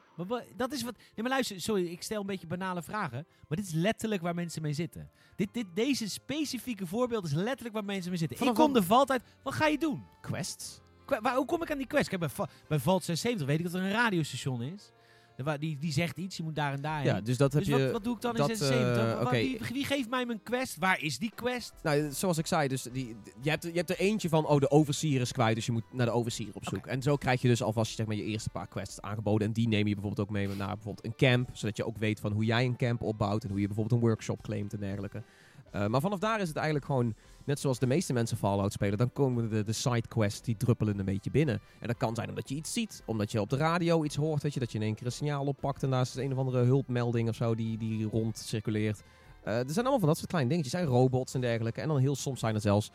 [0.56, 0.98] Dat is wat...
[0.98, 1.62] Nee, maar luister.
[1.62, 3.26] Sorry, ik stel een beetje banale vragen.
[3.48, 5.10] Maar dit is letterlijk waar mensen mee zitten.
[5.36, 8.38] Dit, dit, deze specifieke voorbeeld is letterlijk waar mensen mee zitten.
[8.38, 9.22] Vanaf ik kom de valtijd.
[9.44, 10.04] Wat ga je doen?
[10.22, 10.82] Quests?
[11.06, 12.10] Waar, hoe kom ik aan die quest?
[12.10, 14.92] Kijk, bij, bij Vault 76 weet ik dat er een radiostation is.
[15.60, 17.24] Die, die zegt iets, je moet daar en daar Ja, heen.
[17.24, 17.84] dus dat heb Dus je...
[17.84, 18.98] wat, wat doe ik dan dat, in 76?
[19.04, 19.32] eh, Wa- wa- oké.
[19.38, 20.78] wie, wie geeft mij mijn quest?
[20.78, 21.74] Waar is die quest?
[21.84, 24.72] Nou, zoals ik zei, dus die, je, hebt, je hebt er eentje van, oh, de
[24.72, 26.86] overseer is kwijt, dus je moet naar de overseer op zoek.
[26.88, 29.48] En zo krijg je dus alvast zeg maar, je eerste paar quests aangeboden.
[29.48, 32.20] En die neem je bijvoorbeeld ook mee naar bijvoorbeeld een camp, zodat je ook weet
[32.20, 35.24] van hoe jij een camp opbouwt en hoe je bijvoorbeeld een workshop claimt en dergelijke.
[35.72, 37.16] Eh, maar vanaf daar is het eigenlijk gewoon,
[37.48, 41.06] net zoals de meeste mensen Fallout spelen, dan komen de, de sidequests, die druppelen een
[41.06, 41.60] beetje binnen.
[41.80, 44.44] En dat kan zijn omdat je iets ziet, omdat je op de radio iets hoort,
[44.44, 46.64] weet je, dat je in één keer een signaal oppakt en is een of andere
[46.64, 49.04] hulpmelding of zo die, die rond circuleert.
[49.44, 50.74] Eh, er zijn allemaal van dat soort kleine dingetjes.
[50.74, 51.82] Er zijn robots en dergelijke.
[51.82, 52.92] En dan heel soms zijn er zelfs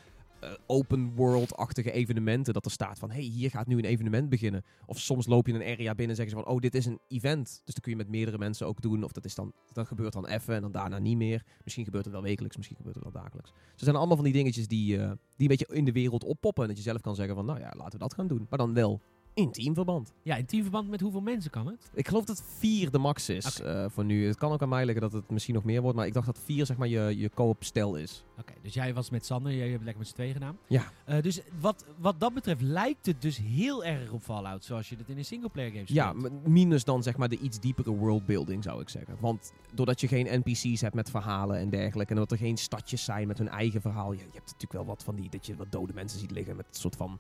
[0.67, 2.55] open world-achtige evenementen.
[2.55, 4.65] Dat er staat van, hey, hier gaat nu een evenement beginnen.
[4.87, 6.87] Of soms loop je in een area binnen en zeggen ze van, oh, dit is
[6.87, 7.61] een event.
[7.65, 9.05] Dus dat kun je met meerdere mensen ook doen.
[9.05, 11.45] Of dat, is dan, dat gebeurt dan even en dan daarna niet meer.
[11.65, 13.51] Misschien gebeurt het wel wekelijks, misschien gebeurt het wel dagelijks.
[13.51, 16.25] Dus er zijn allemaal van die dingetjes die, eh, die een beetje in de wereld
[16.25, 16.63] oppoppen.
[16.63, 18.47] En dat je zelf kan zeggen van, nou ja, laten we dat gaan doen.
[18.49, 19.01] Maar dan wel
[19.35, 20.13] In teamverband.
[20.23, 21.91] Ja, in teamverband met hoeveel mensen kan het?
[21.95, 24.27] Ik geloof dat vier de max is eh, voor nu.
[24.27, 25.97] Het kan ook aan mij liggen dat het misschien nog meer wordt.
[25.97, 28.25] Maar ik dacht dat vier zeg maar je, je co-op stijl is.
[28.39, 30.59] Oké, dus jij was met Sander, jij hebt lekker met z'n tweeën gedaan.
[30.67, 30.93] Ja.
[31.05, 34.97] Eh, dus wat, wat dat betreft lijkt het dus heel erg op Fallout, zoals je
[34.97, 35.99] dat in een singleplayer game speelt.
[35.99, 39.17] Ja, minus dan zeg maar de iets diepere worldbuilding zou ik zeggen.
[39.21, 42.13] Want doordat je geen NPC's hebt met verhalen en dergelijke.
[42.13, 44.13] En dat er geen stadjes zijn met hun eigen verhaal.
[44.13, 46.57] Je, je hebt natuurlijk wel wat van die, dat je wat dode mensen ziet liggen
[46.57, 47.19] met een soort van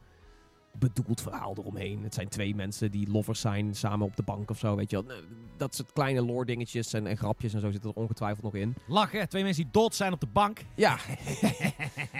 [0.78, 2.02] bedoeld verhaal eromheen.
[2.02, 5.04] Het zijn twee mensen die lovers zijn samen op de bank of zo, weet je
[5.04, 5.16] wel.
[5.56, 8.74] Dat soort kleine lore dingetjes en, en grapjes en zo zitten er ongetwijfeld nog in.
[8.86, 10.60] Lachen, twee mensen die dood zijn op de bank.
[10.74, 10.98] Ja.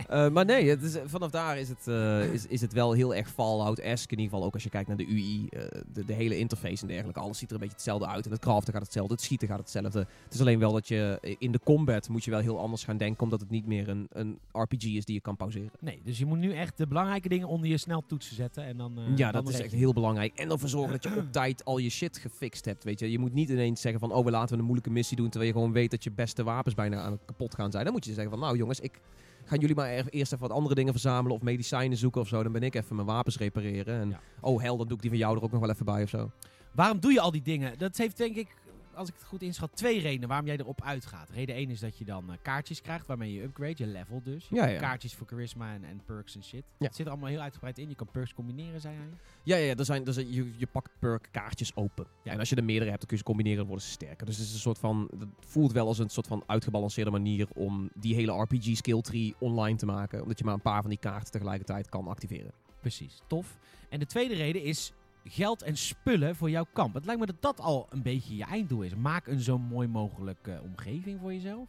[0.09, 3.15] Eh, maar nee, het is, vanaf daar is het, eh, is, is het wel heel
[3.15, 4.13] erg Fallout-esque.
[4.13, 5.61] In ieder geval ook als je kijkt naar de UI, eh,
[5.93, 7.21] de, de hele interface en dergelijke.
[7.21, 8.25] Alles ziet er een beetje hetzelfde uit.
[8.25, 9.99] En het craften gaat hetzelfde, het schieten gaat hetzelfde.
[9.99, 12.97] Het is alleen wel dat je in de combat moet je wel heel anders gaan
[12.97, 13.23] denken.
[13.23, 15.71] Omdat het niet meer een, een RPG is die je kan pauzeren.
[15.81, 18.42] Nee, dus je moet nu echt de belangrijke dingen onder je sneltoetsen zetten.
[18.51, 19.77] En dan, eh, ja, dan dat is echt je.
[19.77, 20.39] heel belangrijk.
[20.39, 22.85] En ervoor zorgen dat je op tijd al je shit gefixt hebt.
[22.85, 23.11] Weet je.
[23.11, 25.29] je moet niet ineens zeggen van, oh, we laten we een moeilijke missie doen.
[25.29, 27.85] Terwijl je gewoon weet dat je beste wapens bijna aan het kapot gaan zijn.
[27.85, 29.01] Dan moet je zeggen van, nou jongens, ik
[29.45, 31.37] gaan jullie maar er- eerst even wat andere dingen verzamelen.
[31.37, 32.43] Of medicijnen zoeken of zo.
[32.43, 34.01] Dan ben ik even mijn wapens repareren.
[34.01, 34.21] En Ja.
[34.41, 36.09] oh hel, dan doe ik die van jou er ook nog wel even bij of
[36.09, 36.31] zo.
[36.73, 37.79] Waarom doe je al die dingen?
[37.79, 38.57] Dat heeft denk ik,
[38.95, 41.31] als ik het goed inschat, twee redenen waarom jij erop uitgaat.
[41.31, 44.49] Reden 1 is dat je dan eh, kaartjes krijgt waarmee je upgrade, je level dus.
[44.49, 44.81] Je Ja, hebt ja.
[44.81, 46.65] Kaartjes voor charisma en, en perks en shit.
[46.79, 46.87] Ja.
[46.87, 47.89] Het zit er allemaal heel uitgebreid in.
[47.89, 49.07] Je kan perks combineren, zei hij.
[49.43, 52.07] Ja, ja, ja er zijn, er zijn, je, je pakt perk kaartjes open.
[52.23, 52.33] Ja.
[52.33, 54.27] En als je er meerdere hebt, dan kun je ze combineren en worden ze sterker.
[54.27, 57.49] Dus het is een soort van, het voelt wel als een soort van uitgebalanceerde manier
[57.55, 60.23] om die hele RPG skill tree online te maken.
[60.23, 62.53] Omdat je maar een paar van die kaarten tegelijkertijd kan activeren.
[62.81, 63.59] Precies, tof.
[63.89, 64.93] En de tweede reden is
[65.25, 66.95] geld en spullen voor jouw kamp.
[66.95, 68.95] Het lijkt me dat dat al een beetje je einddoel is.
[68.95, 71.69] Maak een zo mooi mogelijke omgeving voor jezelf.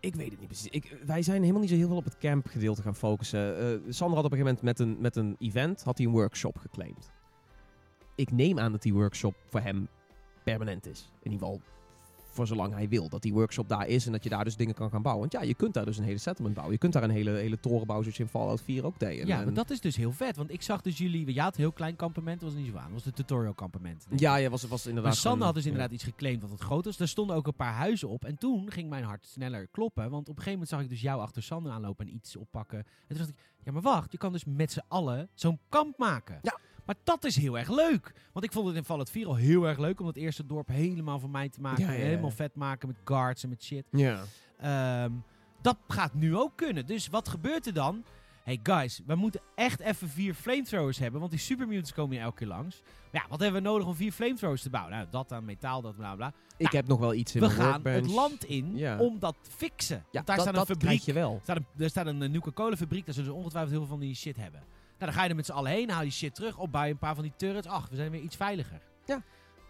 [0.00, 0.70] Ik weet het niet precies.
[0.70, 3.58] Ik, wij zijn helemaal niet zo heel veel op het camp gedeelte gaan focussen.
[3.58, 6.12] Eh, Sander had op een gegeven moment met een, met een event had hij een
[6.12, 7.10] workshop geclaimd.
[8.14, 9.88] Ik neem aan dat die workshop voor hem
[10.44, 11.10] permanent is.
[11.22, 11.60] In ieder geval
[12.36, 13.08] voor zolang hij wil.
[13.08, 15.28] Dat die workshop daar is en dat je daar dus dingen kan gaan bouwen.
[15.28, 16.74] Want ja, je kunt daar dus een hele settlement bouwen.
[16.74, 19.20] Je kunt daar een hele, hele toren bouwen zoals je in Fallout 4 ook deed.
[19.20, 20.36] En- ja, en- maar dat is dus heel vet.
[20.36, 21.34] Want ik zag dus jullie...
[21.34, 22.82] Ja, het heel klein kampement was niet zo aan.
[22.84, 24.06] Dat was het tutorial kampement.
[24.16, 25.24] ja, ja, was, was inderdaad...
[25.24, 25.70] Maar had dus ja.
[25.70, 26.96] inderdaad iets geclaimd wat het groot was.
[26.96, 28.24] Daar stonden ook een paar huizen op.
[28.24, 30.10] En toen ging mijn hart sneller kloppen.
[30.10, 32.78] Want op een gegeven moment zag ik dus jou achter Sander aanlopen en iets oppakken.
[32.78, 35.98] En toen dacht ik, ja maar wacht, je kan dus met z'n allen zo'n kamp
[35.98, 36.38] maken.
[36.42, 36.58] Ja.
[36.86, 38.12] Maar dat is heel erg leuk.
[38.32, 40.68] Want ik vond het in Fallout 4 al heel erg leuk om het eerste dorp
[40.68, 41.84] helemaal van mij te maken.
[41.84, 42.04] Ja, ja, ja.
[42.04, 43.84] Helemaal vet maken met guards en met shit.
[43.90, 44.20] Ja.
[44.58, 45.12] Ehm,
[45.62, 46.86] dat gaat nu ook kunnen.
[46.86, 48.04] Dus wat gebeurt er dan?
[48.42, 51.18] Hey guys, we moeten echt even vier flamethrowers hebben.
[51.20, 52.82] Want die supermutants komen hier elke keer langs.
[53.12, 54.92] Maar ja, wat hebben we nodig om vier flamethrowers te bouwen?
[54.94, 56.26] Nou, dat aan metaal, dat bla bla.
[56.28, 56.32] Ik
[56.64, 58.06] Nou, heb nog wel iets in We gaan workbench.
[58.06, 58.98] het land in Ja.
[58.98, 59.96] om dat te fixen.
[60.10, 61.00] Ja, daar dat, staat een dat fabriek.
[61.00, 61.40] je wel.
[61.42, 63.04] Staat een, er staat een eh, Nuka-Cola fabriek.
[63.06, 64.62] Daar zullen ze ongetwijfeld heel veel van die shit hebben.
[64.98, 65.90] Nou, dan ga je er met z'n allen heen.
[65.90, 66.58] Haal je shit terug.
[66.58, 67.66] Opbouw je een paar van die turrets.
[67.66, 68.80] Ach, we zijn weer iets veiliger.
[69.04, 69.22] Ja.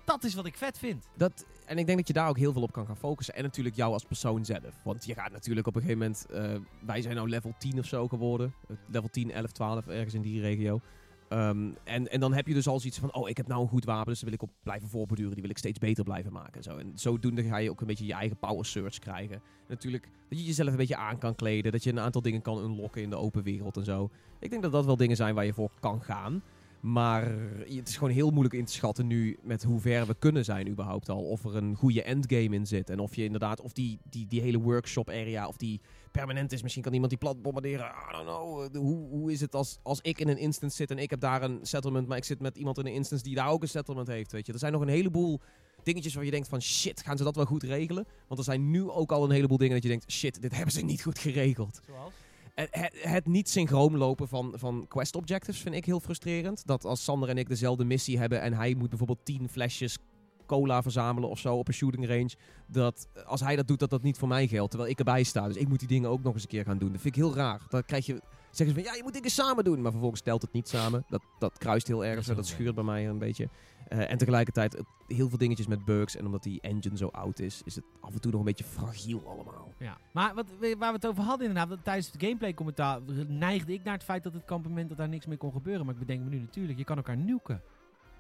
[0.05, 1.07] Dat is wat ik vet vind.
[1.17, 3.35] Dat, en ik denk dat je daar ook heel veel op kan gaan focussen.
[3.35, 4.81] En natuurlijk jou als persoon zelf.
[4.85, 6.27] Want je gaat natuurlijk op een gegeven moment...
[6.31, 8.55] eh, wij zijn nou level 10 of zo geworden.
[8.69, 10.81] Eh, Level 10, 11, 12, ergens in die regio.
[11.29, 13.15] Ehm, en, en dan heb je dus al zoiets van...
[13.15, 15.33] Oh, ik heb nou een goed wapen, dus daar wil ik op blijven voorborduren.
[15.33, 16.55] Die wil ik steeds beter blijven maken.
[16.55, 16.77] En, zo.
[16.77, 19.35] en zodoende ga je ook een beetje je eigen power surge krijgen.
[19.35, 21.73] En natuurlijk dat je jezelf een beetje aan kan kleden.
[21.73, 24.11] Dat je een aantal dingen kan unlocken in de open wereld en zo.
[24.41, 26.43] Ik denk dat dat wel dingen zijn waar je voor kan gaan.
[26.81, 27.33] Maar
[27.69, 30.69] het is gewoon heel moeilijk in te schatten nu met hoe ver we kunnen zijn
[30.69, 31.23] überhaupt al.
[31.23, 32.91] Of er een goede endgame in zit.
[32.91, 36.63] En of je inderdaad, of die, die, die hele workshop area, of die permanent is.
[36.63, 37.87] Misschien kan iemand die plat bombarderen.
[37.87, 38.77] I don't know.
[38.77, 41.43] Hoe, hoe is het als, als ik in een instance zit en ik heb daar
[41.43, 44.09] een settlement, maar ik zit met iemand in een instance die daar ook een settlement
[44.09, 44.33] heeft.
[44.33, 44.53] Weet je.
[44.53, 45.41] Er zijn nog een heleboel
[45.83, 48.07] dingetjes waar je denkt van shit, gaan ze dat wel goed regelen?
[48.27, 50.73] Want er zijn nu ook al een heleboel dingen dat je denkt, shit, dit hebben
[50.73, 51.81] ze niet goed geregeld.
[51.87, 52.13] Zoals?
[52.57, 56.67] Het, het, niet synchroon lopen van, van quest objectives vind ik heel frustrerend.
[56.67, 59.99] Dat als Sander en ik dezelfde missie hebben en hij moet bijvoorbeeld 10 flesjes
[60.47, 62.31] cola verzamelen of zo op een shooting range.
[62.67, 64.71] Dat als hij dat doet, dat dat niet voor mij geldt.
[64.71, 65.47] Terwijl ik erbij sta.
[65.47, 66.93] Dus ik moet die dingen ook nog eens een keer gaan doen.
[66.93, 67.61] Dat vind ik heel raar.
[67.69, 69.81] Dan krijg je, zeggen ze van ja, je moet dingen samen doen.
[69.83, 71.05] Maar vervolgens stelt het niet samen.
[71.09, 72.27] Dat, dat kruist heel erg.
[72.27, 73.49] Dat Dat schuurt bij mij een beetje.
[73.89, 76.17] Eh, en tegelijkertijd heel veel dingetjes met bugs.
[76.17, 78.65] En omdat die engine zo oud is, is het af en toe nog een beetje
[78.65, 79.73] fragiel allemaal.
[79.79, 83.73] Ja, maar wat, waar we het over hadden inderdaad, dat tijdens het gameplay commentaar neigde
[83.73, 85.85] ik naar het feit dat het kampement dat daar niks mee kon gebeuren.
[85.87, 87.63] Maar ik bedenk me nu natuurlijk, je kan elkaar nuken.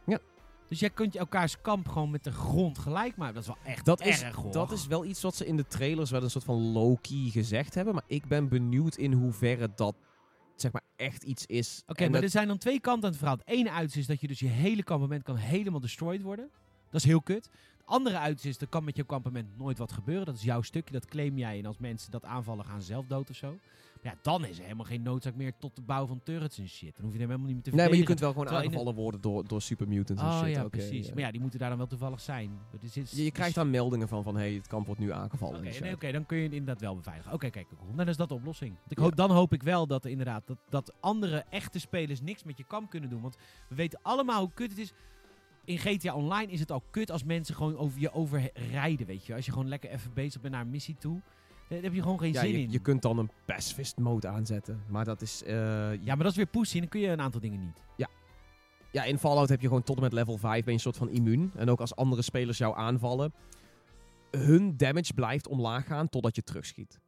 [0.06, 0.18] Ja.
[0.68, 3.34] Dus jij kunt je elkaars kamp gewoon met de grond gelijk maken.
[3.34, 4.52] Dat is wel echt Dat erg is, hoor.
[4.52, 7.74] dat is wel iets wat ze in de trailers wel een soort van low-key gezegd
[7.74, 7.94] hebben.
[7.94, 9.94] Maar ik ben benieuwd in hoeverre dat
[10.56, 11.82] zeg maar echt iets is.
[11.86, 13.36] Oké, maar dat- er zijn dan twee kanten aan het verhaal.
[13.36, 16.50] Het ene uit is dat je dus je hele kampement kan helemaal destroyed worden.
[16.90, 17.44] Dat is heel kut.
[17.76, 20.26] Het andere uit is, er kan met je kampement nooit wat gebeuren.
[20.26, 21.58] Dat is jouw stukje, dat claim jij.
[21.58, 23.58] En als mensen dat aanvallen, gaan ze zelf dood of zo.
[24.06, 26.94] Ja, dan is er helemaal geen noodzaak meer tot de bouw van turrets en shit.
[26.96, 28.06] Dan hoef je hem helemaal niet meer te Nee, maar je verdedigen.
[28.06, 30.54] kunt wel gewoon Terwijl aangevallen worden door, door super mutants en Oh shit.
[30.54, 31.06] ja, precies.
[31.06, 31.14] ja.
[31.14, 32.58] Maar ja, die moeten daar dan wel toevallig zijn.
[32.80, 35.58] Je, je krijgt daar meldingen van, van hey, het kamp wordt nu aangevallen.
[35.58, 37.32] Oké, nee, dan kun je het inderdaad wel beveiligen.
[37.32, 37.80] Oké, kijk, cool.
[37.84, 38.74] Nou, dan is dat de oplossing.
[38.78, 39.02] Want ik Ja.
[39.04, 42.58] hoop, dan hoop ik wel dat er inderdaad dat, dat andere echte spelers niks met
[42.58, 43.20] je kamp kunnen doen.
[43.20, 43.36] Want
[43.68, 44.92] we weten allemaal hoe kut het is.
[45.64, 49.34] In GTA Online is het al kut als mensen gewoon over je overrijden, weet je.
[49.34, 51.20] Als je gewoon lekker even bezig bent naar een missie toe.
[51.68, 52.70] Daar heb je gewoon geen Ja, zin je, in.
[52.70, 54.82] je kunt dan een pacifist mode aanzetten.
[54.88, 55.42] Maar dat is...
[55.42, 55.54] eh,
[56.02, 57.84] Ja, maar dat is weer pussy dan kun je een aantal dingen niet.
[58.92, 60.96] Ja, in Fallout heb je gewoon tot en met level 5 ben je een soort
[60.96, 61.50] van immuun.
[61.56, 63.32] En ook als andere spelers jou aanvallen,
[64.30, 67.00] hun damage blijft omlaag gaan totdat je terugschiet.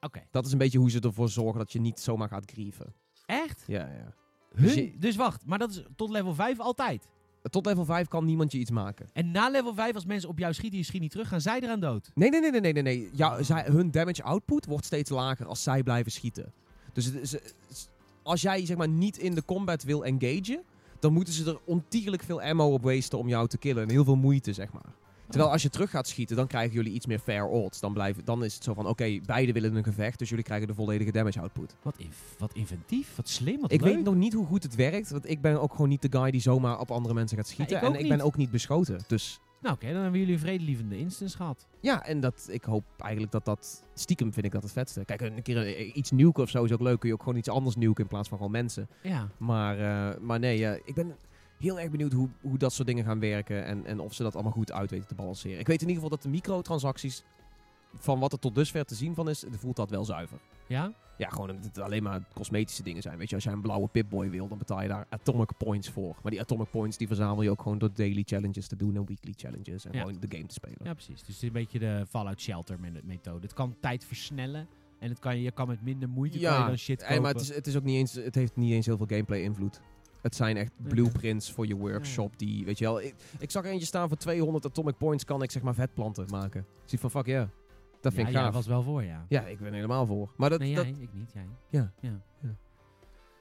[0.00, 0.22] Oké.
[0.30, 2.94] Dat is een beetje hoe ze ervoor zorgen dat je niet zomaar gaat grieven.
[3.26, 3.64] Echt?
[3.66, 4.14] Ja, ja.
[4.54, 4.64] Hun?
[4.74, 7.08] Dus Dus, wacht, maar dat is tot level 5 altijd.
[7.50, 9.08] Tot level 5 kan niemand je iets maken.
[9.12, 11.60] En na level 5, als mensen op jou schieten, je schiet niet terug, gaan zij
[11.60, 12.10] eraan dood.
[12.14, 13.08] Nee, nee, nee, nee, nee, nee.
[13.12, 16.52] Ja, zij, hun damage output wordt steeds lager als zij blijven schieten.
[16.92, 17.88] Dus het is-
[18.22, 20.62] als jij zeg maar niet in de combat wil engagen,
[21.00, 23.82] dan moeten ze er ontiegelijk veel ammo op wasten om jou te killen.
[23.82, 24.92] En heel veel moeite, zeg maar.
[25.28, 27.80] Terwijl als je terug gaat schieten, dan krijgen jullie iets meer fair odds.
[27.80, 30.66] Dan, blijven, dan is het zo van, oké, beide willen een gevecht, dus jullie krijgen
[30.66, 31.74] de volledige damage output.
[31.82, 33.94] Wat, inv- wat inventief, wat slim, wat Ik leuk.
[33.94, 36.30] weet nog niet hoe goed het werkt, want ik ben ook gewoon niet de guy
[36.30, 37.76] die zomaar op andere mensen gaat schieten.
[37.76, 39.00] ik en ik ben ook niet beschoten.
[39.06, 41.66] Dus Nou oké, dan hebben jullie een vredelievende instance gehad.
[41.80, 45.04] ja, en dat, ik hoop eigenlijk dat dat, stiekem vind ik dat het vetste.
[45.04, 46.98] Kijk, een keer eh, iets nuken of zo is ook leuk.
[47.00, 48.88] Kun je ook gewoon iets anders nuken in plaats van gewoon mensen.
[49.02, 49.28] Ja.
[49.38, 51.14] Maar, eh, maar nee, eh, ik ben
[51.58, 53.64] heel erg benieuwd hoe, hoe dat soort dingen gaan werken.
[53.64, 55.58] En, en of ze dat allemaal goed uit weten te balanceren.
[55.58, 57.22] Ik weet in ieder geval dat de microtransacties,
[57.94, 60.38] van wat er tot dusver te zien van is, voelt dat wel zuiver.
[60.66, 60.92] Ja?
[61.18, 63.18] Ja, gewoon dat het alleen maar cosmetische dingen zijn.
[63.18, 66.16] Weet je, als jij een blauwe Pip-Boy wil, dan betaal je daar atomic points voor.
[66.22, 69.06] Maar die atomic points die verzamel je ook gewoon door daily challenges te doen en
[69.06, 69.84] weekly challenges.
[69.84, 70.00] En Ja.
[70.00, 70.78] gewoon de game te spelen.
[70.82, 71.18] Ja, precies.
[71.18, 73.40] Dus het is een beetje de Fallout Shelter me- methode.
[73.42, 74.68] Het kan tijd versnellen.
[74.98, 77.14] En het kan, je kan met minder moeite kan je dan shit kopen.
[77.16, 79.06] en, maar het, is, het is ook niet eens, het heeft niet eens heel veel
[79.06, 79.80] gameplay invloed.
[80.26, 83.00] Het zijn echt blueprints voor je workshop die, weet je wel.
[83.02, 86.26] Ik, ik zag er eentje staan voor 200 atomic points kan ik zeg maar vetplanten
[86.30, 86.60] maken.
[86.60, 87.48] Ik zie van fuck yeah.
[88.00, 88.54] Dat vind ja, ik jij gaaf.
[88.54, 89.26] was wel voor, ja.
[89.28, 90.32] Ja, ik ben helemaal voor.
[90.36, 91.46] Maar dat, nee, dat, jij, ik niet, jij.
[91.70, 91.92] Ja.
[92.00, 92.20] ja.
[92.42, 92.56] Ja.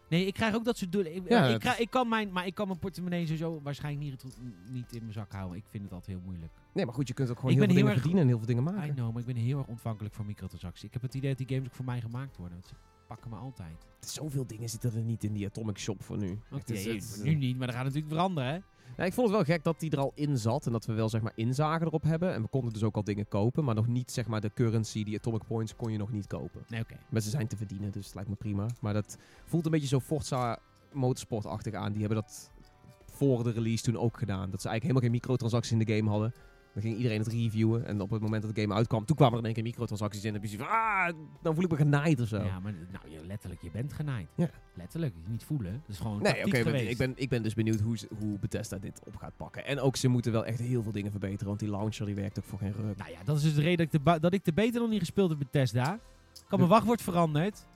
[0.09, 1.15] Nee, ik krijg ook dat soort doelen.
[1.15, 4.37] Ik, Ja, ik, krijg- ik kan mijn, maar ik kan mijn portemonnee sowieso waarschijnlijk niet,
[4.71, 5.57] niet in mijn zak houden.
[5.57, 6.51] Ik vind het altijd heel moeilijk.
[6.73, 8.27] nee, maar goed, je kunt ook gewoon Ik heel veel heel dingen erg- verdienen en
[8.37, 8.95] heel veel dingen I maken.
[8.95, 10.83] know, maar ik ben heel erg ontvankelijk voor microtransacties.
[10.83, 12.57] Ik heb het idee dat die games ook voor mij gemaakt worden.
[13.07, 13.85] Pakken me altijd.
[13.99, 16.31] Zoveel dingen zitten er niet in die atomic shop voor nu.
[16.31, 19.05] Oké, Het is- het is- nu niet, maar dat gaat natuurlijk veranderen, hè?
[19.05, 21.09] Ik vond het wel gek dat die er al in zat en dat we wel
[21.09, 22.33] zeg maar inzagen erop hebben.
[22.33, 25.03] En we konden dus ook al dingen kopen, maar nog niet zeg maar de currency,
[25.03, 26.61] die atomic points kon je nog niet kopen.
[26.69, 26.95] Nee, oké.
[27.09, 28.65] Maar ze zijn te verdienen, dus het lijkt me prima.
[28.81, 30.59] Maar dat voelt een beetje zo Forza
[30.93, 31.91] Motorsport-achtig aan.
[31.91, 32.51] Die hebben dat
[33.11, 34.49] voor de release toen ook gedaan.
[34.49, 36.33] Dat ze eigenlijk helemaal geen microtransacties in de game hadden.
[36.75, 37.85] Dan ging iedereen het reviewen.
[37.85, 40.23] En op het moment dat de game uitkwam, toen kwamen er in één keer microtransacties
[40.23, 40.35] in.
[40.35, 41.09] En dan van, ah,
[41.41, 42.43] dan voel ik me genaaid of zo.
[42.43, 44.27] Ja, maar nou, je, letterlijk, je bent genaaid.
[44.35, 44.49] Ja.
[44.73, 45.71] Letterlijk, niet voelen.
[45.71, 49.01] Dat is gewoon Nee, oké, ik ben, ik ben dus benieuwd hoe, hoe Bethesda dit
[49.05, 49.65] op gaat pakken.
[49.65, 52.39] En ook, ze moeten wel echt heel veel dingen verbeteren, want die launcher die werkt
[52.39, 52.97] ook voor geen ruk.
[52.97, 54.89] Nou ja, dat is dus de reden dat ik de, dat ik de beta nog
[54.89, 55.93] niet gespeeld heb Bethesda.
[55.93, 57.67] Ik kan mijn wachtwoord veranderd.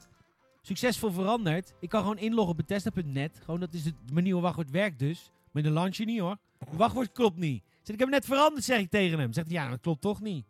[0.62, 1.74] Succesvol veranderd.
[1.80, 3.39] Ik kan gewoon inloggen op Bethesda.net.
[3.43, 5.32] Gewoon, dat is het, mijn nieuwe wachtwoord werkt dus.
[5.52, 6.38] Maar de launcher niet hoor.
[6.66, 7.64] Mijn wachtwoord klopt niet.
[7.90, 9.34] Ik Zeg, ik heb hem net veranderd, zeg ik tegen hem.
[9.34, 10.46] Zegt hij, ja, dat klopt toch niet.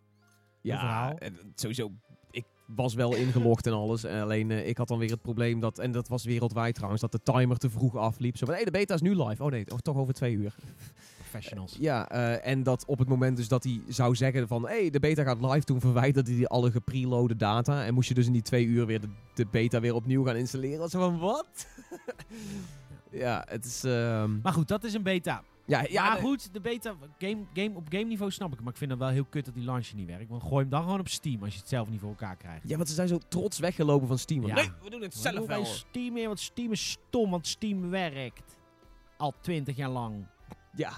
[0.61, 1.17] Ja, verhaal.
[1.17, 1.91] en sowieso.
[2.31, 4.03] Ik was wel ingelogd en alles.
[4.03, 7.01] En alleen eh, ik had dan weer het probleem dat, en dat was wereldwijd trouwens,
[7.01, 8.37] dat de timer te vroeg afliep.
[8.37, 9.43] Zo van, hé, de beta is nu live.
[9.43, 10.55] Oh nee, of toch over twee uur.
[11.17, 11.75] Professionals.
[11.79, 14.89] Ja, eh, en dat op het moment dus dat hij zou zeggen van, hé, hey,
[14.89, 17.85] de beta gaat live, toen verwijderde hij alle gepreloade data.
[17.85, 20.35] En moest je dus in die twee uur weer de, de beta weer opnieuw gaan
[20.35, 20.89] installeren.
[20.89, 21.67] Zo van, wat?
[23.11, 23.83] ja, het is...
[23.83, 25.43] ehm, Maar goed, dat is een beta.
[25.69, 26.21] Ja, ja, nee.
[26.21, 28.63] goed, de beta, game, game, op game niveau snap ik het.
[28.63, 30.29] Maar ik vind het wel heel kut dat die launcher niet werkt.
[30.29, 32.69] Want gooi hem dan gewoon op Steam als je het zelf niet voor elkaar krijgt.
[32.69, 34.45] Ja, want ze zijn zo trots weggelopen van Steam.
[34.47, 34.53] Ja.
[34.55, 35.65] Nee, we doen het Wat zelf doen wel.
[35.65, 38.57] Steam meer, want Steam is stom, want Steam werkt.
[39.17, 40.25] Al twintig jaar lang.
[40.75, 40.91] Ja,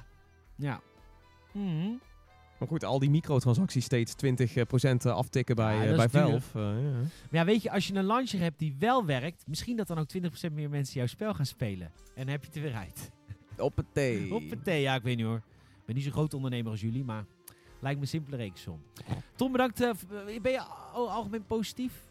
[0.56, 0.82] Ja.
[1.54, 1.92] Mhm.
[2.60, 6.42] Maar goed, al die microtransacties steeds 20% aftikken bij, Ja, eh, bij duur.
[6.42, 6.60] Valve.
[6.60, 6.92] eh, ja.
[7.00, 7.10] Maar
[7.40, 10.08] ja, weet je, als je een launcher hebt die wel werkt, misschien dat dan ook
[10.08, 11.88] 20% meer mensen jouw spel gaan spelen.
[11.88, 13.12] En dan heb je het er weer uit.
[13.62, 14.30] Op het thee.
[14.30, 15.42] Hoppatee, ja, ik weet niet hoor.
[15.80, 17.26] Ik ben niet zo'n groot ondernemer als jullie, maar
[17.80, 18.82] lijkt me een simpele reeksom.
[19.36, 19.82] Tom, bedankt.
[19.82, 20.62] eh, eh, ben je
[20.94, 22.10] al- algemeen positief?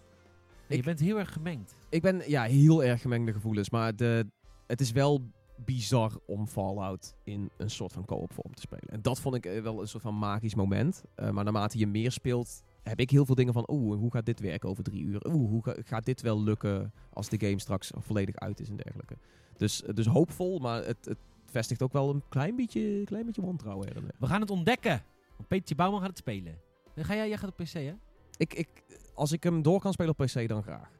[0.69, 1.75] Nee, Ik- je bent heel erg gemengd.
[1.89, 4.27] Ik ben ja, heel erg gemengde gevoelens, maar de,
[4.67, 5.31] het is wel
[5.65, 8.89] bizar om Fallout in een soort van co-op vorm te spelen.
[8.89, 11.03] En dat vond ik eh, wel een soort van magisch moment.
[11.17, 14.41] Maar naarmate je meer speelt, heb ik heel veel dingen van, oeh, hoe gaat dit
[14.41, 15.27] werken over drie uur?
[15.27, 18.77] Oeh, hoe ga- gaat dit wel lukken als de game straks volledig uit is en
[18.77, 19.17] dergelijke.
[19.57, 21.19] Dus, dus hoopvol, maar het, het
[21.51, 23.89] vestigt ook wel een klein beetje, klein beetje wantrouwen.
[24.19, 25.03] We gaan het ontdekken.
[25.37, 26.59] Want Petertje Bouwman gaat het spelen.
[26.95, 27.95] Eh, Ga jij, jij gaat op PC, hè?
[28.37, 28.69] Ik, ik,
[29.15, 30.91] als ik hem door kan spelen op PC, dan graag.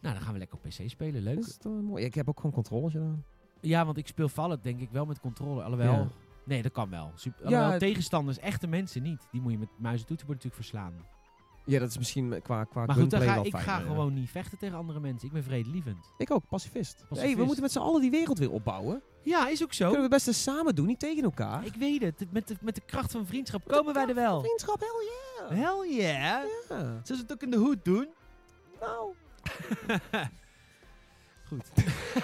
[0.00, 1.22] Nou, dan gaan we lekker op PC spelen.
[1.22, 1.34] Leuk.
[1.36, 2.00] Dat is toch mooi.
[2.02, 3.24] Ja, Ik heb ook gewoon controles gedaan.
[3.60, 5.62] Ja, want ik speel Fallout denk ik wel met controle.
[5.62, 5.92] Alhoewel...
[5.92, 6.08] Ja.
[6.44, 7.10] Nee, dat kan wel.
[7.14, 9.26] Super, Ja, alhoewel tegenstanders, echte mensen niet.
[9.30, 10.92] Die moet je met muis en toetsenbord natuurlijk verslaan.
[11.64, 13.86] Ja, dat is misschien qua, qua Maar goed, dan ga, wel ik fijn, ga ja.
[13.86, 15.26] gewoon niet vechten tegen andere mensen.
[15.26, 16.06] Ik ben vredelievend.
[16.18, 16.94] Ik ook, pacifist.
[16.94, 17.20] Pacifist.
[17.22, 19.02] hey, we moeten met z'n allen die wereld weer opbouwen.
[19.22, 19.84] Ja, is ook zo.
[19.84, 21.66] Kunnen we best eens samen doen, niet tegen elkaar.
[21.66, 22.32] Ik weet het.
[22.32, 24.40] Met de, met de kracht van vriendschap komen wij er wel.
[24.40, 25.08] Vriendschap, hell
[25.58, 25.64] yeah.
[25.64, 26.44] Hell yeah.
[26.68, 26.78] Ja.
[26.78, 28.08] Zullen ze het ook in de hoed doen?
[28.80, 29.14] Nou.
[31.48, 31.70] Goed.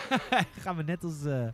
[0.62, 1.46] Gaan we net als, eh,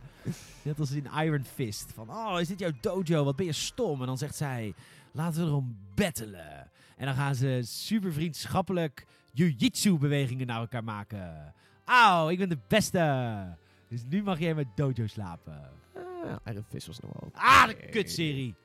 [0.61, 1.91] net als in Iron Fist.
[1.93, 3.23] Van, oh, is dit jouw dojo?
[3.23, 4.01] Wat ben je stom?
[4.01, 4.73] En dan zegt zij,
[5.11, 6.71] laten we erom battelen.
[6.97, 11.53] En dan gaan ze super vriendschappelijk jiu-jitsu bewegingen naar elkaar maken.
[11.85, 13.55] Auw, ik ben de beste.
[13.89, 15.69] Dus nu mag jij mijn dojo slapen.
[15.95, 17.31] Ah, Iron Fist was nog wel...
[17.33, 18.55] Ah, de kutserie.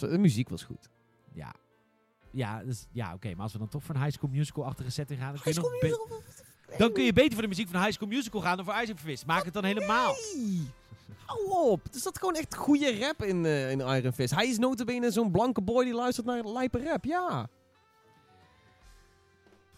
[0.00, 0.88] De muziek was goed.
[1.32, 1.54] Ja.
[2.30, 3.28] Ja, dus, ja oké.
[3.34, 5.32] maar als we dan toch voor een High School Musical-achtige setting gaan...
[5.32, 8.40] Dan kun, je nog dan kun je beter voor de muziek van High School Musical
[8.40, 9.26] gaan dan voor Ice Fist.
[9.26, 10.14] Maak het dan helemaal.
[10.34, 10.70] Nee.
[11.24, 11.80] Hou op.
[11.92, 14.34] Er zat gewoon echt goede rap in, eh, in Iron Fist.
[14.34, 17.04] Hij is notabene zo'n blanke boy die luistert naar lijpe rap.
[17.04, 17.48] Ja.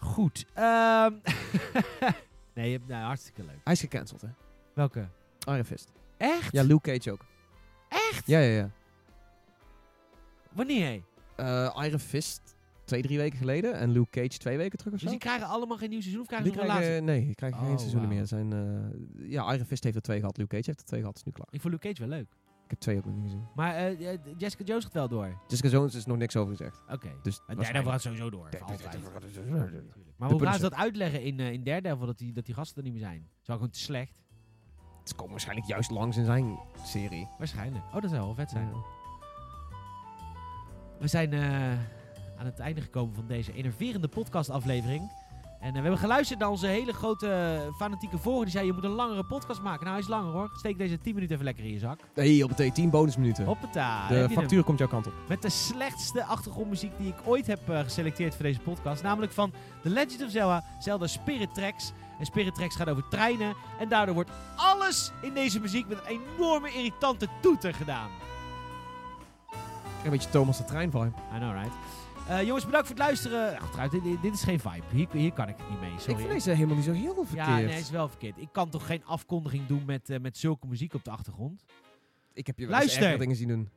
[0.07, 0.45] Goed.
[0.53, 1.13] ehm
[2.55, 3.59] nee, nou, hartstikke leuk.
[3.63, 4.27] Hij is gecanceld, hè.
[4.73, 5.07] Welke?
[5.47, 5.91] Iron Fist.
[6.17, 6.51] Echt?
[6.51, 7.25] Ja, Luke Cage ook.
[7.89, 8.27] Echt?
[8.27, 8.69] Ja, ja, ja.
[10.51, 11.01] Wanneer?
[11.35, 13.73] Eh, Iron Fist twee, drie weken geleden.
[13.73, 15.15] En Luke Cage twee weken terug of Dus zo.
[15.15, 17.59] die krijgen allemaal geen nieuw seizoen of krijgen Die ze nog krijgen, nee, die krijgen
[17.59, 18.25] geen Oh, seizoenen meer.
[18.27, 20.37] Zijn, eh, ja, Iron Fist heeft er twee gehad.
[20.37, 21.15] Luke Cage heeft er twee gehad.
[21.15, 21.47] is nu klaar.
[21.51, 22.27] Ik vond Luke Cage wel leuk.
[22.67, 23.47] Ik heb twee ook nog niet gezien.
[23.55, 25.37] Maar eh, eh, Jessica Jones gaat wel door.
[25.47, 26.81] Jessica Jones is nog niks over gezegd.
[26.91, 27.09] Oké.
[27.23, 28.43] Dus En Daredevil gaat sowieso door.
[28.43, 28.99] altijd.
[30.17, 32.77] Maar hoe gaan ze dat uitleggen in, eh in Daredevil dat die, dat die gasten
[32.77, 33.29] er niet meer zijn?
[33.41, 34.21] Zou gewoon te slecht?
[35.03, 37.27] Ze komen waarschijnlijk juist langs in zijn serie.
[37.37, 37.85] Waarschijnlijk.
[37.85, 38.67] Oh, dat zou wel vet zijn.
[38.67, 38.83] Ja.
[40.99, 41.33] We zijn
[42.37, 45.11] aan het einde gekomen van deze enerverende podcastaflevering.
[45.59, 48.43] En eh, we hebben geluisterd naar onze hele grote eh, fanatieke volger.
[48.43, 49.79] Die zei, je moet een langere podcast maken.
[49.79, 50.49] Nou, hij is langer hoor.
[50.53, 51.99] Steek deze 10 minuten even lekker in je zak.
[52.15, 53.45] Nee, op het 10 bonusminuten.
[53.45, 54.07] Hoppata.
[54.07, 55.13] de factuur komt jouw kant op.
[55.27, 59.03] Met de slechtste achtergrondmuziek die ik ooit heb eh, geselecteerd voor deze podcast.
[59.03, 59.51] Namelijk van
[59.81, 61.91] The Legend of Zelda, Zelda Spirit Tracks.
[62.19, 63.55] En Spirit Tracks gaat over treinen.
[63.79, 68.09] En daardoor wordt alles in deze muziek met een enorme irritante toeter gedaan.
[70.03, 71.11] Een beetje Thomas de Trein vibe.
[71.35, 71.73] I know, right?
[72.29, 73.59] Eh, jongens, bedankt voor het luisteren.
[73.59, 74.83] Ach, trouwens, dit, dit is geen vibe.
[74.91, 75.89] Hier, hier kan ik niet mee.
[75.97, 76.11] Sorry.
[76.11, 77.47] Ik vind deze helemaal niet zo heel verkeerd.
[77.47, 78.37] ja, nee, is wel verkeerd.
[78.37, 81.63] Ik kan toch geen afkondiging doen met, eh, met zulke muziek op de achtergrond?
[82.33, 83.17] Ik heb je wel Luister.
[83.17, 83.69] dingen zien doen.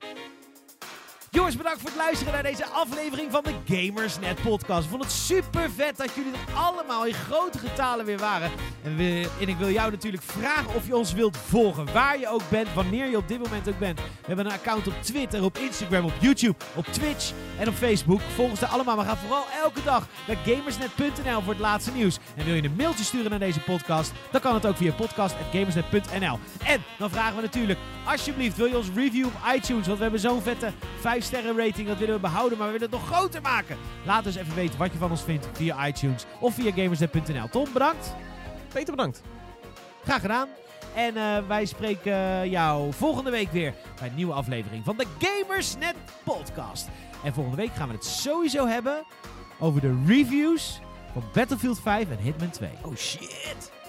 [1.33, 4.85] Jongens, bedankt voor het luisteren naar deze aflevering van de Gamersnet podcast.
[4.85, 8.51] Ik vond het super vet dat jullie er allemaal in grote getalen weer waren.
[8.85, 8.99] En,
[9.41, 11.93] en ik wil jou natuurlijk vragen of je ons wilt volgen.
[11.93, 13.99] Waar je ook bent, wanneer je op dit moment ook bent.
[13.99, 18.21] We hebben een account op Twitter, op Instagram, op YouTube, op Twitch en op Facebook.
[18.21, 18.97] Volg daar allemaal.
[18.97, 22.19] Maar ga vooral elke dag naar gamersnet.nl voor het laatste nieuws.
[22.37, 26.39] En wil je een mailtje sturen naar deze podcast, dan kan het ook via podcast.gamersnet.nl.
[26.65, 29.87] En dan vragen we natuurlijk, alsjeblieft, wil je ons review op iTunes?
[29.87, 32.91] Want we hebben zo'n vette 5 sterren rating, dat willen we behouden, maar we willen
[32.91, 33.77] het nog groter maken.
[34.07, 37.49] Laat dus even weten wat je van ons vindt via iTunes of via gamersnet.nl.
[37.51, 38.15] Tom, bedankt.
[38.73, 39.23] Peter, bedankt.
[40.05, 40.49] Graag gedaan.
[40.95, 45.95] En eh, wij spreken jou volgende week weer bij een nieuwe aflevering van de Gamersnet
[46.25, 46.89] podcast.
[47.25, 49.05] En volgende week gaan we het sowieso hebben
[49.59, 50.81] over de reviews
[51.13, 52.71] van Battlefield 5 en Hitman 2.
[52.83, 53.80] Oh shit.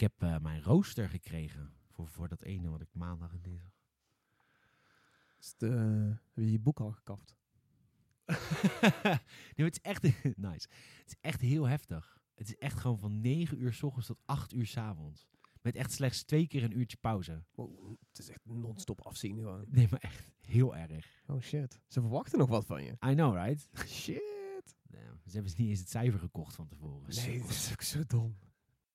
[0.00, 3.72] Ik heb eh, mijn rooster gekregen voor, voor dat ene wat ik maandag en dinsdag...
[5.38, 7.36] Is het, eh, heb je je boek al gekaft?
[9.56, 10.02] nee, het is echt
[10.36, 10.68] nice.
[10.98, 12.20] Het is echt heel heftig.
[12.34, 15.28] Het is echt gewoon van 9 uur s ochtends tot 8 uur s avonds.
[15.62, 17.44] Met echt slechts twee keer een uurtje pauze.
[17.54, 19.64] Wow, het is echt non-stop afzien gewoon.
[19.68, 21.22] Nee, maar echt heel erg.
[21.26, 21.80] Oh shit.
[21.86, 22.90] Ze verwachten nog wat van je.
[22.90, 23.68] I know, right?
[23.86, 24.76] Shit.
[24.82, 27.14] Nee, ze hebben niet eens het cijfer gekocht van tevoren.
[27.14, 28.36] Nee, dat is ook zo dom.